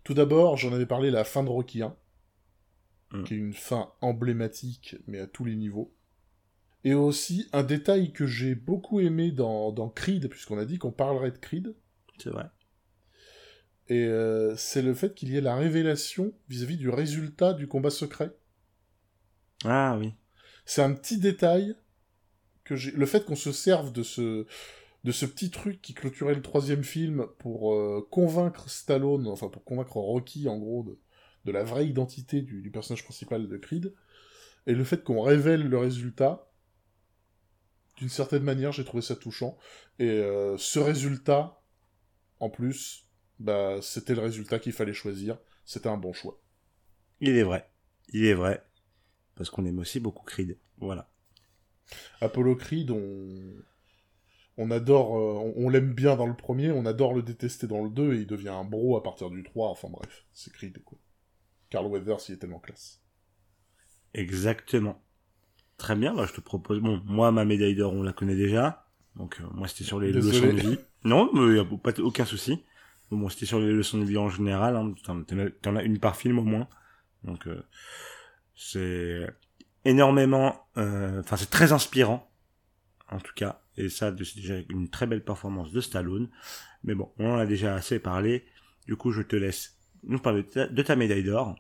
Tout 0.02 0.14
d'abord, 0.14 0.56
j'en 0.56 0.72
avais 0.72 0.86
parlé 0.86 1.10
la 1.10 1.24
fin 1.24 1.44
de 1.44 1.50
Rocky 1.50 1.82
1, 1.82 1.94
Mm. 3.12 3.24
qui 3.24 3.34
est 3.34 3.38
une 3.38 3.54
fin 3.54 3.92
emblématique, 4.00 4.96
mais 5.06 5.18
à 5.18 5.26
tous 5.26 5.44
les 5.44 5.56
niveaux. 5.56 5.94
Et 6.84 6.94
aussi, 6.94 7.48
un 7.52 7.62
détail 7.62 8.12
que 8.12 8.26
j'ai 8.26 8.54
beaucoup 8.54 9.00
aimé 9.00 9.30
dans, 9.32 9.72
dans 9.72 9.88
Creed, 9.88 10.28
puisqu'on 10.28 10.58
a 10.58 10.64
dit 10.64 10.78
qu'on 10.78 10.92
parlerait 10.92 11.30
de 11.32 11.38
Creed, 11.38 11.74
C'est 12.18 12.30
vrai. 12.30 12.46
et 13.88 14.04
euh, 14.04 14.54
c'est 14.56 14.82
le 14.82 14.94
fait 14.94 15.14
qu'il 15.14 15.30
y 15.30 15.36
ait 15.36 15.40
la 15.40 15.56
révélation 15.56 16.32
vis-à-vis 16.48 16.76
du 16.76 16.90
résultat 16.90 17.54
du 17.54 17.66
combat 17.68 17.90
secret. 17.90 18.36
Ah 19.64 19.96
oui. 19.98 20.14
C'est 20.66 20.82
un 20.82 20.92
petit 20.92 21.18
détail 21.18 21.74
que 22.64 22.76
j'ai. 22.76 22.90
Le 22.92 23.06
fait 23.06 23.24
qu'on 23.24 23.36
se 23.36 23.52
serve 23.52 23.92
de 23.92 24.02
ce 24.02 24.46
de 25.04 25.12
ce 25.12 25.26
petit 25.26 25.50
truc 25.50 25.80
qui 25.80 25.94
clôturait 25.94 26.34
le 26.34 26.42
troisième 26.42 26.84
film 26.84 27.26
pour 27.38 27.72
euh, 27.74 28.06
convaincre 28.10 28.68
Stallone, 28.68 29.26
enfin 29.28 29.48
pour 29.48 29.64
convaincre 29.64 29.96
Rocky 29.96 30.48
en 30.48 30.58
gros 30.58 30.82
de, 30.82 30.98
de 31.44 31.52
la 31.52 31.62
vraie 31.64 31.86
identité 31.86 32.42
du, 32.42 32.60
du 32.62 32.70
personnage 32.70 33.04
principal 33.04 33.48
de 33.48 33.56
Creed, 33.56 33.94
et 34.66 34.74
le 34.74 34.84
fait 34.84 35.04
qu'on 35.04 35.22
révèle 35.22 35.68
le 35.68 35.78
résultat, 35.78 36.50
d'une 37.96 38.08
certaine 38.08 38.42
manière, 38.42 38.72
j'ai 38.72 38.84
trouvé 38.84 39.02
ça 39.02 39.16
touchant. 39.16 39.56
Et 39.98 40.08
euh, 40.10 40.56
ce 40.58 40.78
résultat, 40.78 41.57
en 42.40 42.50
plus, 42.50 43.06
bah 43.38 43.78
c'était 43.82 44.14
le 44.14 44.22
résultat 44.22 44.58
qu'il 44.58 44.72
fallait 44.72 44.92
choisir. 44.94 45.38
C'était 45.64 45.88
un 45.88 45.96
bon 45.96 46.12
choix. 46.12 46.40
Il 47.20 47.36
est 47.36 47.42
vrai. 47.42 47.70
Il 48.12 48.24
est 48.24 48.34
vrai. 48.34 48.64
Parce 49.36 49.50
qu'on 49.50 49.64
aime 49.64 49.78
aussi 49.78 50.00
beaucoup 50.00 50.24
Creed. 50.24 50.58
Voilà. 50.78 51.10
Apollo 52.20 52.56
Creed, 52.56 52.90
on, 52.90 53.64
on 54.56 54.70
adore, 54.70 55.16
euh, 55.16 55.52
on, 55.56 55.66
on 55.66 55.68
l'aime 55.70 55.94
bien 55.94 56.16
dans 56.16 56.26
le 56.26 56.36
premier, 56.36 56.70
on 56.70 56.84
adore 56.86 57.14
le 57.14 57.22
détester 57.22 57.66
dans 57.66 57.82
le 57.82 57.90
2, 57.90 58.14
et 58.14 58.18
il 58.18 58.26
devient 58.26 58.48
un 58.50 58.64
bro 58.64 58.96
à 58.96 59.02
partir 59.02 59.30
du 59.30 59.42
3, 59.42 59.68
enfin 59.70 59.88
bref, 59.88 60.26
c'est 60.32 60.52
Creed, 60.52 60.82
quoi. 60.84 60.98
Carl 61.70 61.86
Weathers, 61.86 62.18
il 62.28 62.34
est 62.34 62.38
tellement 62.38 62.60
classe. 62.60 63.00
Exactement. 64.14 65.02
Très 65.76 65.94
bien, 65.96 66.14
bah, 66.14 66.26
je 66.26 66.34
te 66.34 66.40
propose. 66.40 66.80
Bon, 66.80 67.00
moi, 67.04 67.30
ma 67.32 67.44
médaille 67.44 67.74
d'or, 67.76 67.92
on 67.94 68.02
la 68.02 68.12
connaît 68.12 68.36
déjà. 68.36 68.86
Donc, 69.16 69.40
euh, 69.40 69.44
moi, 69.52 69.68
c'était 69.68 69.84
sur 69.84 70.00
les 70.00 70.12
Désolé. 70.12 70.40
leçons 70.40 70.52
de 70.52 70.60
vie. 70.60 70.78
Non, 71.04 71.30
mais 71.32 71.56
y 71.56 71.60
a 71.60 71.64
pas 71.64 71.98
aucun 72.00 72.24
souci. 72.24 72.64
Bon, 73.10 73.28
c'était 73.28 73.46
sur 73.46 73.60
les 73.60 73.72
leçons 73.72 73.98
de 73.98 74.04
vie 74.04 74.18
en 74.18 74.28
général. 74.28 74.76
Hein. 74.76 74.94
T'en, 75.04 75.76
as- 75.76 75.82
une 75.82 75.98
par 75.98 76.16
film 76.16 76.38
au 76.38 76.44
moins. 76.44 76.68
Donc, 77.24 77.46
euh, 77.46 77.62
c'est 78.54 79.26
énormément. 79.84 80.66
euh, 80.76 81.20
Enfin, 81.20 81.36
c'est 81.36 81.50
très 81.50 81.72
inspirant, 81.72 82.30
en 83.10 83.18
tout 83.20 83.34
cas. 83.34 83.62
Et 83.76 83.88
ça, 83.88 84.14
c'est 84.18 84.36
déjà 84.36 84.56
une 84.70 84.90
très 84.90 85.06
belle 85.06 85.24
performance 85.24 85.72
de 85.72 85.80
Stallone. 85.80 86.28
Mais 86.84 86.94
bon, 86.94 87.10
on 87.18 87.32
en 87.34 87.38
a 87.38 87.46
déjà 87.46 87.74
assez 87.74 87.98
parlé. 88.00 88.46
Du 88.86 88.96
coup, 88.96 89.12
je 89.12 89.22
te 89.22 89.36
laisse 89.36 89.78
nous 90.04 90.18
parler 90.18 90.44
de 90.44 90.82
ta, 90.82 90.96
médaille 90.96 91.24
d'or. 91.24 91.56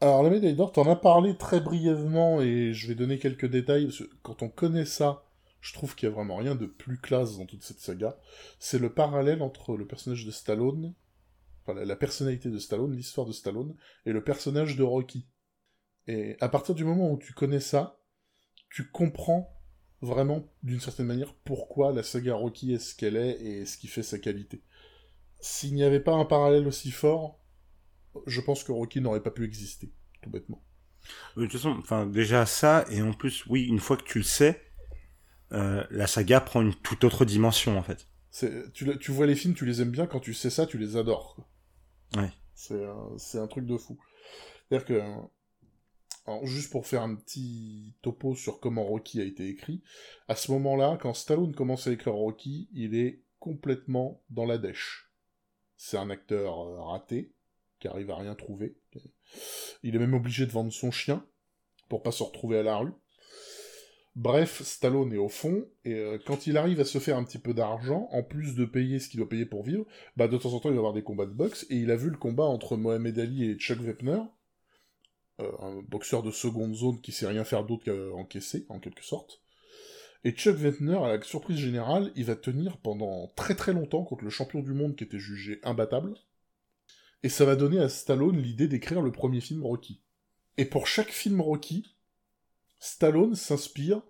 Alors, 0.00 0.22
la 0.22 0.30
médaille 0.30 0.54
d'or, 0.54 0.72
t'en 0.72 0.90
as 0.90 0.96
parlé 0.96 1.36
très 1.36 1.60
brièvement, 1.60 2.40
et 2.40 2.72
je 2.72 2.88
vais 2.88 2.94
donner 2.94 3.18
quelques 3.18 3.46
détails, 3.46 3.90
quand 4.22 4.42
on 4.42 4.48
connaît 4.48 4.84
ça, 4.86 5.25
je 5.66 5.72
trouve 5.72 5.96
qu'il 5.96 6.08
y 6.08 6.12
a 6.12 6.14
vraiment 6.14 6.36
rien 6.36 6.54
de 6.54 6.66
plus 6.66 6.96
classe 6.96 7.38
dans 7.38 7.44
toute 7.44 7.64
cette 7.64 7.80
saga. 7.80 8.16
C'est 8.60 8.78
le 8.78 8.94
parallèle 8.94 9.42
entre 9.42 9.76
le 9.76 9.84
personnage 9.84 10.24
de 10.24 10.30
Stallone, 10.30 10.94
enfin, 11.62 11.74
la, 11.74 11.96
personnalité 11.96 12.50
de 12.50 12.58
Stallone, 12.60 12.94
l'histoire 12.94 13.26
de 13.26 13.32
Stallone, 13.32 13.74
et 14.04 14.12
le 14.12 14.22
personnage 14.22 14.76
de 14.76 14.84
Rocky. 14.84 15.26
Et 16.06 16.36
à 16.40 16.48
partir 16.48 16.76
du 16.76 16.84
moment 16.84 17.10
où 17.10 17.18
tu 17.18 17.32
connais 17.32 17.58
ça, 17.58 18.00
tu 18.70 18.88
comprends 18.88 19.60
vraiment, 20.02 20.46
d'une 20.62 20.78
certaine 20.78 21.06
manière, 21.06 21.34
pourquoi 21.34 21.92
la 21.92 22.04
saga 22.04 22.36
Rocky 22.36 22.72
est 22.72 22.78
ce 22.78 22.94
qu'elle 22.94 23.16
est 23.16 23.32
et 23.42 23.66
ce 23.66 23.76
qui 23.76 23.88
fait 23.88 24.04
sa 24.04 24.20
qualité. 24.20 24.62
S'il 25.40 25.74
n'y 25.74 25.82
avait 25.82 25.98
pas 25.98 26.14
un 26.14 26.26
parallèle 26.26 26.68
aussi 26.68 26.92
fort, 26.92 27.40
je 28.28 28.40
pense 28.40 28.62
que 28.62 28.70
Rocky 28.70 29.00
n'aurait 29.00 29.22
pas 29.22 29.32
pu 29.32 29.44
exister, 29.44 29.92
tout 30.22 30.30
bêtement. 30.30 30.62
De 31.36 31.42
toute 31.42 31.52
façon, 31.52 31.74
enfin, 31.80 32.06
déjà 32.06 32.46
ça, 32.46 32.84
et 32.88 33.02
en 33.02 33.12
plus, 33.12 33.44
oui, 33.46 33.64
une 33.64 33.80
fois 33.80 33.96
que 33.96 34.04
tu 34.04 34.18
le 34.18 34.24
sais, 34.24 34.65
euh, 35.52 35.84
la 35.90 36.06
saga 36.06 36.40
prend 36.40 36.62
une 36.62 36.74
toute 36.74 37.04
autre 37.04 37.24
dimension, 37.24 37.78
en 37.78 37.82
fait. 37.82 38.06
Tu, 38.74 38.98
tu 38.98 39.10
vois 39.12 39.26
les 39.26 39.34
films, 39.34 39.54
tu 39.54 39.64
les 39.64 39.80
aimes 39.80 39.90
bien, 39.90 40.06
quand 40.06 40.20
tu 40.20 40.34
sais 40.34 40.50
ça, 40.50 40.66
tu 40.66 40.78
les 40.78 40.96
adores. 40.96 41.36
Ouais. 42.16 42.30
C'est 42.54 43.38
un, 43.38 43.46
truc 43.46 43.66
de 43.66 43.76
fou. 43.76 43.98
C'est-à-dire 44.68 44.86
que... 44.86 45.02
Alors, 46.26 46.44
juste 46.44 46.72
pour 46.72 46.86
faire 46.86 47.02
un 47.02 47.14
petit 47.14 47.94
topo 48.02 48.34
sur 48.34 48.58
comment 48.58 48.84
Rocky 48.84 49.20
a 49.20 49.24
été 49.24 49.48
écrit, 49.48 49.82
à 50.26 50.34
ce 50.34 50.50
moment-là, 50.52 50.98
quand 51.00 51.14
Stallone 51.14 51.54
commence 51.54 51.86
à 51.86 51.92
écrire 51.92 52.14
Rocky, 52.14 52.68
il 52.72 52.96
est 52.96 53.22
complètement 53.38 54.22
dans 54.30 54.44
la 54.44 54.58
dèche. 54.58 55.12
C'est 55.76 55.98
un 55.98 56.10
acteur 56.10 56.58
euh, 56.60 56.80
raté, 56.80 57.32
qui 57.78 57.86
arrive 57.86 58.10
à 58.10 58.16
rien 58.16 58.34
trouver. 58.34 58.76
Il 59.82 59.94
est 59.94 59.98
même 59.98 60.14
obligé 60.14 60.46
de 60.46 60.50
vendre 60.50 60.72
son 60.72 60.90
chien, 60.90 61.24
pour 61.88 62.02
pas 62.02 62.10
se 62.10 62.22
retrouver 62.22 62.58
à 62.58 62.62
la 62.62 62.76
rue. 62.76 62.92
Bref, 64.16 64.62
Stallone 64.62 65.12
est 65.12 65.18
au 65.18 65.28
fond, 65.28 65.68
et 65.84 65.92
euh, 65.92 66.18
quand 66.24 66.46
il 66.46 66.56
arrive 66.56 66.80
à 66.80 66.86
se 66.86 66.96
faire 66.98 67.18
un 67.18 67.24
petit 67.24 67.38
peu 67.38 67.52
d'argent, 67.52 68.08
en 68.12 68.22
plus 68.22 68.54
de 68.54 68.64
payer 68.64 68.98
ce 68.98 69.10
qu'il 69.10 69.18
doit 69.18 69.28
payer 69.28 69.44
pour 69.44 69.62
vivre, 69.62 69.84
bah 70.16 70.26
de 70.26 70.38
temps 70.38 70.54
en 70.54 70.58
temps 70.58 70.70
il 70.70 70.74
va 70.74 70.78
avoir 70.78 70.94
des 70.94 71.02
combats 71.02 71.26
de 71.26 71.34
boxe, 71.34 71.66
et 71.68 71.76
il 71.76 71.90
a 71.90 71.96
vu 71.96 72.08
le 72.08 72.16
combat 72.16 72.44
entre 72.44 72.78
Mohamed 72.78 73.18
Ali 73.18 73.44
et 73.44 73.56
Chuck 73.56 73.78
Wepner, 73.78 74.22
euh, 75.42 75.52
un 75.60 75.82
boxeur 75.82 76.22
de 76.22 76.30
seconde 76.30 76.74
zone 76.74 76.98
qui 77.02 77.12
sait 77.12 77.26
rien 77.26 77.44
faire 77.44 77.64
d'autre 77.64 77.84
qu'encaisser, 77.84 78.64
en 78.70 78.80
quelque 78.80 79.04
sorte. 79.04 79.42
Et 80.24 80.32
Chuck 80.32 80.56
Wepner, 80.56 80.96
à 80.96 81.08
la 81.08 81.22
surprise 81.22 81.58
générale, 81.58 82.10
il 82.16 82.24
va 82.24 82.36
tenir 82.36 82.78
pendant 82.78 83.30
très 83.36 83.54
très 83.54 83.74
longtemps 83.74 84.04
contre 84.04 84.24
le 84.24 84.30
champion 84.30 84.60
du 84.60 84.72
monde 84.72 84.96
qui 84.96 85.04
était 85.04 85.18
jugé 85.18 85.60
imbattable, 85.62 86.14
et 87.22 87.28
ça 87.28 87.44
va 87.44 87.54
donner 87.54 87.80
à 87.80 87.90
Stallone 87.90 88.38
l'idée 88.38 88.66
d'écrire 88.66 89.02
le 89.02 89.12
premier 89.12 89.42
film 89.42 89.62
Rocky. 89.62 90.00
Et 90.56 90.64
pour 90.64 90.86
chaque 90.86 91.10
film 91.10 91.42
Rocky, 91.42 91.95
Stallone 92.86 93.34
s'inspire 93.34 94.00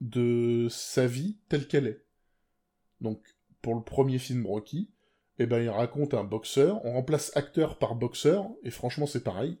de 0.00 0.66
sa 0.70 1.06
vie 1.06 1.38
telle 1.50 1.68
qu'elle 1.68 1.86
est. 1.86 2.06
Donc, 3.02 3.36
pour 3.60 3.74
le 3.74 3.84
premier 3.84 4.18
film 4.18 4.46
Rocky, 4.46 4.90
eh 5.38 5.44
ben 5.44 5.62
il 5.62 5.68
raconte 5.68 6.14
un 6.14 6.24
boxeur, 6.24 6.82
on 6.86 6.94
remplace 6.94 7.36
acteur 7.36 7.78
par 7.78 7.94
boxeur, 7.94 8.48
et 8.62 8.70
franchement 8.70 9.06
c'est 9.06 9.22
pareil. 9.22 9.58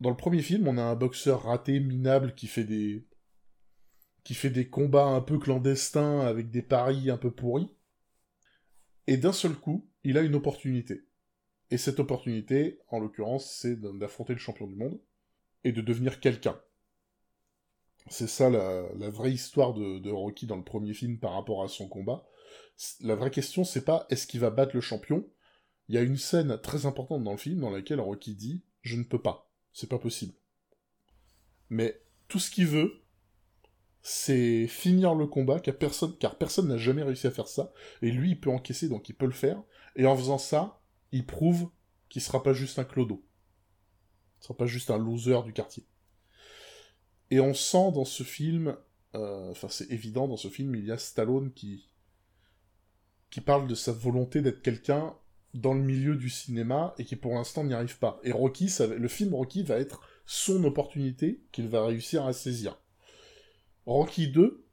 Dans 0.00 0.10
le 0.10 0.16
premier 0.16 0.42
film, 0.42 0.66
on 0.66 0.78
a 0.78 0.82
un 0.82 0.96
boxeur 0.96 1.44
raté, 1.44 1.78
minable, 1.78 2.34
qui 2.34 2.48
fait 2.48 2.64
des 2.64 3.06
qui 4.24 4.34
fait 4.34 4.50
des 4.50 4.68
combats 4.68 5.06
un 5.06 5.20
peu 5.20 5.38
clandestins 5.38 6.20
avec 6.22 6.50
des 6.50 6.62
paris 6.62 7.08
un 7.08 7.18
peu 7.18 7.30
pourris. 7.30 7.72
Et 9.06 9.16
d'un 9.16 9.32
seul 9.32 9.54
coup, 9.54 9.88
il 10.02 10.18
a 10.18 10.22
une 10.22 10.34
opportunité. 10.34 11.06
Et 11.70 11.78
cette 11.78 12.00
opportunité, 12.00 12.80
en 12.88 12.98
l'occurrence, 12.98 13.48
c'est 13.48 13.80
d'affronter 13.80 14.32
le 14.32 14.40
champion 14.40 14.66
du 14.66 14.74
monde 14.74 15.00
et 15.62 15.70
de 15.70 15.80
devenir 15.80 16.18
quelqu'un. 16.18 16.60
C'est 18.08 18.28
ça 18.28 18.50
la, 18.50 19.10
vraie 19.10 19.32
histoire 19.32 19.74
de, 19.74 20.10
Rocky 20.10 20.46
dans 20.46 20.56
le 20.56 20.64
premier 20.64 20.94
film 20.94 21.18
par 21.18 21.32
rapport 21.32 21.62
à 21.62 21.68
son 21.68 21.88
combat. 21.88 22.26
La 23.00 23.16
vraie 23.16 23.30
question, 23.30 23.64
c'est 23.64 23.84
pas 23.84 24.06
est-ce 24.10 24.26
qu'il 24.26 24.40
va 24.40 24.50
battre 24.50 24.74
le 24.74 24.80
champion? 24.80 25.28
Il 25.88 25.94
y 25.94 25.98
a 25.98 26.02
une 26.02 26.16
scène 26.16 26.58
très 26.60 26.86
importante 26.86 27.24
dans 27.24 27.32
le 27.32 27.38
film 27.38 27.60
dans 27.60 27.70
laquelle 27.70 28.00
Rocky 28.00 28.34
dit 28.34 28.64
je 28.82 28.96
ne 28.96 29.02
peux 29.02 29.20
pas, 29.20 29.50
c'est 29.72 29.88
pas 29.88 29.98
possible. 29.98 30.34
Mais 31.70 32.00
tout 32.28 32.38
ce 32.38 32.50
qu'il 32.50 32.66
veut, 32.66 33.02
c'est 34.02 34.68
finir 34.68 35.14
le 35.14 35.26
combat, 35.26 35.58
car 35.58 35.76
personne, 35.76 36.16
car 36.18 36.38
personne 36.38 36.68
n'a 36.68 36.76
jamais 36.76 37.02
réussi 37.02 37.26
à 37.26 37.32
faire 37.32 37.48
ça, 37.48 37.72
et 38.02 38.12
lui, 38.12 38.30
il 38.30 38.40
peut 38.40 38.50
encaisser, 38.50 38.88
donc 38.88 39.08
il 39.08 39.14
peut 39.14 39.26
le 39.26 39.32
faire, 39.32 39.60
et 39.96 40.06
en 40.06 40.16
faisant 40.16 40.38
ça, 40.38 40.80
il 41.10 41.26
prouve 41.26 41.70
qu'il 42.08 42.22
sera 42.22 42.42
pas 42.42 42.52
juste 42.52 42.78
un 42.78 42.84
clodo. 42.84 43.24
Il 44.38 44.44
sera 44.44 44.56
pas 44.56 44.66
juste 44.66 44.90
un 44.90 44.98
loser 44.98 45.42
du 45.44 45.52
quartier. 45.52 45.84
Et 47.30 47.40
on 47.40 47.54
sent 47.54 47.92
dans 47.92 48.04
ce 48.04 48.22
film, 48.22 48.76
euh, 49.14 49.50
enfin 49.50 49.68
c'est 49.68 49.90
évident, 49.90 50.28
dans 50.28 50.36
ce 50.36 50.48
film, 50.48 50.74
il 50.74 50.84
y 50.84 50.92
a 50.92 50.98
Stallone 50.98 51.52
qui, 51.52 51.88
qui 53.30 53.40
parle 53.40 53.66
de 53.66 53.74
sa 53.74 53.92
volonté 53.92 54.42
d'être 54.42 54.62
quelqu'un 54.62 55.14
dans 55.54 55.74
le 55.74 55.82
milieu 55.82 56.16
du 56.16 56.28
cinéma 56.28 56.94
et 56.98 57.04
qui 57.04 57.16
pour 57.16 57.34
l'instant 57.34 57.64
n'y 57.64 57.74
arrive 57.74 57.98
pas. 57.98 58.20
Et 58.22 58.32
Rocky, 58.32 58.70
le 58.96 59.08
film 59.08 59.34
Rocky 59.34 59.62
va 59.62 59.78
être 59.78 60.02
son 60.26 60.62
opportunité 60.64 61.42
qu'il 61.52 61.68
va 61.68 61.84
réussir 61.84 62.26
à 62.26 62.32
saisir. 62.32 62.78
Rocky 63.86 64.28
2, 64.28 64.64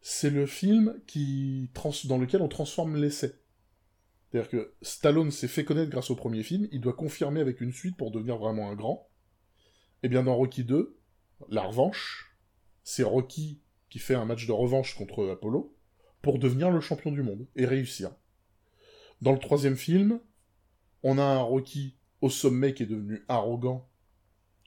c'est 0.00 0.30
le 0.30 0.46
film 0.46 1.00
qui 1.06 1.70
dans 2.04 2.18
lequel 2.18 2.42
on 2.42 2.48
transforme 2.48 2.96
l'essai. 2.96 3.34
C'est-à-dire 4.30 4.50
que 4.50 4.74
Stallone 4.82 5.30
s'est 5.30 5.48
fait 5.48 5.64
connaître 5.64 5.90
grâce 5.90 6.10
au 6.10 6.16
premier 6.16 6.42
film, 6.42 6.68
il 6.70 6.80
doit 6.80 6.92
confirmer 6.92 7.40
avec 7.40 7.60
une 7.60 7.72
suite 7.72 7.96
pour 7.96 8.10
devenir 8.10 8.36
vraiment 8.36 8.70
un 8.70 8.74
grand. 8.74 9.08
Et 10.02 10.06
eh 10.06 10.08
bien 10.08 10.22
dans 10.22 10.36
Rocky 10.36 10.62
2, 10.62 10.98
la 11.48 11.62
revanche, 11.62 12.36
c'est 12.82 13.02
Rocky 13.02 13.60
qui 13.90 13.98
fait 13.98 14.14
un 14.14 14.24
match 14.24 14.46
de 14.46 14.52
revanche 14.52 14.94
contre 14.94 15.28
Apollo 15.28 15.74
pour 16.22 16.38
devenir 16.38 16.70
le 16.70 16.80
champion 16.80 17.12
du 17.12 17.22
monde 17.22 17.46
et 17.56 17.66
réussir. 17.66 18.10
Dans 19.22 19.32
le 19.32 19.38
troisième 19.38 19.76
film, 19.76 20.20
on 21.02 21.18
a 21.18 21.22
un 21.22 21.40
Rocky 21.40 21.96
au 22.20 22.30
sommet 22.30 22.74
qui 22.74 22.82
est 22.82 22.86
devenu 22.86 23.24
arrogant 23.28 23.88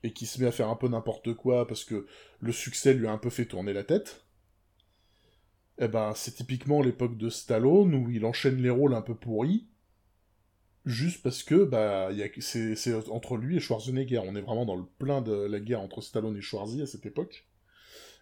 et 0.04 0.14
qui 0.14 0.26
se 0.26 0.40
met 0.40 0.48
à 0.48 0.52
faire 0.52 0.70
un 0.70 0.76
peu 0.76 0.88
n'importe 0.88 1.34
quoi 1.34 1.68
parce 1.68 1.84
que 1.84 2.08
le 2.40 2.52
succès 2.52 2.94
lui 2.94 3.08
a 3.08 3.12
un 3.12 3.18
peu 3.18 3.30
fait 3.30 3.46
tourner 3.46 3.74
la 3.74 3.84
tête, 3.84 4.26
eh 5.80 5.88
ben 5.88 6.14
c'est 6.16 6.36
typiquement 6.36 6.82
l'époque 6.82 7.18
de 7.18 7.30
Stallone 7.30 7.94
où 7.96 8.10
il 8.10 8.26
enchaîne 8.26 8.62
les 8.62 8.70
rôles 8.70 8.94
un 8.94 9.02
peu 9.02 9.16
pourris, 9.16 9.69
juste 10.86 11.22
parce 11.24 11.44
que 11.44 11.64
bah 11.64 12.10
c'est 12.40 13.10
entre 13.10 13.38
lui 13.38 13.58
et 13.58 13.60
Schwarzenegger. 13.60 14.22
On 14.26 14.36
est 14.36 14.42
vraiment 14.42 14.66
dans 14.66 14.76
le 14.76 14.86
plein 14.98 15.22
de 15.22 15.34
la 15.34 15.60
guerre 15.60 15.82
entre 15.82 16.02
Stallone 16.02 16.38
et 16.38 16.42
Schwarzy 16.42 16.82
à 16.82 16.88
cette 16.88 17.06
époque. 17.06 17.46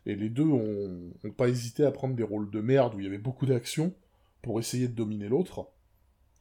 Et 0.06 0.16
les 0.16 0.30
deux 0.30 0.46
ont, 0.46 1.12
pas 1.36 1.50
hésité 1.50 1.84
à 1.84 1.92
prendre 1.92 2.16
des 2.16 2.24
rôles 2.24 2.50
de 2.50 2.62
merde 2.62 2.96
où 2.96 3.00
il 3.00 3.04
y 3.04 3.08
avait 3.08 3.18
beaucoup 3.18 3.46
d'action 3.46 3.94
pour 4.42 4.60
essayer 4.60 4.88
de 4.88 4.94
dominer 4.94 5.28
l'autre. 5.28 5.70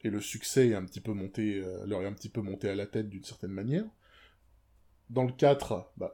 Et 0.02 0.10
le 0.10 0.20
succès 0.20 0.68
est 0.68 0.74
un 0.74 0.84
petit 0.84 1.00
peu 1.00 1.12
monté, 1.12 1.56
euh, 1.56 1.84
leur 1.84 2.02
est 2.02 2.06
un 2.06 2.12
petit 2.12 2.28
peu 2.28 2.40
monté 2.40 2.68
à 2.68 2.76
la 2.76 2.86
tête 2.86 3.08
d'une 3.08 3.24
certaine 3.24 3.50
manière. 3.50 3.84
Dans 5.10 5.24
le 5.24 5.32
4, 5.32 5.92
bah, 5.96 6.12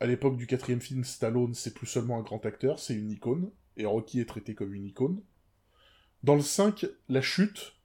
à 0.00 0.06
l'époque 0.06 0.38
du 0.38 0.46
quatrième 0.46 0.80
film, 0.80 1.04
Stallone, 1.04 1.52
c'est 1.52 1.74
plus 1.74 1.86
seulement 1.86 2.18
un 2.18 2.22
grand 2.22 2.44
acteur, 2.46 2.78
c'est 2.78 2.94
une 2.94 3.10
icône, 3.10 3.50
et 3.76 3.84
Rocky 3.84 4.20
est 4.20 4.28
traité 4.28 4.54
comme 4.54 4.72
une 4.72 4.86
icône. 4.86 5.20
Dans 6.22 6.34
le 6.34 6.40
5, 6.40 6.86
la 7.10 7.20
chute, 7.20 7.75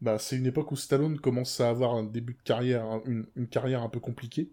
bah, 0.00 0.18
c'est 0.18 0.36
une 0.36 0.46
époque 0.46 0.72
où 0.72 0.76
Stallone 0.76 1.18
commence 1.18 1.60
à 1.60 1.68
avoir 1.68 1.94
un 1.94 2.04
début 2.04 2.34
de 2.34 2.42
carrière, 2.42 3.00
une, 3.06 3.26
carrière 3.48 3.82
un 3.82 3.88
peu 3.88 4.00
compliquée. 4.00 4.52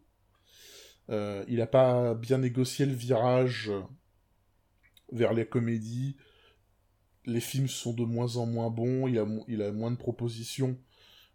Euh, 1.10 1.46
il 1.48 1.58
n'a 1.58 1.68
pas 1.68 2.16
bien 2.16 2.40
négocié 2.40 2.86
le 2.86 2.94
virage 2.94 3.72
vers 5.12 5.34
les 5.34 5.46
comédies. 5.46 6.18
Les 7.26 7.40
films 7.40 7.68
sont 7.70 7.94
de 7.94 8.04
moins 8.04 8.36
en 8.36 8.46
moins 8.46 8.70
bons, 8.70 9.08
il 9.08 9.18
a, 9.62 9.72
moins 9.72 9.92
de 9.92 9.98
propositions. 9.98 10.78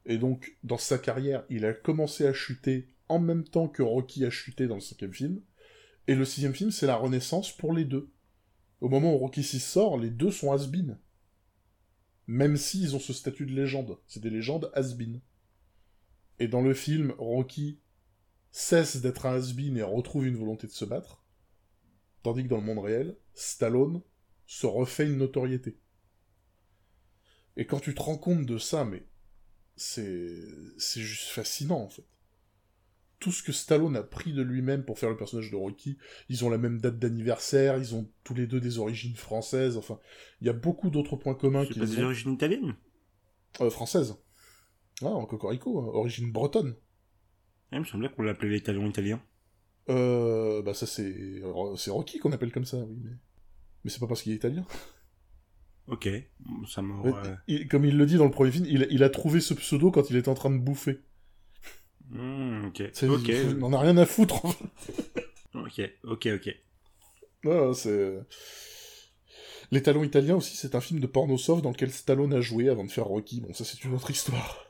Et 0.04 0.18
donc, 0.18 0.56
dans 0.62 0.78
sa 0.78 0.98
carrière, 0.98 1.44
il 1.48 1.64
a 1.64 1.72
commencé 1.72 2.26
à 2.26 2.32
chuter 2.32 2.88
en 3.08 3.18
même 3.18 3.44
temps 3.44 3.68
que 3.68 3.82
Rocky 3.82 4.24
a 4.24 4.30
chuté 4.30 4.66
dans 4.66 4.74
le 4.74 4.80
cinquième 4.80 5.12
film. 5.12 5.40
Et 6.06 6.14
le 6.14 6.24
sixième 6.24 6.54
film, 6.54 6.70
c'est 6.70 6.86
la 6.86 6.96
renaissance 6.96 7.54
pour 7.56 7.72
les 7.72 7.84
deux. 7.84 8.10
Au 8.80 8.88
moment 8.88 9.14
où 9.14 9.18
Rocky 9.18 9.42
6 9.42 9.60
sort, 9.60 9.98
les 9.98 10.10
deux 10.10 10.32
sont 10.32 10.52
has. 10.52 10.68
Même 12.32 12.56
s'ils 12.56 12.96
ont 12.96 12.98
ce 12.98 13.12
statut 13.12 13.44
de 13.44 13.52
légende. 13.52 13.98
C'est 14.06 14.22
des 14.22 14.30
légendes 14.30 14.72
has 14.74 14.94
-been. 14.94 15.20
Et 16.38 16.48
dans 16.48 16.62
le 16.62 16.72
film, 16.72 17.12
Rocky 17.18 17.78
cesse 18.50 19.02
d'être 19.02 19.26
un 19.26 19.34
has 19.34 19.52
et 19.76 19.82
retrouve 19.82 20.26
une 20.26 20.38
volonté 20.38 20.66
de 20.66 20.72
se 20.72 20.86
battre. 20.86 21.22
Tandis 22.22 22.44
que 22.44 22.48
dans 22.48 22.56
le 22.56 22.62
monde 22.62 22.78
réel, 22.78 23.18
Stallone 23.34 24.00
se 24.46 24.64
refait 24.64 25.04
une 25.04 25.18
notoriété. 25.18 25.78
Et 27.58 27.66
quand 27.66 27.80
tu 27.80 27.94
te 27.94 28.00
rends 28.00 28.16
compte 28.16 28.46
de 28.46 28.56
ça, 28.56 28.86
mais 28.86 29.06
c'est 29.76 30.42
c'est 30.78 31.02
juste 31.02 31.28
fascinant 31.28 31.82
en 31.82 31.90
fait 31.90 32.06
tout 33.22 33.30
ce 33.30 33.44
que 33.44 33.52
Stallone 33.52 33.96
a 33.96 34.02
pris 34.02 34.32
de 34.32 34.42
lui-même 34.42 34.84
pour 34.84 34.98
faire 34.98 35.08
le 35.08 35.16
personnage 35.16 35.48
de 35.52 35.54
Rocky. 35.54 35.96
Ils 36.28 36.44
ont 36.44 36.50
la 36.50 36.58
même 36.58 36.80
date 36.80 36.98
d'anniversaire, 36.98 37.78
ils 37.78 37.94
ont 37.94 38.10
tous 38.24 38.34
les 38.34 38.48
deux 38.48 38.60
des 38.60 38.78
origines 38.78 39.14
françaises, 39.14 39.76
enfin, 39.76 40.00
il 40.40 40.48
y 40.48 40.50
a 40.50 40.52
beaucoup 40.52 40.90
d'autres 40.90 41.14
points 41.14 41.36
communs. 41.36 41.64
C'est 41.68 41.78
pas 41.78 41.86
des 41.86 42.02
origines 42.02 42.32
italiennes? 42.32 42.74
Euh, 43.60 43.70
Françaises. 43.70 44.16
Ah, 45.02 45.06
en 45.06 45.24
Cocorico, 45.24 45.80
hein, 45.80 45.86
origine 45.94 46.32
bretonne. 46.32 46.74
il 47.70 47.78
me 47.78 47.84
semblait 47.84 48.08
qu'on 48.08 48.22
l'appelait 48.22 48.48
l'italien 48.50 48.86
italien. 48.86 49.22
Euh, 49.88 50.62
bah 50.62 50.74
ça 50.74 50.86
c'est 50.86 51.42
c'est 51.76 51.90
Rocky 51.90 52.18
qu'on 52.18 52.30
appelle 52.30 52.52
comme 52.52 52.64
ça, 52.64 52.78
oui, 52.78 53.00
mais 53.02 53.10
mais 53.84 53.90
c'est 53.90 53.98
pas 53.98 54.06
parce 54.06 54.22
qu'il 54.22 54.32
est 54.32 54.36
italien. 54.36 54.64
Ok, 55.86 56.08
ça 56.68 56.82
m'a. 56.82 57.02
Comme 57.70 57.84
il 57.84 57.96
le 57.96 58.06
dit 58.06 58.16
dans 58.16 58.24
le 58.24 58.30
premier 58.30 58.50
film, 58.50 58.66
il, 58.68 58.86
il 58.90 59.02
a 59.02 59.10
trouvé 59.10 59.40
ce 59.40 59.54
pseudo 59.54 59.90
quand 59.90 60.10
il 60.10 60.16
était 60.16 60.28
en 60.28 60.34
train 60.34 60.50
de 60.50 60.58
bouffer. 60.58 61.00
Hmm, 62.10 62.66
ok. 62.66 62.82
ok. 63.02 63.32
On 63.62 63.72
a 63.72 63.80
rien 63.80 63.96
à 63.96 64.06
foutre. 64.06 64.44
ok, 65.54 65.80
ok, 66.04 66.28
ok. 66.34 66.56
Non, 67.44 67.72
c'est. 67.72 68.18
Les 69.70 69.82
Talons 69.82 70.04
Italiens 70.04 70.36
aussi, 70.36 70.54
c'est 70.56 70.74
un 70.74 70.82
film 70.82 71.00
de 71.00 71.06
porno 71.06 71.38
soft 71.38 71.62
dans 71.62 71.70
lequel 71.70 71.90
Stallone 71.90 72.34
a 72.34 72.42
joué 72.42 72.68
avant 72.68 72.84
de 72.84 72.90
faire 72.90 73.06
Rocky. 73.06 73.40
Bon, 73.40 73.54
ça 73.54 73.64
c'est 73.64 73.82
une 73.84 73.94
autre 73.94 74.10
histoire. 74.10 74.66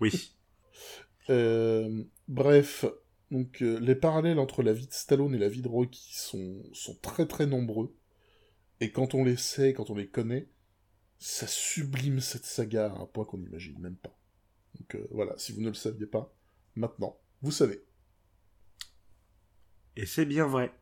Oui. 0.00 0.32
euh, 1.30 2.04
bref, 2.26 2.86
donc 3.30 3.60
euh, 3.62 3.78
les 3.80 3.94
parallèles 3.94 4.38
entre 4.38 4.62
la 4.62 4.72
vie 4.72 4.86
de 4.86 4.92
Stallone 4.92 5.34
et 5.34 5.38
la 5.38 5.50
vie 5.50 5.60
de 5.60 5.68
Rocky 5.68 6.08
sont, 6.14 6.62
sont 6.72 6.96
très 7.02 7.26
très 7.26 7.46
nombreux. 7.46 7.94
Et 8.80 8.90
quand 8.90 9.14
on 9.14 9.24
les 9.24 9.36
sait, 9.36 9.74
quand 9.74 9.90
on 9.90 9.94
les 9.94 10.08
connaît, 10.08 10.48
ça 11.18 11.46
sublime 11.46 12.20
cette 12.20 12.44
saga 12.44 12.86
à 12.86 13.02
un 13.02 13.06
point 13.06 13.24
qu'on 13.24 13.38
n'imagine 13.38 13.78
même 13.78 13.96
pas. 13.96 14.18
Donc 14.78 14.94
euh, 14.94 15.06
voilà, 15.10 15.34
si 15.38 15.52
vous 15.52 15.60
ne 15.60 15.68
le 15.68 15.74
saviez 15.74 16.06
pas, 16.06 16.34
Maintenant, 16.76 17.18
vous 17.42 17.50
savez. 17.50 17.82
Et 19.96 20.04
c'est 20.06 20.26
bien 20.26 20.46
vrai. 20.46 20.72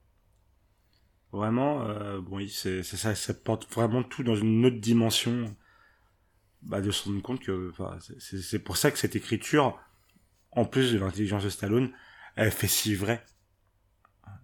Vraiment, 1.31 1.83
euh, 1.83 2.21
bon, 2.21 2.37
oui, 2.37 2.49
c'est 2.49 2.83
ça, 2.83 3.15
ça 3.15 3.35
porte 3.35 3.73
vraiment 3.73 4.03
tout 4.03 4.23
dans 4.23 4.37
une 4.37 4.67
autre 4.67 4.81
dimension. 4.81 5.57
Bah, 6.63 6.81
de 6.81 6.91
se 6.91 7.05
rendre 7.05 7.23
compte 7.23 7.41
que, 7.41 7.73
c'est 8.19 8.59
pour 8.59 8.77
ça 8.77 8.91
que 8.91 8.99
cette 8.99 9.17
écriture, 9.17 9.79
en 10.53 10.65
plus 10.65 10.93
de 10.93 10.99
l'intelligence 10.99 11.45
de 11.45 11.51
Stallone, 11.51 11.93
elle 12.37 12.51
fait 12.51 12.69
si 12.69 12.95
vrai. 12.95 13.25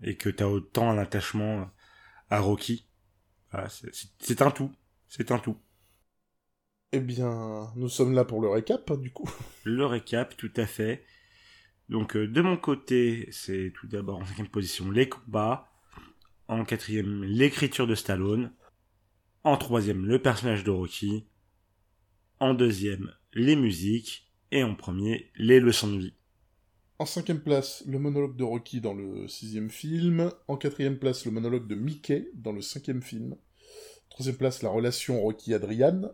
Et 0.02 0.16
que 0.16 0.28
t'as 0.28 0.46
autant 0.46 0.90
un 0.90 0.98
attachement 0.98 1.70
à 2.28 2.40
Rocky. 2.40 2.86
Voilà, 3.50 3.68
c'est 3.68 4.42
un 4.42 4.50
tout. 4.50 4.70
C'est 5.08 5.32
un 5.32 5.38
tout. 5.38 5.56
Eh 6.92 7.00
bien, 7.00 7.72
nous 7.76 7.88
sommes 7.88 8.12
là 8.12 8.24
pour 8.24 8.40
le 8.40 8.48
récap, 8.48 8.92
du 8.98 9.12
coup. 9.12 9.30
Le 9.64 9.86
récap, 9.86 10.36
tout 10.36 10.52
à 10.56 10.66
fait. 10.66 11.04
Donc 11.90 12.16
euh, 12.16 12.26
de 12.26 12.40
mon 12.40 12.56
côté, 12.56 13.28
c'est 13.32 13.72
tout 13.74 13.88
d'abord 13.88 14.20
en 14.20 14.24
cinquième 14.24 14.48
position 14.48 14.90
les 14.90 15.08
combats, 15.08 15.68
en 16.48 16.64
quatrième 16.64 17.24
l'écriture 17.24 17.86
de 17.86 17.94
Stallone, 17.94 18.52
en 19.44 19.56
troisième 19.56 20.06
le 20.06 20.22
personnage 20.22 20.64
de 20.64 20.70
Rocky, 20.70 21.26
en 22.38 22.54
deuxième 22.54 23.12
les 23.34 23.56
musiques, 23.56 24.30
et 24.52 24.64
en 24.64 24.74
premier 24.74 25.30
les 25.36 25.60
leçons 25.60 25.92
de 25.92 25.98
vie. 25.98 26.14
En 26.98 27.06
cinquième 27.06 27.40
place, 27.40 27.82
le 27.86 27.98
monologue 27.98 28.36
de 28.36 28.44
Rocky 28.44 28.80
dans 28.80 28.94
le 28.94 29.26
sixième 29.26 29.70
film. 29.70 30.30
En 30.48 30.56
quatrième 30.56 30.98
place, 30.98 31.24
le 31.24 31.30
monologue 31.30 31.66
de 31.66 31.74
Mickey 31.74 32.28
dans 32.34 32.52
le 32.52 32.60
cinquième 32.60 33.02
film. 33.02 33.36
Troisième 34.10 34.36
place, 34.36 34.62
la 34.62 34.68
relation 34.68 35.20
Rocky-Adrian. 35.22 36.12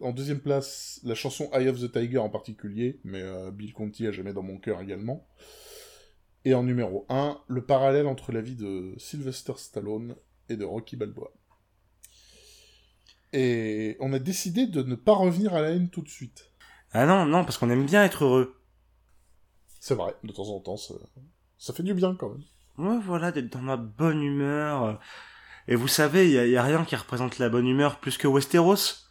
En 0.00 0.12
deuxième 0.12 0.40
place, 0.40 1.00
la 1.04 1.14
chanson 1.14 1.50
Eye 1.52 1.68
of 1.68 1.80
the 1.80 1.90
Tiger 1.90 2.18
en 2.18 2.28
particulier, 2.28 3.00
mais 3.04 3.22
euh, 3.22 3.50
Bill 3.50 3.72
Conti 3.72 4.06
a 4.06 4.12
jamais 4.12 4.32
dans 4.32 4.42
mon 4.42 4.58
cœur 4.58 4.80
également. 4.80 5.26
Et 6.44 6.54
en 6.54 6.62
numéro 6.62 7.06
1, 7.08 7.40
le 7.48 7.64
parallèle 7.64 8.06
entre 8.06 8.32
la 8.32 8.40
vie 8.40 8.54
de 8.54 8.94
Sylvester 8.98 9.54
Stallone 9.56 10.14
et 10.48 10.56
de 10.56 10.64
Rocky 10.64 10.96
Balboa. 10.96 11.32
Et 13.32 13.96
on 13.98 14.12
a 14.12 14.18
décidé 14.18 14.66
de 14.66 14.82
ne 14.82 14.94
pas 14.94 15.14
revenir 15.14 15.54
à 15.54 15.60
la 15.60 15.70
haine 15.70 15.88
tout 15.88 16.02
de 16.02 16.08
suite. 16.08 16.52
Ah 16.92 17.06
non, 17.06 17.26
non, 17.26 17.44
parce 17.44 17.58
qu'on 17.58 17.70
aime 17.70 17.86
bien 17.86 18.04
être 18.04 18.24
heureux. 18.24 18.54
C'est 19.80 19.94
vrai, 19.94 20.14
de 20.22 20.32
temps 20.32 20.48
en 20.48 20.60
temps, 20.60 20.76
ça, 20.76 20.94
ça 21.58 21.72
fait 21.72 21.82
du 21.82 21.94
bien 21.94 22.14
quand 22.14 22.30
même. 22.30 22.44
Ouais, 22.78 22.98
voilà, 23.02 23.32
d'être 23.32 23.50
dans 23.50 23.62
la 23.62 23.76
bonne 23.76 24.22
humeur. 24.22 25.00
Et 25.66 25.76
vous 25.76 25.88
savez, 25.88 26.26
il 26.28 26.50
y, 26.50 26.56
a 26.56 26.62
rien 26.62 26.84
qui 26.84 26.94
représente 26.94 27.38
la 27.38 27.48
bonne 27.48 27.66
humeur 27.66 27.98
plus 27.98 28.18
que 28.18 28.28
Westeros. 28.28 29.03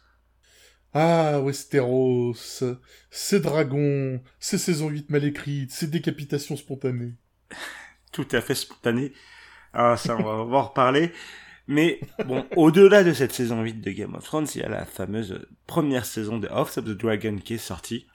Ah, 0.96 1.40
Westeros, 1.40 2.62
ces 3.10 3.40
dragons, 3.40 4.20
ces 4.38 4.58
saisons 4.58 4.88
8 4.88 5.10
mal 5.10 5.24
écrites, 5.24 5.72
ces 5.72 5.88
décapitations 5.88 6.56
spontanées. 6.56 7.14
Tout 8.12 8.28
à 8.30 8.40
fait 8.40 8.54
spontanées. 8.54 9.12
Ah, 9.72 9.96
ça, 9.96 10.16
on 10.16 10.22
va 10.22 10.58
en 10.58 10.62
reparler. 10.62 11.10
Mais 11.66 11.98
bon, 12.26 12.46
au-delà 12.54 13.02
de 13.02 13.12
cette 13.12 13.32
saison 13.32 13.62
8 13.62 13.80
de 13.80 13.90
Game 13.90 14.14
of 14.14 14.22
Thrones, 14.22 14.46
il 14.54 14.60
y 14.60 14.64
a 14.64 14.68
la 14.68 14.84
fameuse 14.84 15.44
première 15.66 16.06
saison 16.06 16.38
de 16.38 16.46
House 16.46 16.78
of 16.78 16.84
the 16.84 16.90
Dragon 16.90 17.38
qui 17.42 17.54
est 17.54 17.58
sortie. 17.58 18.06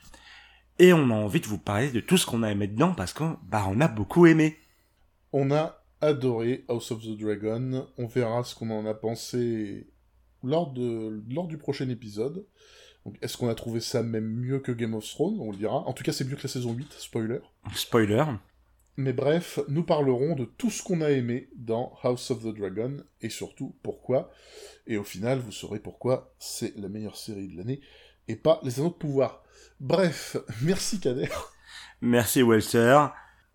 Et 0.77 0.93
on 0.93 1.09
a 1.09 1.15
envie 1.15 1.41
de 1.41 1.47
vous 1.47 1.57
parler 1.57 1.89
de 1.89 1.99
tout 1.99 2.15
ce 2.15 2.25
qu'on 2.25 2.43
a 2.43 2.51
aimé 2.51 2.67
dedans 2.67 2.93
parce 2.93 3.11
qu'on 3.11 3.37
bah, 3.43 3.65
on 3.67 3.81
a 3.81 3.89
beaucoup 3.89 4.25
aimé. 4.25 4.57
On 5.33 5.51
a 5.51 5.83
adoré 5.99 6.63
House 6.69 6.91
of 6.91 7.01
the 7.01 7.17
Dragon. 7.17 7.87
On 7.97 8.07
verra 8.07 8.45
ce 8.45 8.55
qu'on 8.55 8.69
en 8.69 8.85
a 8.85 8.93
pensé 8.93 9.87
lors, 10.43 10.71
de, 10.71 11.21
lors 11.29 11.47
du 11.47 11.57
prochain 11.57 11.89
épisode. 11.89 12.45
Est-ce 13.21 13.37
qu'on 13.37 13.49
a 13.49 13.55
trouvé 13.55 13.79
ça 13.79 14.03
même 14.03 14.27
mieux 14.27 14.59
que 14.59 14.71
Game 14.71 14.93
of 14.93 15.07
Thrones? 15.07 15.39
On 15.39 15.51
le 15.51 15.57
dira. 15.57 15.87
En 15.87 15.93
tout 15.93 16.03
cas, 16.03 16.11
c'est 16.11 16.25
mieux 16.25 16.35
que 16.35 16.43
la 16.43 16.49
saison 16.49 16.73
8, 16.73 16.93
spoiler. 16.93 17.39
Spoiler. 17.73 18.25
Mais 18.97 19.13
bref, 19.13 19.59
nous 19.69 19.83
parlerons 19.83 20.35
de 20.35 20.43
tout 20.43 20.69
ce 20.69 20.83
qu'on 20.83 20.99
a 20.99 21.09
aimé 21.09 21.49
dans 21.55 21.97
House 22.03 22.31
of 22.31 22.43
the 22.43 22.53
Dragon, 22.53 22.97
et 23.21 23.29
surtout 23.29 23.73
pourquoi. 23.81 24.29
Et 24.87 24.97
au 24.97 25.05
final, 25.05 25.39
vous 25.39 25.53
saurez 25.53 25.79
pourquoi 25.79 26.35
c'est 26.37 26.75
la 26.75 26.89
meilleure 26.89 27.15
série 27.15 27.47
de 27.47 27.55
l'année, 27.55 27.79
et 28.27 28.35
pas 28.35 28.59
Les 28.61 28.79
Anneaux 28.79 28.89
de 28.89 28.95
Pouvoir. 28.95 29.43
Bref, 29.79 30.35
merci 30.61 30.99
Kader. 30.99 31.29
Merci 32.01 32.43
Walter, 32.43 33.07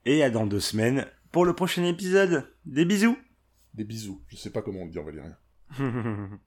et 0.07 0.23
à 0.23 0.31
dans 0.31 0.47
deux 0.47 0.61
semaines 0.61 1.07
pour 1.31 1.45
le 1.45 1.55
prochain 1.55 1.85
épisode. 1.85 2.51
Des 2.65 2.87
bisous. 2.87 3.19
Des 3.75 3.85
bisous. 3.85 4.23
Je 4.29 4.37
sais 4.37 4.51
pas 4.51 4.63
comment 4.63 4.81
on 4.81 4.85
le 4.87 4.93
dit 4.93 4.99
en 4.99 5.05
valérien. 5.05 5.37